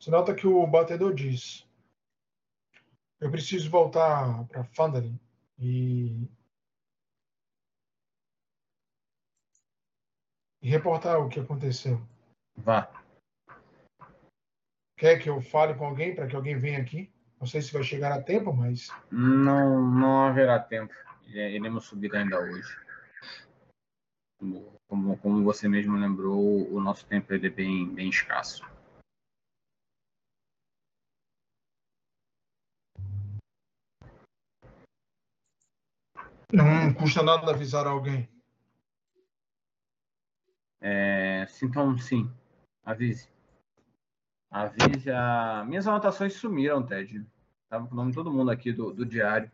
[0.00, 1.68] Você nota que o batedor diz:
[3.20, 5.27] Eu preciso voltar para Fandalin
[5.58, 6.28] e.
[10.62, 12.00] e reportar o que aconteceu.
[12.56, 12.90] Vá.
[14.98, 17.12] Quer que eu fale com alguém para que alguém venha aqui?
[17.38, 20.92] Não sei se vai chegar a tempo, mas Não, não haverá tempo.
[21.26, 22.76] Ire- Iremos subir ainda hoje.
[24.88, 28.64] Como, como, você mesmo lembrou, o nosso tempo é bem, bem escasso.
[36.52, 38.28] Não custa nada avisar alguém.
[40.80, 42.30] É, então, sim.
[42.84, 43.28] Avise.
[44.50, 45.64] Avise a.
[45.66, 47.26] Minhas anotações sumiram, Ted.
[47.68, 49.50] Tava com o nome de todo mundo aqui do, do diário.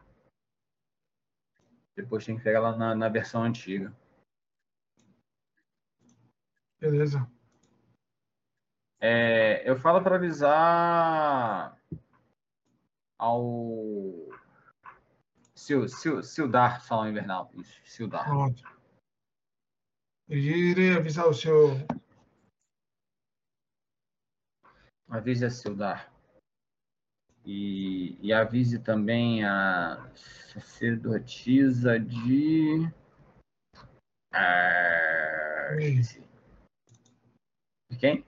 [1.96, 3.94] Depois tem que pegar lá na, na versão antiga.
[6.80, 7.28] Beleza.
[9.00, 11.78] É, eu falo para avisar
[13.18, 14.23] ao
[15.64, 17.50] Sil, Sil, Sildar, Salão Invernal.
[17.54, 18.26] Isso, Sildar.
[18.26, 18.62] Pronto.
[20.28, 21.70] Eu irei avisar o seu.
[25.08, 26.12] Avise a Sildar.
[27.46, 32.86] E, e avise também a sacerdotisa de.
[34.32, 35.76] Ah,
[37.98, 38.24] quem?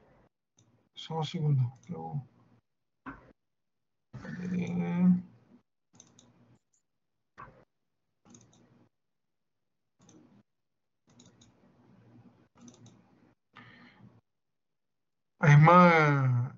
[0.95, 1.61] Só um segundo.
[1.91, 2.36] Eu...
[15.67, 16.57] irmã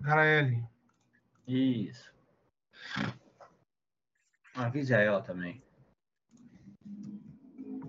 [0.00, 0.62] Garaele.
[1.46, 2.12] Isso.
[4.54, 5.62] Avise a ela também.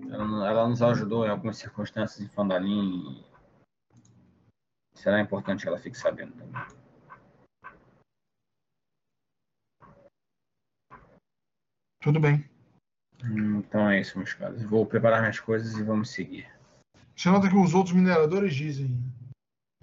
[0.10, 3.26] Ela, ela nos ajudou em algumas circunstâncias em Fandalim.
[4.94, 6.61] Será importante que ela fique sabendo também.
[12.02, 12.49] Tudo bem.
[13.22, 14.61] Então é isso, meus caros.
[14.64, 16.49] Vou preparar minhas coisas e vamos seguir.
[17.15, 18.98] Você nota que os outros mineradores dizem: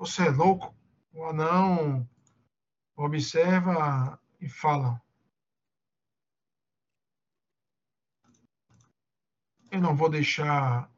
[0.01, 0.75] Você é louco?
[1.13, 2.09] O anão
[2.97, 4.99] observa e fala:
[9.71, 10.91] Eu não vou deixar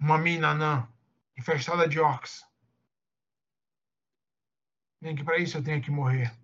[0.00, 0.92] uma mina anã
[1.36, 2.44] infestada de orcs.
[5.00, 6.36] Nem que para isso eu tenha que morrer.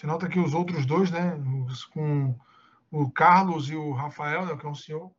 [0.00, 1.34] Você nota que os outros dois, né,
[1.66, 2.34] os, com
[2.90, 5.14] o Carlos e o Rafael, né, que é um senhor,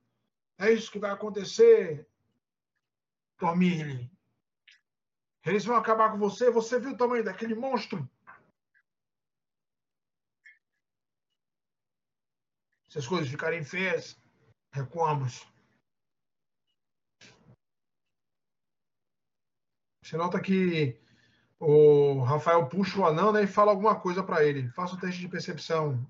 [0.57, 2.09] é isso que vai acontecer,
[3.37, 4.11] Tormile.
[5.45, 6.49] Eles vão acabar com você.
[6.49, 8.09] Você viu o tamanho daquele monstro?
[12.89, 14.19] Se as coisas ficarem feias,
[14.73, 15.47] recuamos.
[20.03, 20.99] Você nota que
[21.61, 24.67] o Rafael puxa o anão né, e fala alguma coisa para ele.
[24.71, 26.03] Faça o teste de percepção.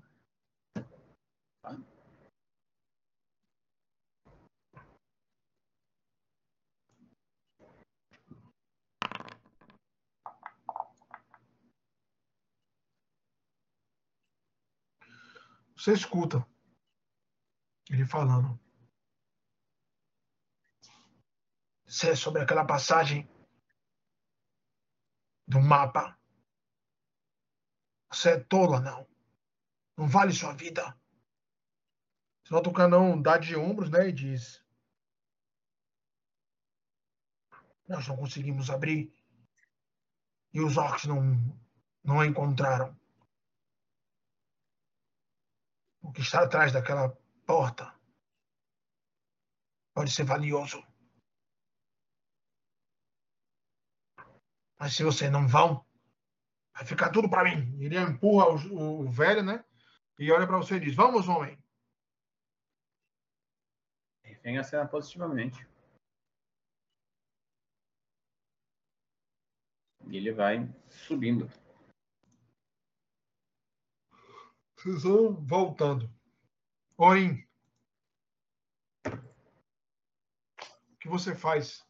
[15.76, 16.46] Você escuta
[17.90, 18.58] ele falando.
[21.84, 23.28] Isso é sobre aquela passagem
[25.46, 26.18] do mapa.
[28.10, 29.06] Você é tolo, não.
[29.96, 30.98] Não vale sua vida.
[32.44, 34.08] Você nota o canão dá de ombros, né?
[34.08, 34.62] E diz:
[37.88, 39.12] nós não conseguimos abrir
[40.52, 41.20] e os orcs não,
[42.02, 42.96] não a encontraram.
[46.00, 47.10] O que está atrás daquela
[47.46, 47.94] porta
[49.94, 50.82] pode ser valioso.
[54.82, 55.86] Mas se vocês não vão,
[56.74, 57.80] vai ficar tudo para mim.
[57.80, 59.64] Ele empurra o, o velho, né?
[60.18, 61.56] E olha para você e diz: Vamos, homem.
[64.24, 65.64] Refém acena positivamente.
[70.08, 71.48] E ele vai subindo.
[74.76, 76.12] Vocês vão voltando.
[76.96, 77.46] Orin.
[79.06, 81.86] O que você faz?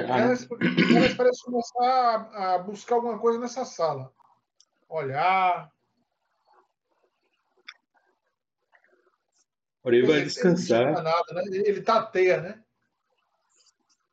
[0.00, 0.18] Esperar.
[0.18, 0.24] né?
[0.24, 0.48] Elas,
[0.96, 4.12] elas parecem começar a, a buscar alguma coisa nessa sala.
[4.88, 5.70] Olhar.
[9.82, 10.92] Ori vai Ele- Ele, descansar.
[10.92, 11.42] não nada, né?
[11.46, 12.64] ele ele tateia, né?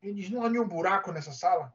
[0.02, 1.72] Ele diz: Não há nenhum buraco nessa sala.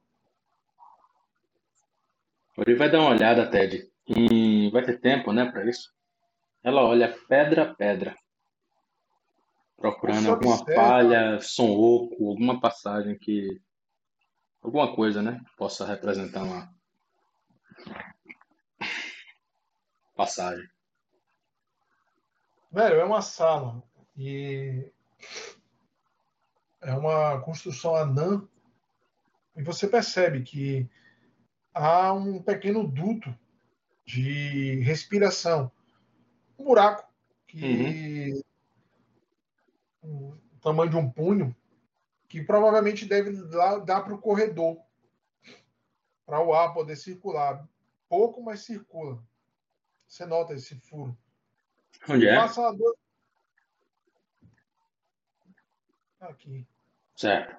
[2.58, 3.92] Ori vai dar uma olhada, Ted.
[4.08, 5.94] E vai ter tempo, né, pra isso.
[6.64, 8.16] Ela olha pedra a pedra.
[9.76, 13.62] Procurando alguma observa- falha, som oco, alguma passagem que.
[14.68, 15.42] Alguma coisa, né?
[15.46, 16.70] Que possa representar uma
[20.14, 20.68] passagem.
[22.70, 23.82] Velho, é uma sala.
[24.18, 24.92] E
[26.82, 28.46] é uma construção anã.
[29.56, 30.86] E você percebe que
[31.74, 33.34] há um pequeno duto
[34.06, 35.72] de respiração.
[36.60, 37.10] Um buraco
[37.48, 38.44] que
[40.04, 41.56] o tamanho de um punho
[42.28, 43.32] que provavelmente deve
[43.86, 44.78] dar, para o corredor
[46.28, 47.66] para o ar poder circular.
[48.10, 49.24] Pouco, mas circula.
[50.06, 51.18] Você nota esse furo.
[52.08, 52.36] Onde é?
[52.36, 52.98] Passa dois...
[56.20, 56.68] Aqui.
[57.16, 57.56] Certo.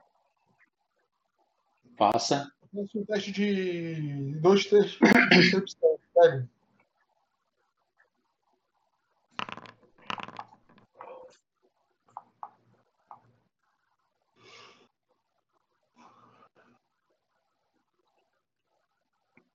[1.96, 2.52] Passa.
[2.74, 5.98] Faça um teste de dois testes de percepção.
[6.14, 6.48] Pega.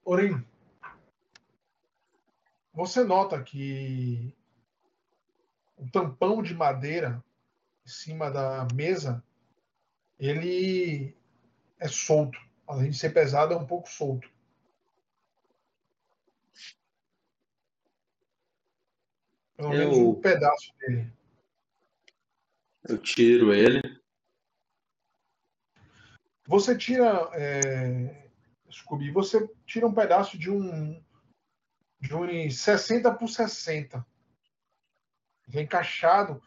[0.05, 0.45] Orim,
[2.73, 4.35] você nota que
[5.77, 7.23] o tampão de madeira
[7.85, 9.23] em cima da mesa,
[10.19, 11.15] ele
[11.79, 12.37] é solto.
[12.67, 14.29] Além de ser pesado, é um pouco solto.
[19.55, 21.11] Pelo menos Eu- um pedaço dele.
[22.89, 23.81] Eu tiro ele.
[26.45, 28.22] Você tira, é,
[28.73, 31.01] Scooby, você tira um pedaço de um
[31.99, 34.05] de uns 60 por 60.
[35.47, 36.41] Ele é encaixado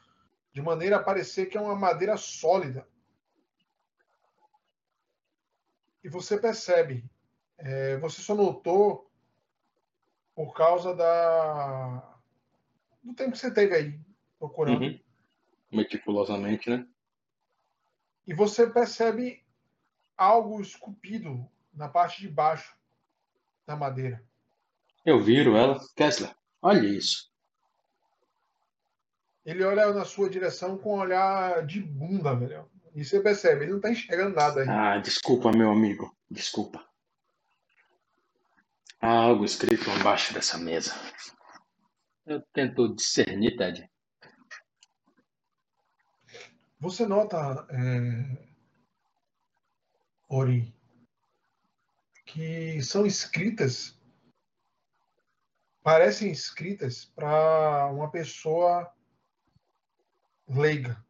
[0.52, 2.86] de maneira a parecer que é uma madeira sólida.
[6.04, 7.08] E você percebe,
[7.56, 9.10] é, você só notou
[10.34, 12.16] por causa da
[13.02, 14.00] do tempo que você teve aí
[14.38, 14.82] procurando.
[14.82, 15.00] Uhum.
[15.72, 16.86] Meticulosamente, né?
[18.26, 19.42] E você percebe
[20.16, 22.74] algo esculpido na parte de baixo
[23.66, 24.24] da madeira.
[25.04, 25.78] Eu viro ela.
[25.94, 27.30] Kessler, olha isso.
[29.44, 32.68] Ele olha na sua direção com um olhar de bunda, velho.
[32.94, 34.68] E você percebe, ele não tá enxergando nada aí.
[34.68, 36.10] Ah, desculpa, meu amigo.
[36.28, 36.84] Desculpa.
[39.00, 40.92] Há algo escrito embaixo dessa mesa.
[42.24, 43.88] Eu tento discernir, Ted.
[46.80, 48.46] Você nota, é,
[50.28, 50.75] Ori,
[52.26, 53.98] que são escritas,
[55.82, 58.92] parecem escritas para uma pessoa
[60.48, 61.02] leiga.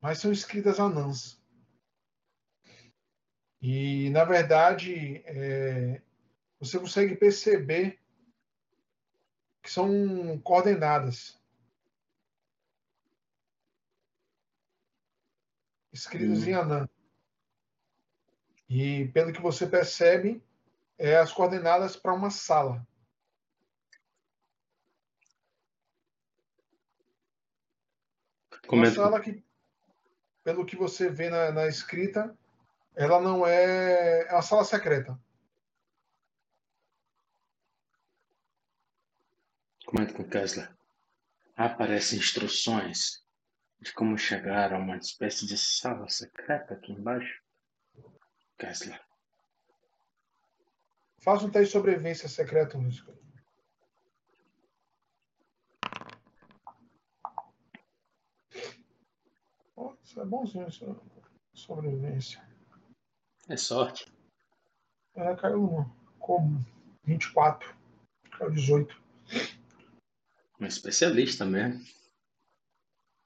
[0.00, 1.40] Mas são escritas anãs.
[3.62, 6.02] E, na verdade, é,
[6.58, 7.98] você consegue perceber
[9.62, 11.40] que são coordenadas.
[15.92, 16.48] escritas Hum.
[16.50, 16.88] em anã.
[18.68, 20.42] E pelo que você percebe,
[20.98, 22.86] é as coordenadas para uma sala.
[28.50, 28.96] Uma Comento.
[28.96, 29.44] sala que,
[30.42, 32.36] pelo que você vê na, na escrita,
[32.96, 35.16] ela não é, é uma sala secreta.
[39.84, 40.74] Comento com Kessler.
[41.54, 43.24] Aparecem instruções
[43.80, 47.45] de como chegar a uma espécie de sala secreta aqui embaixo.
[48.58, 49.00] Kessler.
[51.20, 53.04] Faça um teste de sobrevivência secreto, Luiz.
[59.74, 60.96] Você é bonzinho, sua
[61.52, 62.42] sobrevivência.
[63.48, 64.10] É sorte.
[65.14, 65.84] É, caiu
[66.18, 66.64] como
[67.04, 67.76] 24.
[68.38, 69.02] Caiu 18.
[70.58, 71.84] Um especialista mesmo.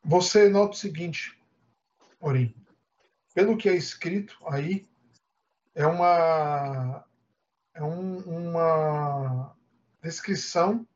[0.03, 1.39] Você nota o seguinte,
[2.19, 2.57] Ori.
[3.35, 4.90] Pelo que é escrito aí,
[5.75, 7.05] é uma
[7.75, 9.57] é um- uma
[10.03, 10.87] descrição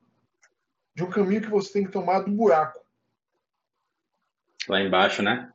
[0.94, 2.80] de um caminho que você tem que tomar do buraco,
[4.68, 5.52] Lá embaixo, né?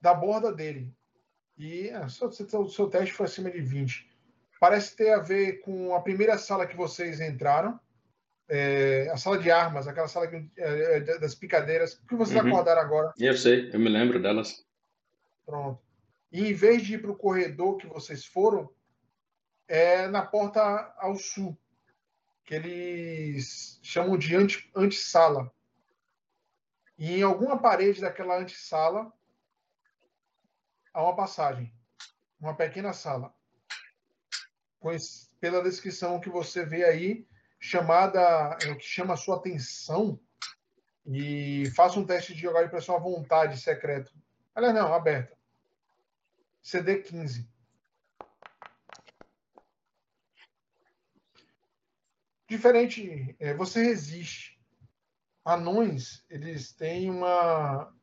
[0.00, 0.92] da borda dele.
[1.56, 4.10] E só- o seu teste foi acima de 20.
[4.60, 7.78] Parece ter a ver com a primeira sala que vocês entraram,
[8.48, 12.48] é, a sala de armas, aquela sala que, é, é, das picadeiras, que vocês Uhum.
[12.50, 13.12] acordaram agora.
[13.18, 14.64] Eu sei, eu me lembro delas.
[15.46, 15.80] Pronto.
[16.34, 18.68] E em vez de ir para o corredor que vocês foram,
[19.68, 20.60] é na porta
[20.98, 21.56] ao sul,
[22.44, 24.34] que eles chamam de
[24.74, 25.54] antessala.
[26.98, 29.12] E em alguma parede daquela antessala
[30.92, 31.72] há uma passagem,
[32.40, 33.32] uma pequena sala.
[34.80, 37.28] Pois, pela descrição que você vê aí,
[37.60, 40.18] chamada, é o que chama a sua atenção,
[41.06, 44.12] e faça um teste de jogar pressão à vontade secreto.
[44.52, 45.43] Aliás, não, aberta.
[46.64, 47.46] CD 15.
[52.48, 54.58] Diferente, é, você resiste.
[55.44, 57.94] Anões, eles têm uma,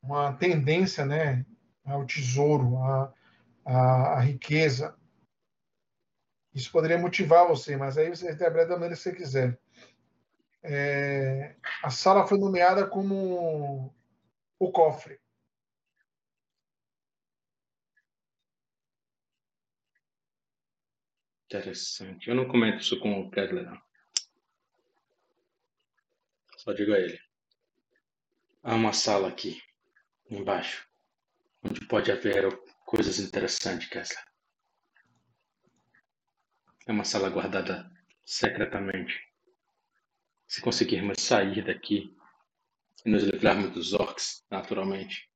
[0.00, 1.44] uma tendência né,
[1.84, 3.12] ao tesouro, à,
[3.64, 3.74] à,
[4.18, 4.96] à riqueza.
[6.54, 9.58] Isso poderia motivar você, mas aí você interpreta da maneira que você quiser.
[10.62, 13.92] É, a sala foi nomeada como
[14.60, 15.23] o cofre.
[21.54, 22.28] Interessante.
[22.28, 23.80] Eu não comento isso com o Kessler, não.
[26.56, 27.20] Só digo a ele.
[28.60, 29.62] Há uma sala aqui,
[30.28, 30.84] embaixo,
[31.62, 32.48] onde pode haver
[32.84, 34.24] coisas interessantes, Kessler.
[36.88, 37.88] É uma sala guardada
[38.24, 39.14] secretamente.
[40.48, 42.16] Se conseguirmos sair daqui
[43.06, 45.30] e nos livrarmos dos orcs, naturalmente,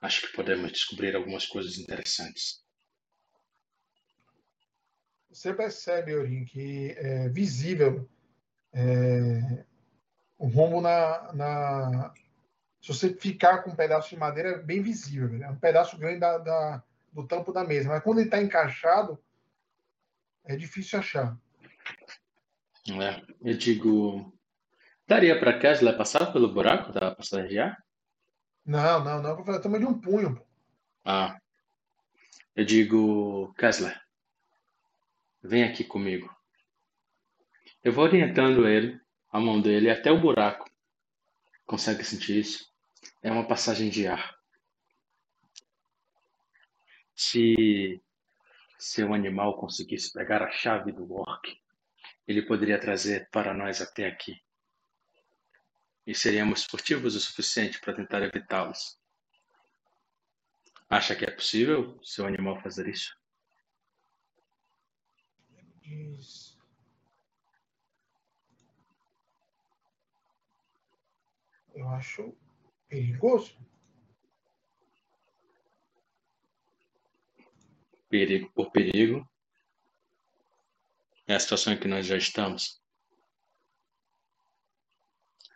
[0.00, 2.61] acho que podemos descobrir algumas coisas interessantes.
[5.32, 8.08] Você percebe, Orin, que é visível
[8.72, 9.64] é,
[10.38, 12.14] o rombo na, na.
[12.80, 15.28] Se você ficar com um pedaço de madeira, é bem visível.
[15.28, 15.44] velho.
[15.44, 16.82] É um pedaço grande da, da-
[17.12, 17.88] do tampo da mesa.
[17.88, 19.22] Mas quando ele está encaixado,
[20.44, 21.36] é difícil achar.
[22.90, 24.36] É, eu digo.
[25.06, 27.84] Daria para Kessler passar pelo buraco da passagem de ar?
[28.64, 29.30] Não, não, não.
[29.30, 30.36] É o tamanho de um punho.
[30.36, 30.44] pô.
[31.04, 31.38] Ah.
[32.54, 33.98] Eu digo, Kessler,
[35.42, 36.34] vem aqui comigo.
[37.82, 39.00] Eu vou orientando ele,
[39.30, 40.70] a mão dele, até o buraco.
[41.66, 42.72] Consegue sentir isso?
[43.22, 44.38] É uma passagem de ar.
[47.14, 48.00] Se
[48.78, 51.60] seu animal conseguisse pegar a chave do orc,
[52.26, 54.40] ele poderia trazer para nós até aqui.
[56.06, 58.98] E seríamos furtivos o suficiente para tentar evitá-los.
[60.90, 63.16] Acha que é possível seu animal fazer isso?
[65.82, 66.56] Diz.
[71.74, 72.36] Eu acho
[72.88, 73.56] perigoso.
[78.08, 79.28] Perigo por perigo.
[81.26, 82.80] É a situação em que nós já estamos.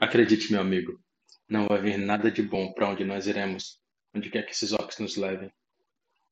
[0.00, 1.02] Acredite, meu amigo,
[1.48, 3.80] não vai vir nada de bom para onde nós iremos,
[4.14, 5.52] onde quer que esses orcs nos levem.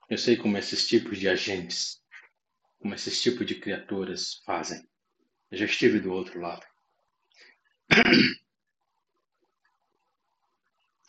[0.08, 2.03] Eu sei como esses tipos de agentes,
[2.84, 4.86] como esses tipos de criaturas fazem.
[5.50, 6.66] Eu já estive do outro lado.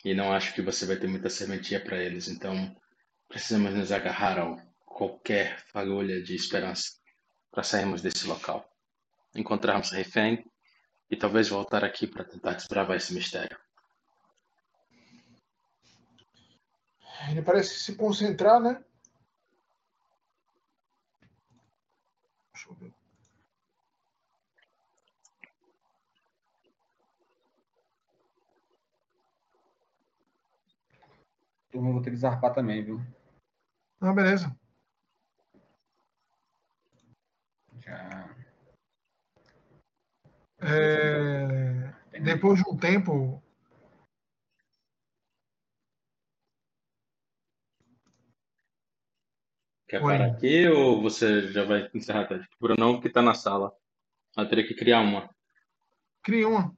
[0.02, 2.74] E não acho que você vai ter muita serventia para eles, então
[3.28, 6.92] precisamos nos agarrar a qualquer fagulha de esperança
[7.50, 8.66] para sairmos desse local.
[9.34, 10.50] Encontrarmos Refém
[11.10, 13.58] e talvez voltar aqui para tentar desbravar esse mistério.
[17.28, 18.82] Ele parece se concentrar, né?
[22.66, 22.94] Deixa eu ver.
[31.70, 33.00] Turma, vou ter que zarpar também, viu?
[34.00, 34.54] Ah, beleza.
[37.80, 38.34] Já.
[40.58, 43.42] É, depois de um tempo,
[49.88, 50.18] Quer Oi.
[50.18, 52.26] parar aqui ou você já vai encerrar?
[52.26, 52.34] Tá?
[52.36, 53.72] O Brunão que está na sala.
[54.36, 55.30] Ela teria que criar uma.
[56.22, 56.76] cria uma.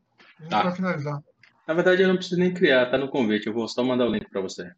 [0.48, 0.64] Tá.
[0.64, 1.22] vai finalizar.
[1.66, 3.46] Na verdade, eu não preciso nem criar, tá no convite.
[3.46, 4.72] Eu vou só mandar o link pra você.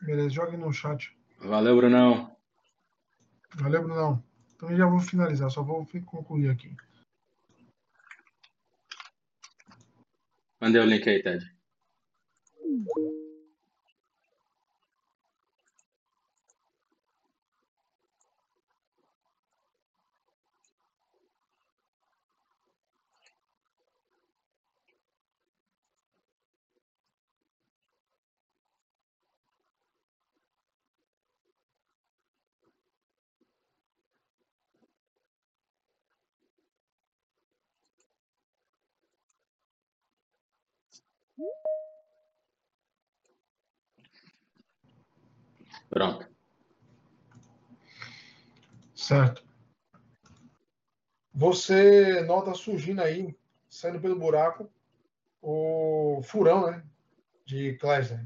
[0.00, 1.14] Beleza, jogue no chat.
[1.38, 2.34] Valeu, Brunão.
[3.56, 4.22] Valeu, Brunão.
[4.58, 6.74] Também já vou finalizar, só vou concluir aqui.
[10.60, 11.60] Mandei o link aí, Ted.
[45.90, 46.24] Pronto.
[49.10, 49.42] Certo.
[51.34, 53.36] Você nota surgindo aí,
[53.68, 54.70] saindo pelo buraco,
[55.42, 56.84] o furão, né?
[57.44, 58.24] De Kleisner.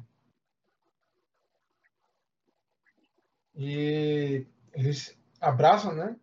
[3.56, 6.20] E eles abraçam, né?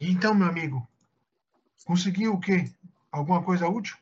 [0.00, 0.88] Então, meu amigo,
[1.84, 2.72] conseguiu o quê?
[3.10, 3.98] Alguma coisa útil?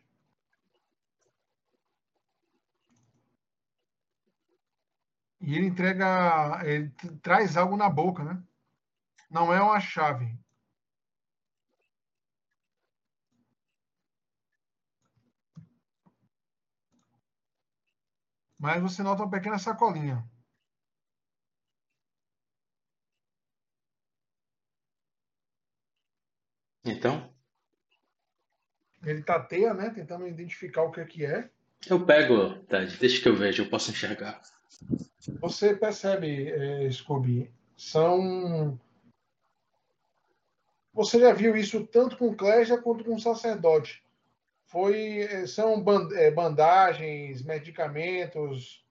[5.41, 6.91] E ele entrega, ele
[7.23, 8.43] traz algo na boca, né?
[9.31, 10.39] Não é uma chave.
[18.59, 20.25] Mas você nota uma pequena sacolinha.
[26.85, 27.33] Então,
[29.05, 29.91] Ele tateia, né?
[29.91, 31.49] Tentando identificar o que é que é.
[31.89, 32.97] eu pego, Ted.
[32.99, 34.41] Deixa que eu veja, eu posso enxergar.
[35.41, 38.79] Você percebe, eh, Scooby, são.
[40.99, 44.03] Você já viu isso tanto com Clésia quanto com sacerdote.
[44.66, 45.81] Foi, eh, são
[46.16, 48.85] eh, bandagens, medicamentos,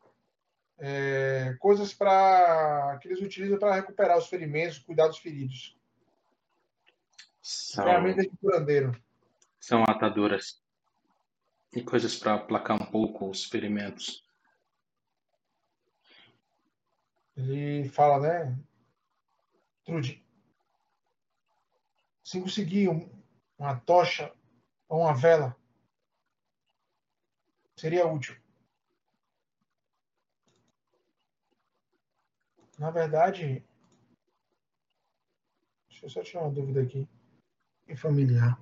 [0.79, 5.77] eh, coisas para que eles utilizam para recuperar os ferimentos, cuidar dos feridos.
[7.41, 8.97] São, Ferramentas de curandeiro.
[9.59, 10.63] são ataduras.
[11.73, 14.25] E coisas para aplacar um pouco os ferimentos.
[17.35, 18.57] Ele fala, né?
[19.83, 20.25] Trude,
[22.27, 23.09] se conseguir um-
[23.57, 24.35] uma tocha
[24.89, 25.55] ou uma vela,
[27.79, 28.35] seria útil.
[32.77, 33.65] Na verdade,
[35.87, 37.07] deixa eu só tirar uma dúvida aqui.
[37.87, 38.59] E familiar.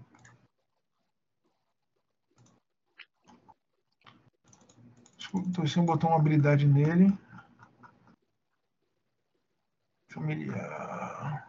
[5.17, 7.07] Estou sem botar uma habilidade nele.
[10.11, 11.44] Familiar.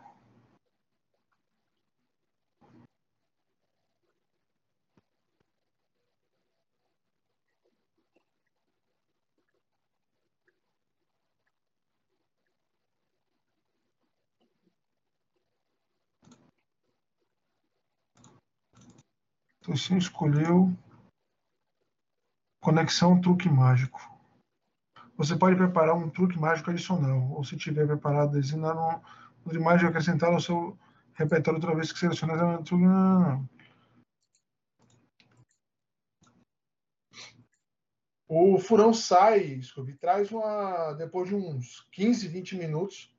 [19.66, 20.72] Tocinho escolheu
[22.62, 23.98] conexão truque mágico.
[25.16, 29.01] Você pode preparar um truque mágico adicional, ou se tiver preparado, designar um
[29.43, 30.78] truque mágico acrescentar ao seu
[31.14, 32.36] repertório outra vez que selecionar.
[32.36, 33.48] Não, não, não.
[38.28, 40.93] O furão sai, Scooby, traz uma.
[40.93, 43.15] Depois de uns 15, 20 minutos.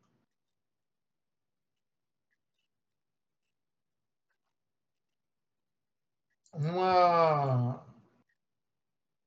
[6.58, 7.86] Uma.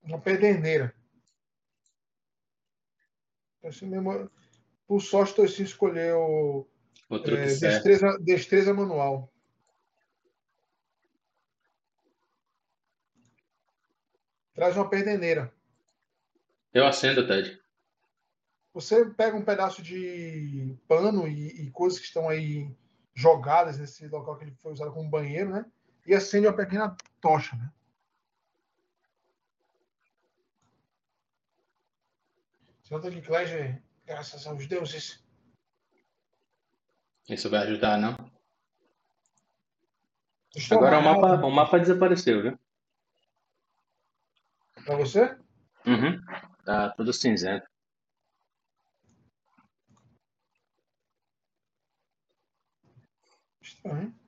[0.02, 0.94] Uma pederneira.
[3.62, 4.30] Assim mesmo,
[4.86, 6.68] por sorte, Tocinho escolheu
[7.10, 9.32] é, destreza, destreza manual.
[14.54, 15.52] Traz uma perdeneira.
[16.72, 17.60] Eu acendo, Ted.
[18.72, 22.74] Você pega um pedaço de pano e, e coisas que estão aí
[23.14, 25.66] jogadas nesse local que ele foi usado como banheiro, né?
[26.06, 27.70] E acende uma pequena tocha, né?
[32.90, 35.22] Nota que Cléger, graças aos deuses,
[37.28, 38.16] Isso vai ajudar, não?
[40.56, 42.58] estou Agora o mapa, o mapa desapareceu, viu?
[44.84, 45.38] Pra você?
[45.86, 46.20] Uhum.
[46.64, 47.68] Tá tudo cinzento.
[53.62, 54.19] Estranho.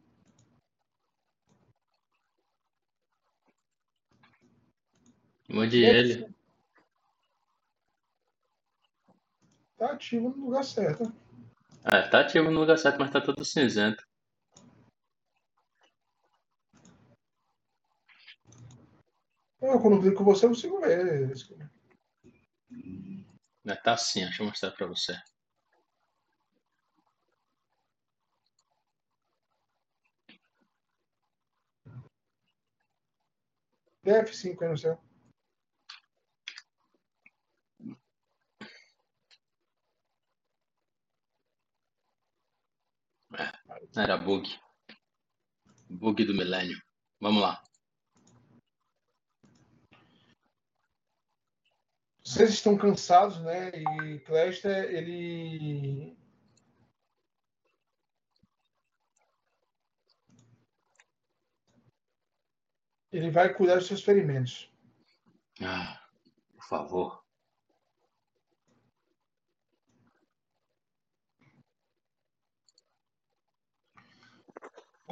[5.53, 6.35] Mude ele.
[9.77, 11.13] Tá ativo no lugar certo.
[11.85, 14.03] É, tá ativo no lugar certo, mas tá tudo cinzento.
[19.61, 21.35] Eu, quando clico com você, eu consigo ver.
[23.65, 25.13] Né, Tá assim, deixa eu mostrar pra você.
[34.05, 35.12] F5 aí no céu.
[43.97, 44.49] Era bug.
[45.89, 46.81] Bug do milênio.
[47.21, 47.63] Vamos lá.
[52.25, 53.71] Vocês estão cansados, né?
[53.71, 56.17] E Cléster, ele.
[63.11, 64.73] Ele vai cuidar dos seus ferimentos.
[65.61, 66.03] Ah,
[66.55, 67.22] por favor.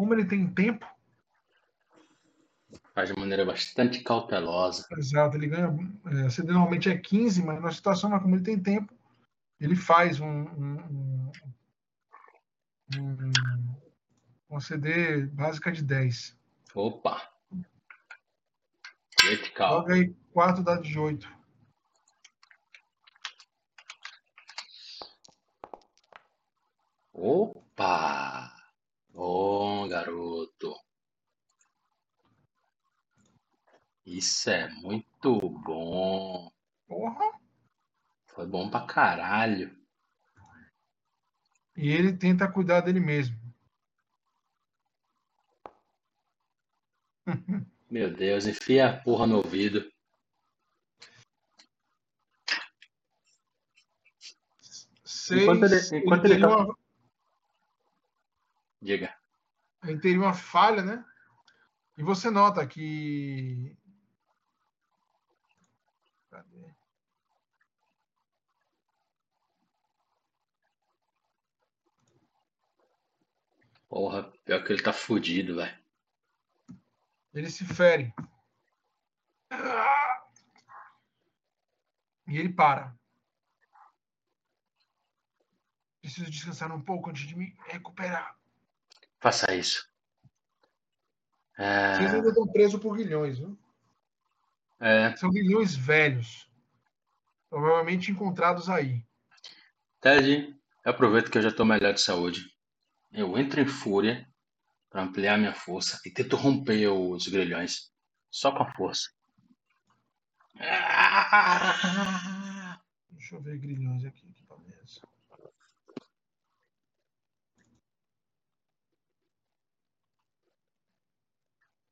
[0.01, 0.87] Como ele tem tempo,
[2.95, 4.87] Faz de maneira bastante cautelosa.
[4.97, 5.69] exato, ele ganha.
[6.25, 8.95] É, CD normalmente é 15, mas na situação, mas como ele tem tempo,
[9.61, 10.27] ele faz um.
[10.27, 11.33] um,
[12.97, 13.33] um,
[14.49, 16.35] um CD básica de 10.
[16.75, 17.31] Opa!
[19.23, 19.81] Vertical.
[19.83, 21.31] Joga aí 4 dados de 8.
[27.13, 28.50] Opa!
[29.13, 30.75] Bom, garoto.
[34.05, 36.51] Isso é muito bom.
[36.87, 37.39] Porra!
[38.29, 39.77] Foi bom pra caralho.
[41.77, 43.37] E ele tenta cuidar dele mesmo.
[47.91, 49.91] Meu Deus, enfia a porra no ouvido.
[55.05, 56.79] Seis, Enquanto ele- enquanto ele teria tá- uma,
[58.83, 59.15] Diga.
[59.85, 61.05] ele teria uma falha, né?
[61.99, 63.77] E você nota que.
[66.31, 66.75] Cadê?
[73.87, 75.79] Porra, pior que ele tá fudido, velho.
[77.35, 78.15] Ele se fere.
[82.27, 82.97] E ele para.
[86.01, 88.40] Preciso descansar um pouco antes de me recuperar.
[89.21, 89.89] Faça isso.
[91.59, 93.59] É, Vocês ainda estão presos por guilhões, viu?
[94.81, 96.51] é, São guilhões velhos.
[97.51, 99.05] Provavelmente encontrados aí.
[100.01, 102.57] Ted, eu aproveito que eu já tô melhor de saúde.
[103.13, 104.27] Eu entro em fúria
[104.89, 107.93] para ampliar minha força e tento romper os grilhões.
[108.31, 109.11] Só com a força.
[113.11, 114.33] Deixa eu ver grilhões aqui.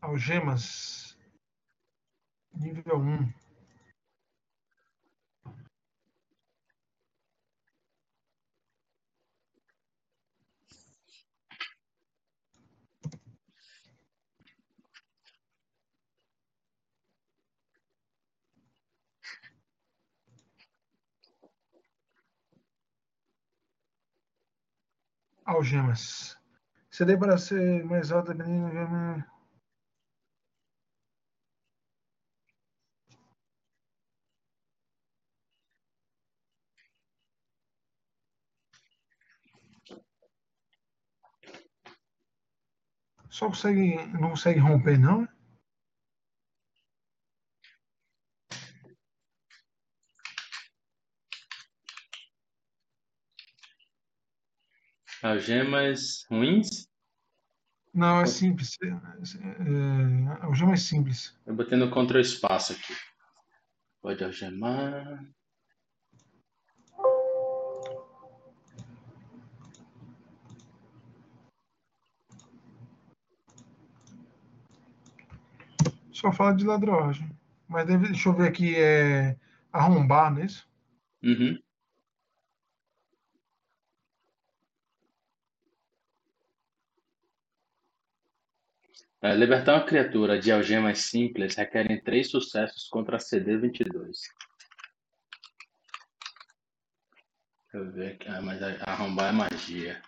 [0.01, 1.17] Algemas.
[2.55, 3.33] Nível 1.
[25.45, 26.37] Algemas.
[26.91, 29.38] CD para ser mais alta, dependendo.
[43.31, 45.29] Só consegue, não consegue romper, não?
[55.23, 56.89] Algemas ruins?
[57.93, 58.77] Não, é simples.
[58.83, 61.37] É, é, algema é simples.
[61.45, 62.95] Eu botei no Ctrl espaço aqui.
[64.01, 65.25] Pode algemar.
[76.19, 77.31] Só fala de ladroagem.
[77.69, 79.37] Mas deve, deixa eu ver aqui, é
[79.73, 80.69] arrombar, não é isso?
[81.23, 81.57] Uhum.
[89.23, 93.93] É, libertar uma criatura de algemas simples requerem três sucessos contra a CD22.
[97.63, 98.29] Deixa eu ver aqui.
[98.29, 100.03] Ah, mas arrombar é magia.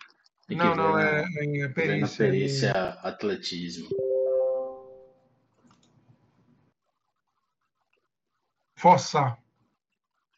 [0.45, 2.25] Tem não, ver não, na- é, é ver perícia.
[2.25, 2.71] perícia
[3.01, 3.87] atletismo.
[8.81, 9.37] Forçar.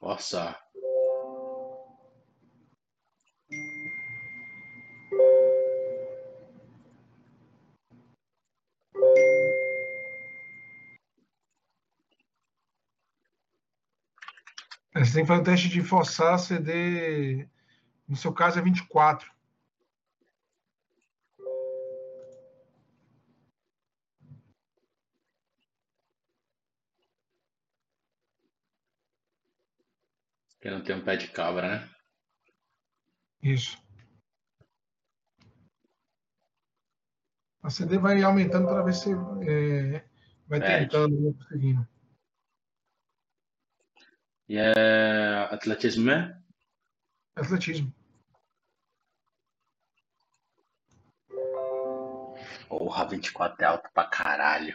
[0.01, 0.59] Forçar.
[14.93, 17.47] Você tem que fazer um teste de forçar CD.
[18.05, 19.31] No seu caso é 24.
[30.63, 31.89] Que não tem um pé de cabra, né?
[33.41, 33.77] Isso.
[37.61, 39.09] A CD vai aumentando para ver se
[39.45, 40.07] é,
[40.47, 40.85] vai Pede.
[40.85, 41.85] tentando, conseguindo.
[44.47, 46.41] E é atletismo, né?
[47.35, 47.93] Atletismo.
[52.69, 54.73] Porra, 24 é alto pra caralho.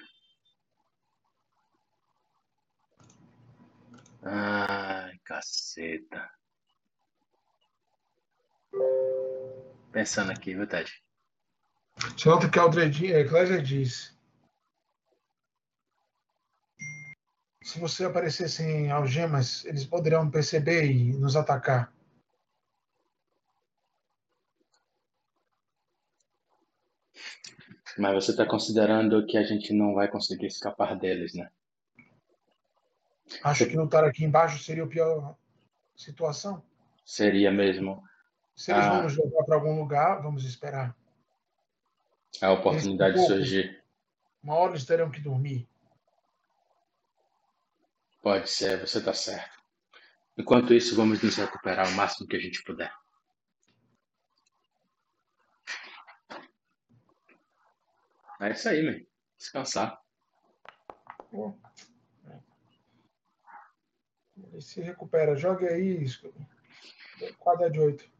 [4.22, 4.87] Ai,
[5.28, 6.30] caceta.
[9.92, 10.90] Pensando aqui, viu, Ted?
[12.16, 14.16] Você nota que a Aldred, é, Clésia diz.
[17.62, 21.92] Se você aparecer sem algemas, eles poderão perceber e nos atacar.
[27.98, 31.50] Mas você tá considerando que a gente não vai conseguir escapar deles, né?
[33.44, 35.36] Acho que lutar aqui embaixo seria a pior
[35.96, 36.62] situação.
[37.04, 38.06] Seria mesmo
[38.54, 38.90] Se eles Ah.
[38.90, 40.94] vão nos levar para algum lugar, vamos esperar.
[42.42, 43.84] a oportunidade de surgir.
[44.42, 45.68] Uma hora eles terão que dormir.
[48.20, 49.58] Pode ser, você tá certo.
[50.36, 52.92] Enquanto isso, vamos nos recuperar o máximo que a gente puder.
[58.40, 59.00] É isso aí, man.
[59.36, 60.00] Descansar.
[61.30, 61.54] Pô.
[64.52, 65.36] Ele se recupera.
[65.36, 66.04] Jogue aí,
[67.38, 68.10] quadra de oito.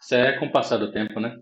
[0.00, 1.40] Isso é com o passar do tempo, né?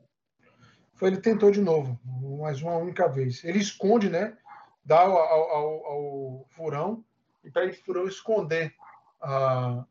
[0.94, 1.98] Foi, ele tentou de novo,
[2.40, 3.44] mais uma única vez.
[3.44, 4.36] Ele esconde, né?
[4.84, 7.04] Dá ao, ao, ao- furão
[7.44, 8.74] e pede o furão esconder
[9.20, 9.84] a,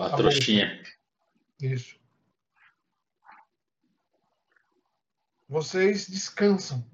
[0.00, 0.82] A Tá trouxinha.
[1.60, 2.00] isso.
[5.48, 6.84] Vocês descansam.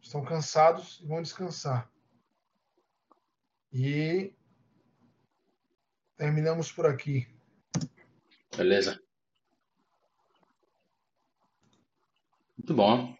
[0.00, 1.90] Estão cansados e vão descansar.
[3.72, 4.34] E
[6.16, 7.26] terminamos por aqui.
[8.56, 9.02] Beleza?
[12.56, 13.16] Muito bom.